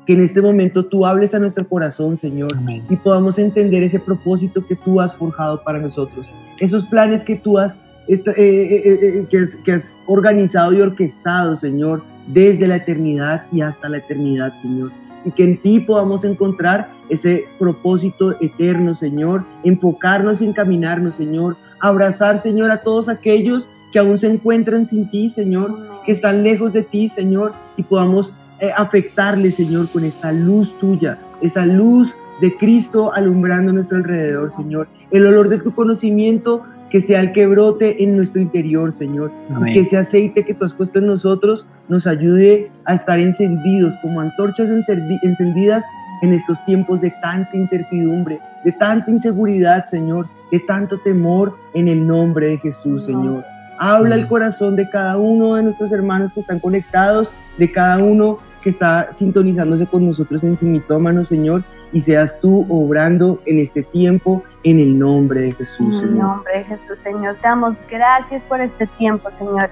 que 0.05 0.13
en 0.13 0.21
este 0.21 0.41
momento 0.41 0.85
tú 0.85 1.05
hables 1.05 1.33
a 1.33 1.39
nuestro 1.39 1.67
corazón, 1.67 2.17
Señor, 2.17 2.51
y 2.89 2.95
podamos 2.97 3.39
entender 3.39 3.83
ese 3.83 3.99
propósito 3.99 4.65
que 4.65 4.75
tú 4.75 4.99
has 4.99 5.15
forjado 5.15 5.63
para 5.63 5.79
nosotros, 5.79 6.27
esos 6.59 6.85
planes 6.87 7.23
que 7.23 7.37
tú 7.37 7.57
has 7.57 7.77
eh, 8.07 8.21
eh, 8.25 8.35
eh, 8.35 8.99
eh, 9.01 9.27
que, 9.29 9.39
has, 9.39 9.55
que 9.63 9.71
has 9.73 9.97
organizado 10.07 10.73
y 10.73 10.81
orquestado, 10.81 11.55
Señor, 11.55 12.03
desde 12.27 12.67
la 12.67 12.77
eternidad 12.77 13.45
y 13.51 13.61
hasta 13.61 13.87
la 13.87 13.97
eternidad, 13.97 14.53
Señor. 14.61 14.91
Y 15.23 15.31
que 15.31 15.43
en 15.43 15.57
ti 15.61 15.79
podamos 15.79 16.25
encontrar 16.25 16.89
ese 17.07 17.45
propósito 17.57 18.35
eterno, 18.41 18.93
Señor, 18.95 19.45
enfocarnos 19.63 20.41
y 20.41 20.45
encaminarnos, 20.45 21.15
Señor, 21.15 21.55
abrazar, 21.79 22.39
Señor, 22.39 22.71
a 22.71 22.81
todos 22.81 23.07
aquellos 23.07 23.69
que 23.93 23.99
aún 23.99 24.17
se 24.17 24.27
encuentran 24.27 24.87
sin 24.87 25.07
ti, 25.09 25.29
Señor, 25.29 26.01
que 26.03 26.11
están 26.11 26.43
lejos 26.43 26.73
de 26.73 26.81
ti, 26.81 27.09
Señor, 27.09 27.53
y 27.77 27.83
podamos 27.83 28.33
eh, 28.59 28.71
afectarles, 28.75 29.55
Señor, 29.55 29.87
con 29.89 30.03
esta 30.03 30.31
luz 30.31 30.73
tuya, 30.79 31.19
esa 31.41 31.63
luz 31.65 32.13
de 32.41 32.57
Cristo 32.57 33.13
alumbrando 33.13 33.71
nuestro 33.71 33.97
alrededor, 33.97 34.51
Señor. 34.55 34.87
El 35.11 35.27
olor 35.27 35.47
de 35.47 35.59
tu 35.59 35.73
conocimiento 35.75 36.63
que 36.89 37.01
sea 37.01 37.21
el 37.21 37.33
que 37.33 37.45
brote 37.45 38.03
en 38.03 38.15
nuestro 38.15 38.41
interior, 38.41 38.93
Señor. 38.93 39.31
Amén. 39.53 39.73
Que 39.73 39.81
ese 39.81 39.97
aceite 39.97 40.43
que 40.43 40.55
tú 40.55 40.65
has 40.65 40.73
puesto 40.73 40.97
en 40.97 41.07
nosotros 41.07 41.65
nos 41.87 42.07
ayude 42.07 42.71
a 42.85 42.95
estar 42.95 43.19
encendidos 43.19 43.93
como 44.01 44.21
antorchas 44.21 44.69
encendidas 44.69 45.83
en 46.23 46.33
estos 46.33 46.63
tiempos 46.65 46.99
de 47.01 47.11
tanta 47.21 47.55
incertidumbre, 47.55 48.39
de 48.63 48.71
tanta 48.73 49.11
inseguridad, 49.11 49.85
Señor, 49.85 50.27
de 50.51 50.59
tanto 50.61 50.97
temor 50.99 51.55
en 51.73 51.87
el 51.87 52.07
nombre 52.07 52.47
de 52.47 52.57
Jesús, 52.59 53.05
Señor. 53.05 53.43
Habla 53.79 54.15
el 54.15 54.27
corazón 54.27 54.75
de 54.75 54.89
cada 54.89 55.17
uno 55.17 55.55
de 55.55 55.63
nuestros 55.63 55.91
hermanos 55.91 56.33
que 56.33 56.41
están 56.41 56.59
conectados, 56.59 57.29
de 57.57 57.71
cada 57.71 57.97
uno 58.03 58.39
que 58.61 58.69
está 58.69 59.11
sintonizándose 59.13 59.85
con 59.85 60.07
nosotros 60.07 60.43
en 60.43 60.57
Simitómanos, 60.57 61.27
Señor, 61.27 61.63
y 61.91 62.01
seas 62.01 62.39
tú 62.39 62.65
obrando 62.69 63.39
en 63.45 63.59
este 63.59 63.83
tiempo 63.83 64.43
en 64.63 64.79
el 64.79 64.97
nombre 64.97 65.41
de 65.41 65.51
Jesús, 65.51 66.01
En 66.01 66.09
el 66.09 66.17
nombre 66.17 66.59
de 66.59 66.63
Jesús, 66.63 66.99
Señor, 66.99 67.35
te 67.35 67.47
damos 67.47 67.81
gracias 67.89 68.43
por 68.43 68.61
este 68.61 68.87
tiempo, 68.97 69.31
Señor. 69.31 69.69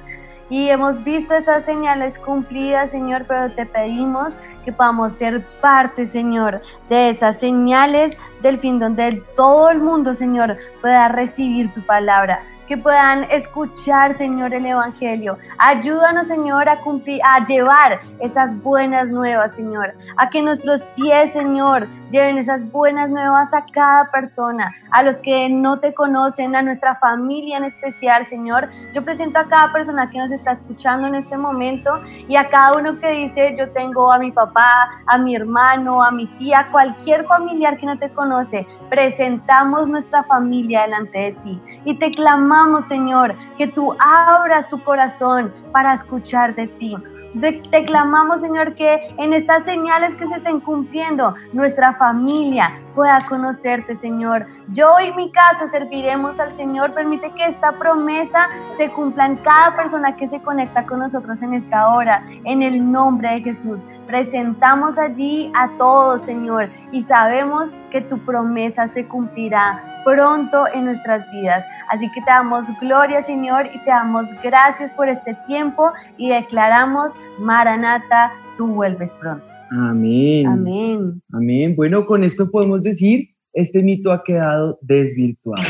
Y 0.50 0.68
hemos 0.68 1.02
visto 1.04 1.34
esas 1.34 1.64
señales 1.64 2.20
cumplidas, 2.20 2.92
Señor, 2.92 3.24
pero 3.26 3.50
te 3.54 3.66
pedimos 3.66 4.38
que 4.66 4.74
podamos 4.74 5.14
ser 5.14 5.42
parte, 5.62 6.06
Señor, 6.06 6.62
de 6.90 7.12
esas 7.12 7.40
señales 7.40 8.16
del 8.42 8.60
fin 8.60 8.78
donde 8.78 9.24
todo 9.38 9.70
el 9.70 9.80
mundo, 9.80 10.14
Señor, 10.14 10.58
pueda 10.82 11.08
recibir 11.08 11.72
tu 11.74 11.82
palabra, 11.84 12.42
que 12.72 12.78
puedan 12.78 13.26
escuchar, 13.30 14.18
Señor, 14.18 14.54
el 14.54 14.66
Evangelio. 14.66 15.38
Ayúdanos, 15.58 16.30
Señor, 16.30 16.70
a 16.70 16.80
cumplir, 16.80 17.20
a 17.22 17.46
llevar 17.46 18.00
esas 18.22 18.58
buenas 18.64 19.10
nuevas, 19.10 19.54
Señor, 19.54 19.94
a 20.16 20.30
que 20.30 20.42
nuestros 20.42 20.86
pies, 20.96 21.34
Señor, 21.34 21.86
lleven 22.12 22.38
esas 22.38 22.64
buenas 22.72 23.10
nuevas 23.10 23.54
a 23.54 23.66
cada 23.74 24.10
persona, 24.12 24.74
a 24.92 25.04
los 25.04 25.20
que 25.20 25.50
no 25.50 25.82
te 25.82 25.94
conocen, 25.94 26.56
a 26.56 26.62
nuestra 26.62 26.96
familia 26.96 27.58
en 27.58 27.66
especial, 27.66 28.26
Señor. 28.28 28.70
Yo 28.94 29.04
presento 29.04 29.40
a 29.40 29.50
cada 29.50 29.74
persona 29.74 30.10
que 30.10 30.20
nos 30.20 30.32
está 30.32 30.54
escuchando 30.54 31.10
en 31.10 31.16
este 31.16 31.36
momento 31.36 32.02
y 32.30 32.38
a 32.38 32.48
cada 32.48 32.78
uno 32.78 32.98
que 33.02 33.12
dice, 33.12 33.54
yo 33.60 33.70
tengo 33.72 34.14
a 34.14 34.18
mi 34.18 34.32
papá, 34.32 34.90
a 35.08 35.18
mi 35.18 35.36
hermano, 35.36 36.02
a 36.02 36.10
mi 36.10 36.26
tía, 36.38 36.70
cualquier 36.72 37.26
familiar 37.26 37.78
que 37.78 37.86
no 37.86 38.00
te 38.00 38.10
conoce, 38.12 38.66
presentamos 38.90 39.90
nuestra 39.90 40.24
familia 40.24 40.84
delante 40.84 41.20
de 41.20 41.32
ti 41.44 41.62
y 41.86 41.96
te 41.96 42.12
clamamos, 42.12 42.86
Señor, 42.88 43.36
que 43.58 43.68
tú 43.68 43.96
abras 44.00 44.70
su 44.70 44.82
corazón 44.84 45.54
para 45.72 45.96
escuchar 45.96 46.56
de 46.56 46.68
ti. 46.68 46.96
Te 47.40 47.86
clamamos, 47.86 48.42
Señor, 48.42 48.76
que 48.76 49.00
en 49.18 49.32
estas 49.32 49.64
señales 49.64 50.14
que 50.16 50.28
se 50.28 50.36
estén 50.36 50.60
cumpliendo, 50.60 51.34
nuestra 51.54 51.94
familia 51.94 52.78
pueda 52.94 53.22
conocerte, 53.30 53.96
Señor. 54.00 54.46
Yo 54.74 55.00
y 55.00 55.14
mi 55.14 55.32
casa 55.32 55.70
serviremos 55.70 56.38
al 56.42 56.54
Señor. 56.58 56.94
Permite 56.94 57.32
que 57.32 57.46
esta 57.46 57.72
promesa 57.72 58.50
se 58.76 58.90
cumpla 58.92 59.28
en 59.28 59.38
cada 59.38 59.74
persona 59.78 60.14
que 60.18 60.28
se 60.28 60.42
conecta 60.42 60.86
con 60.86 61.00
nosotros 61.00 61.42
en 61.42 61.54
esta 61.54 61.88
hora. 61.94 62.22
En 62.44 62.62
el 62.62 62.92
nombre 62.92 63.30
de 63.30 63.42
Jesús, 63.44 63.86
presentamos 64.08 64.98
allí 64.98 65.50
a 65.56 65.70
todos, 65.78 66.24
Señor, 66.24 66.68
y 66.92 67.04
sabemos 67.04 67.70
que 67.92 68.02
tu 68.02 68.18
promesa 68.20 68.88
se 68.90 69.06
cumplirá 69.06 69.84
pronto 70.04 70.66
en 70.74 70.86
nuestras 70.86 71.30
vidas. 71.32 71.66
Así 71.90 72.10
que 72.14 72.22
te 72.22 72.32
damos 72.32 72.68
gloria, 72.80 73.24
Señor, 73.24 73.68
y 73.68 73.80
te 73.84 73.90
damos 73.90 74.28
gracias 74.44 74.92
por 74.92 75.10
este 75.10 75.36
tiempo 75.48 75.92
y 76.18 76.30
declaramos, 76.30 77.12
Maranata, 77.40 78.32
tú 78.58 78.68
vuelves 78.68 79.14
pronto. 79.16 79.46
Amén. 79.72 80.48
Amén. 80.48 81.22
Amén. 81.34 81.76
Bueno, 81.76 82.06
con 82.06 82.24
esto 82.24 82.50
podemos 82.50 82.84
decir, 82.84 83.30
este 83.54 83.82
mito 83.82 84.12
ha 84.12 84.24
quedado 84.24 84.78
desvirtuado. 84.82 85.64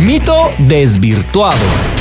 Mito 0.00 0.34
desvirtuado. 0.66 1.99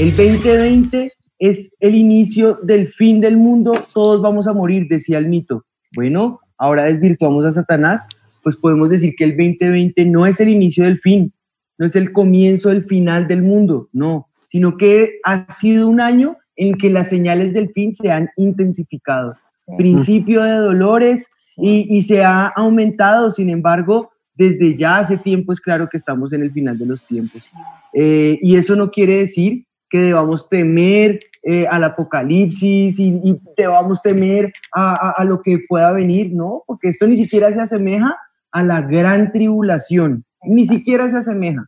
El 0.00 0.16
2020 0.16 1.12
es 1.40 1.68
el 1.78 1.94
inicio 1.94 2.58
del 2.62 2.88
fin 2.88 3.20
del 3.20 3.36
mundo, 3.36 3.74
todos 3.92 4.22
vamos 4.22 4.46
a 4.46 4.54
morir, 4.54 4.86
decía 4.88 5.18
el 5.18 5.28
mito. 5.28 5.66
Bueno, 5.94 6.40
ahora 6.56 6.84
desvirtuamos 6.84 7.44
a 7.44 7.52
Satanás, 7.52 8.06
pues 8.42 8.56
podemos 8.56 8.88
decir 8.88 9.12
que 9.14 9.24
el 9.24 9.36
2020 9.36 10.06
no 10.06 10.24
es 10.24 10.40
el 10.40 10.48
inicio 10.48 10.84
del 10.84 11.00
fin, 11.00 11.34
no 11.76 11.84
es 11.84 11.96
el 11.96 12.12
comienzo 12.12 12.70
del 12.70 12.86
final 12.86 13.28
del 13.28 13.42
mundo, 13.42 13.90
no, 13.92 14.28
sino 14.48 14.78
que 14.78 15.18
ha 15.22 15.44
sido 15.52 15.86
un 15.86 16.00
año 16.00 16.38
en 16.56 16.78
que 16.78 16.88
las 16.88 17.08
señales 17.08 17.52
del 17.52 17.68
fin 17.72 17.94
se 17.94 18.10
han 18.10 18.30
intensificado. 18.38 19.36
Principio 19.76 20.42
de 20.42 20.52
dolores 20.52 21.28
y, 21.58 21.94
y 21.94 22.04
se 22.04 22.24
ha 22.24 22.46
aumentado, 22.56 23.32
sin 23.32 23.50
embargo, 23.50 24.10
desde 24.34 24.78
ya 24.78 25.00
hace 25.00 25.18
tiempo 25.18 25.52
es 25.52 25.60
claro 25.60 25.90
que 25.90 25.98
estamos 25.98 26.32
en 26.32 26.40
el 26.40 26.52
final 26.52 26.78
de 26.78 26.86
los 26.86 27.04
tiempos. 27.04 27.50
Eh, 27.92 28.38
y 28.40 28.56
eso 28.56 28.74
no 28.76 28.90
quiere 28.90 29.16
decir 29.16 29.66
que 29.90 29.98
debamos 29.98 30.48
temer 30.48 31.20
eh, 31.42 31.66
al 31.66 31.84
apocalipsis 31.84 32.98
y, 32.98 33.08
y 33.24 33.40
debamos 33.56 34.00
temer 34.02 34.52
a, 34.72 34.92
a- 34.94 35.14
a 35.16 35.24
lo 35.24 35.42
que 35.42 35.58
pueda 35.68 35.90
venir, 35.92 36.32
¿no? 36.32 36.62
Porque 36.66 36.88
esto 36.88 37.06
ni 37.06 37.16
siquiera 37.16 37.52
se 37.52 37.60
asemeja 37.60 38.16
a 38.52 38.62
la 38.62 38.80
gran 38.82 39.32
tribulación, 39.32 40.24
ni 40.44 40.66
siquiera 40.66 41.10
se 41.10 41.18
asemeja. 41.18 41.66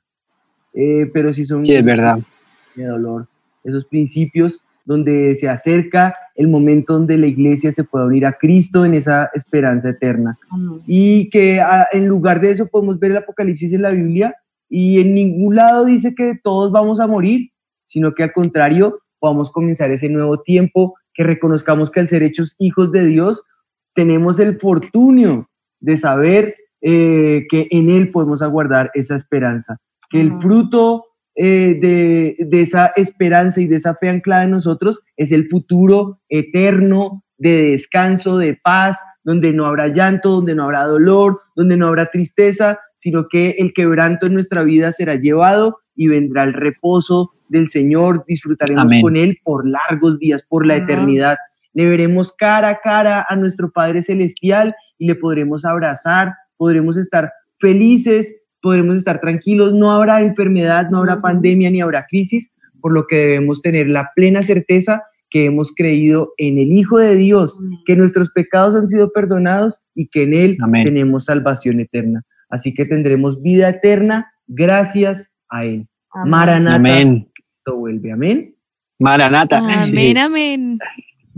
Eh, 0.74 1.10
pero 1.12 1.32
sí 1.32 1.44
son 1.44 1.64
Sí, 1.66 1.74
es 1.74 1.84
verdad. 1.84 2.18
de 2.74 2.84
dolor, 2.86 3.26
esos 3.64 3.84
principios 3.86 4.60
donde 4.84 5.36
se 5.36 5.48
acerca 5.48 6.14
el 6.34 6.48
momento 6.48 6.94
donde 6.94 7.16
la 7.16 7.26
iglesia 7.26 7.70
se 7.70 7.84
pueda 7.84 8.06
unir 8.06 8.26
a 8.26 8.32
Cristo 8.32 8.84
en 8.84 8.94
esa 8.94 9.30
esperanza 9.34 9.90
eterna. 9.90 10.36
Y 10.86 11.30
que 11.30 11.60
ah, 11.60 11.86
en 11.92 12.06
lugar 12.08 12.40
de 12.40 12.50
eso 12.50 12.66
podemos 12.66 12.98
ver 12.98 13.12
el 13.12 13.18
Apocalipsis 13.18 13.72
en 13.72 13.82
la 13.82 13.90
Biblia 13.90 14.34
y 14.68 15.00
en 15.00 15.14
ningún 15.14 15.54
lado 15.54 15.84
dice 15.84 16.14
que 16.16 16.36
todos 16.42 16.72
vamos 16.72 16.98
a 16.98 17.06
morir, 17.06 17.50
sino 17.92 18.14
que 18.14 18.22
al 18.22 18.32
contrario, 18.32 19.00
podamos 19.18 19.50
comenzar 19.50 19.90
ese 19.90 20.08
nuevo 20.08 20.40
tiempo, 20.40 20.94
que 21.12 21.24
reconozcamos 21.24 21.90
que 21.90 22.00
al 22.00 22.08
ser 22.08 22.22
hechos 22.22 22.56
hijos 22.58 22.90
de 22.90 23.04
Dios, 23.04 23.42
tenemos 23.94 24.40
el 24.40 24.58
fortunio 24.58 25.50
de 25.80 25.98
saber 25.98 26.56
eh, 26.80 27.44
que 27.50 27.68
en 27.70 27.90
Él 27.90 28.10
podemos 28.10 28.40
aguardar 28.40 28.90
esa 28.94 29.14
esperanza, 29.14 29.78
que 30.08 30.22
el 30.22 30.40
fruto 30.40 31.04
eh, 31.34 31.78
de, 31.80 32.36
de 32.38 32.62
esa 32.62 32.86
esperanza 32.96 33.60
y 33.60 33.66
de 33.66 33.76
esa 33.76 33.94
fe 33.96 34.08
anclada 34.08 34.44
en 34.44 34.52
nosotros 34.52 35.00
es 35.18 35.30
el 35.30 35.48
futuro 35.48 36.18
eterno 36.30 37.22
de 37.36 37.72
descanso, 37.72 38.38
de 38.38 38.58
paz, 38.64 38.96
donde 39.22 39.52
no 39.52 39.66
habrá 39.66 39.88
llanto, 39.88 40.30
donde 40.30 40.54
no 40.54 40.64
habrá 40.64 40.84
dolor, 40.84 41.42
donde 41.54 41.76
no 41.76 41.88
habrá 41.88 42.10
tristeza, 42.10 42.78
sino 42.96 43.28
que 43.28 43.50
el 43.58 43.74
quebranto 43.74 44.26
en 44.26 44.34
nuestra 44.34 44.62
vida 44.62 44.92
será 44.92 45.16
llevado 45.16 45.78
y 45.94 46.08
vendrá 46.08 46.44
el 46.44 46.54
reposo 46.54 47.32
del 47.52 47.68
Señor, 47.68 48.24
disfrutaremos 48.26 48.86
Amén. 48.86 49.02
con 49.02 49.16
Él 49.16 49.38
por 49.44 49.68
largos 49.68 50.18
días, 50.18 50.42
por 50.48 50.66
la 50.66 50.76
eternidad. 50.76 51.36
Le 51.74 51.88
veremos 51.88 52.32
cara 52.32 52.70
a 52.70 52.80
cara 52.80 53.24
a 53.28 53.36
nuestro 53.36 53.70
Padre 53.70 54.02
Celestial 54.02 54.68
y 54.98 55.06
le 55.06 55.14
podremos 55.14 55.64
abrazar, 55.64 56.34
podremos 56.56 56.96
estar 56.96 57.30
felices, 57.60 58.34
podremos 58.60 58.96
estar 58.96 59.20
tranquilos, 59.20 59.72
no 59.72 59.90
habrá 59.92 60.20
enfermedad, 60.20 60.90
no 60.90 60.98
habrá 60.98 61.20
pandemia 61.20 61.70
ni 61.70 61.80
habrá 61.80 62.06
crisis, 62.06 62.50
por 62.80 62.92
lo 62.92 63.06
que 63.06 63.16
debemos 63.16 63.62
tener 63.62 63.88
la 63.88 64.10
plena 64.14 64.42
certeza 64.42 65.02
que 65.30 65.46
hemos 65.46 65.72
creído 65.74 66.34
en 66.36 66.58
el 66.58 66.72
Hijo 66.72 66.98
de 66.98 67.16
Dios, 67.16 67.58
que 67.86 67.96
nuestros 67.96 68.30
pecados 68.30 68.74
han 68.74 68.86
sido 68.86 69.12
perdonados 69.12 69.80
y 69.94 70.08
que 70.08 70.24
en 70.24 70.34
Él 70.34 70.56
Amén. 70.60 70.84
tenemos 70.84 71.24
salvación 71.24 71.80
eterna. 71.80 72.22
Así 72.50 72.74
que 72.74 72.84
tendremos 72.84 73.40
vida 73.40 73.70
eterna 73.70 74.30
gracias 74.46 75.26
a 75.48 75.64
Él. 75.64 75.86
Amén. 76.12 76.30
Maranata, 76.30 76.76
Amén. 76.76 77.28
Cristo 77.62 77.76
vuelve. 77.78 78.12
Amén. 78.12 78.54
Maranata. 78.98 79.58
Amén, 79.58 80.18
amén. 80.18 80.78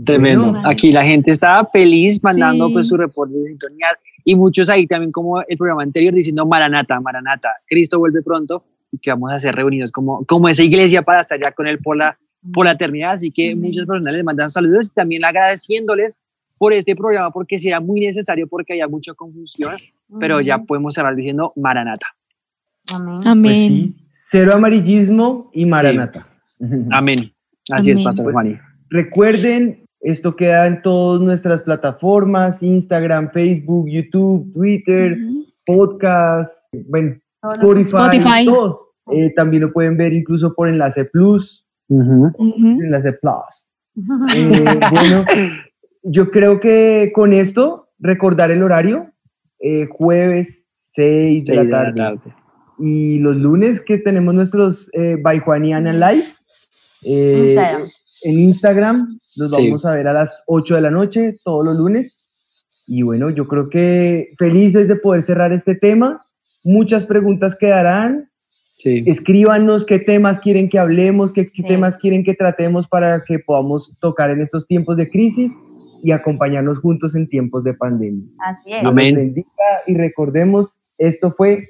Tremendo. 0.05 0.51
Bueno. 0.51 0.69
Aquí 0.69 0.91
la 0.91 1.05
gente 1.05 1.31
estaba 1.31 1.65
feliz 1.71 2.21
mandando 2.23 2.67
Sí. 2.67 2.73
pues 2.73 2.87
su 2.87 2.97
reporte 2.97 3.33
de 3.37 3.47
sintonía 3.47 3.87
y 4.23 4.35
muchos 4.35 4.69
ahí 4.69 4.87
también 4.87 5.11
como 5.11 5.41
el 5.41 5.57
programa 5.57 5.83
anterior 5.83 6.13
diciendo 6.13 6.45
Maranata, 6.45 6.99
Maranata, 6.99 7.49
Cristo 7.67 7.99
vuelve 7.99 8.21
pronto 8.21 8.65
y 8.91 8.97
que 8.97 9.11
vamos 9.11 9.31
a 9.31 9.39
ser 9.39 9.55
reunidos 9.55 9.91
como, 9.91 10.25
como 10.25 10.49
esa 10.49 10.63
iglesia 10.63 11.01
para 11.01 11.21
estar 11.21 11.39
ya 11.39 11.51
con 11.51 11.67
él 11.67 11.79
por 11.79 11.97
la 11.97 12.17
por 12.53 12.65
la 12.65 12.73
eternidad. 12.73 13.13
Así 13.13 13.31
que 13.31 13.55
muchas 13.55 13.85
personas 13.85 14.13
les 14.13 14.23
mandan 14.23 14.49
saludos 14.51 14.87
y 14.87 14.93
también 14.93 15.25
agradeciéndoles 15.25 16.15
por 16.57 16.73
este 16.73 16.95
programa 16.95 17.31
porque 17.31 17.59
será 17.59 17.79
muy 17.79 18.01
necesario 18.01 18.47
porque 18.47 18.73
haya 18.73 18.87
mucha 18.87 19.13
confusión, 19.13 19.75
pero 20.19 20.41
ya 20.41 20.59
podemos 20.59 20.93
cerrar 20.93 21.15
diciendo 21.15 21.53
Maranata. 21.55 22.07
Amén. 22.93 23.15
Pues 23.15 23.27
Amén. 23.27 23.95
sí, 23.97 24.04
cero 24.29 24.53
amarillismo 24.53 25.49
y 25.53 25.65
maranata. 25.65 26.25
Amén. 26.91 27.31
Así 27.71 27.91
Amén. 27.91 27.99
es, 27.99 28.05
Pastor 28.05 28.33
Pues. 28.33 28.59
Recuerden, 28.89 29.85
esto 30.01 30.35
queda 30.35 30.67
en 30.67 30.81
todas 30.81 31.21
nuestras 31.21 31.61
plataformas, 31.61 32.61
Instagram, 32.61 33.31
Facebook, 33.31 33.89
YouTube, 33.89 34.53
Twitter, 34.53 35.17
podcast, 35.65 36.51
bueno, 36.87 37.15
Spotify, 37.53 37.85
Spotify. 37.85 38.45
todo. 38.45 38.85
Eh, 39.11 39.33
también 39.35 39.63
lo 39.63 39.73
pueden 39.73 39.97
ver 39.97 40.13
incluso 40.13 40.53
por 40.53 40.67
Enlace 40.67 41.05
Plus. 41.05 41.65
Enlace 41.89 43.13
Plus. 43.13 43.63
Eh, 44.35 44.79
bueno, 44.91 45.23
yo 46.03 46.29
creo 46.29 46.59
que 46.59 47.11
con 47.15 47.31
esto, 47.31 47.87
recordar 47.97 48.51
el 48.51 48.61
horario, 48.61 49.09
eh, 49.59 49.87
jueves 49.89 50.65
6 50.77 51.45
de 51.45 51.55
Seis 51.55 51.69
la 51.69 51.83
de 51.83 51.87
la 51.87 51.95
tarde. 51.95 52.44
Y 52.79 53.19
los 53.19 53.35
lunes 53.37 53.81
que 53.81 53.97
tenemos 53.97 54.33
nuestros 54.33 54.89
eh, 54.93 55.17
by 55.21 55.39
Juaniana 55.39 55.93
Live 55.93 56.25
eh, 57.03 57.55
Instagram. 57.55 57.81
en 58.23 58.39
Instagram, 58.39 59.19
los 59.35 59.55
Sí. 59.55 59.67
vamos 59.67 59.85
a 59.85 59.91
ver 59.91 60.07
a 60.07 60.13
las 60.13 60.43
8 60.47 60.75
de 60.75 60.81
la 60.81 60.91
noche, 60.91 61.35
todos 61.43 61.65
los 61.65 61.75
lunes. 61.77 62.17
Y 62.87 63.01
bueno, 63.01 63.29
yo 63.29 63.47
creo 63.47 63.69
que 63.69 64.29
felices 64.37 64.87
de 64.87 64.95
poder 64.95 65.23
cerrar 65.23 65.51
este 65.53 65.75
tema. 65.75 66.21
Muchas 66.63 67.05
preguntas 67.05 67.55
quedarán. 67.55 68.29
Sí. 68.77 69.03
Escríbanos 69.07 69.85
qué 69.85 69.99
temas 69.99 70.39
quieren 70.39 70.67
que 70.69 70.77
hablemos, 70.79 71.31
qué 71.31 71.45
Sí. 71.49 71.63
temas 71.63 71.97
quieren 71.97 72.23
que 72.23 72.33
tratemos 72.33 72.87
para 72.87 73.23
que 73.23 73.39
podamos 73.39 73.95
tocar 74.01 74.29
en 74.31 74.41
estos 74.41 74.67
tiempos 74.67 74.97
de 74.97 75.09
crisis 75.09 75.51
y 76.03 76.11
acompañarnos 76.11 76.79
juntos 76.79 77.15
en 77.15 77.27
tiempos 77.29 77.63
de 77.63 77.73
pandemia. 77.73 78.25
Así 78.39 78.73
es. 78.73 78.85
Amén. 78.85 79.15
bendiga 79.15 79.47
y 79.87 79.95
recordemos, 79.95 80.77
esto 80.97 81.31
fue 81.31 81.69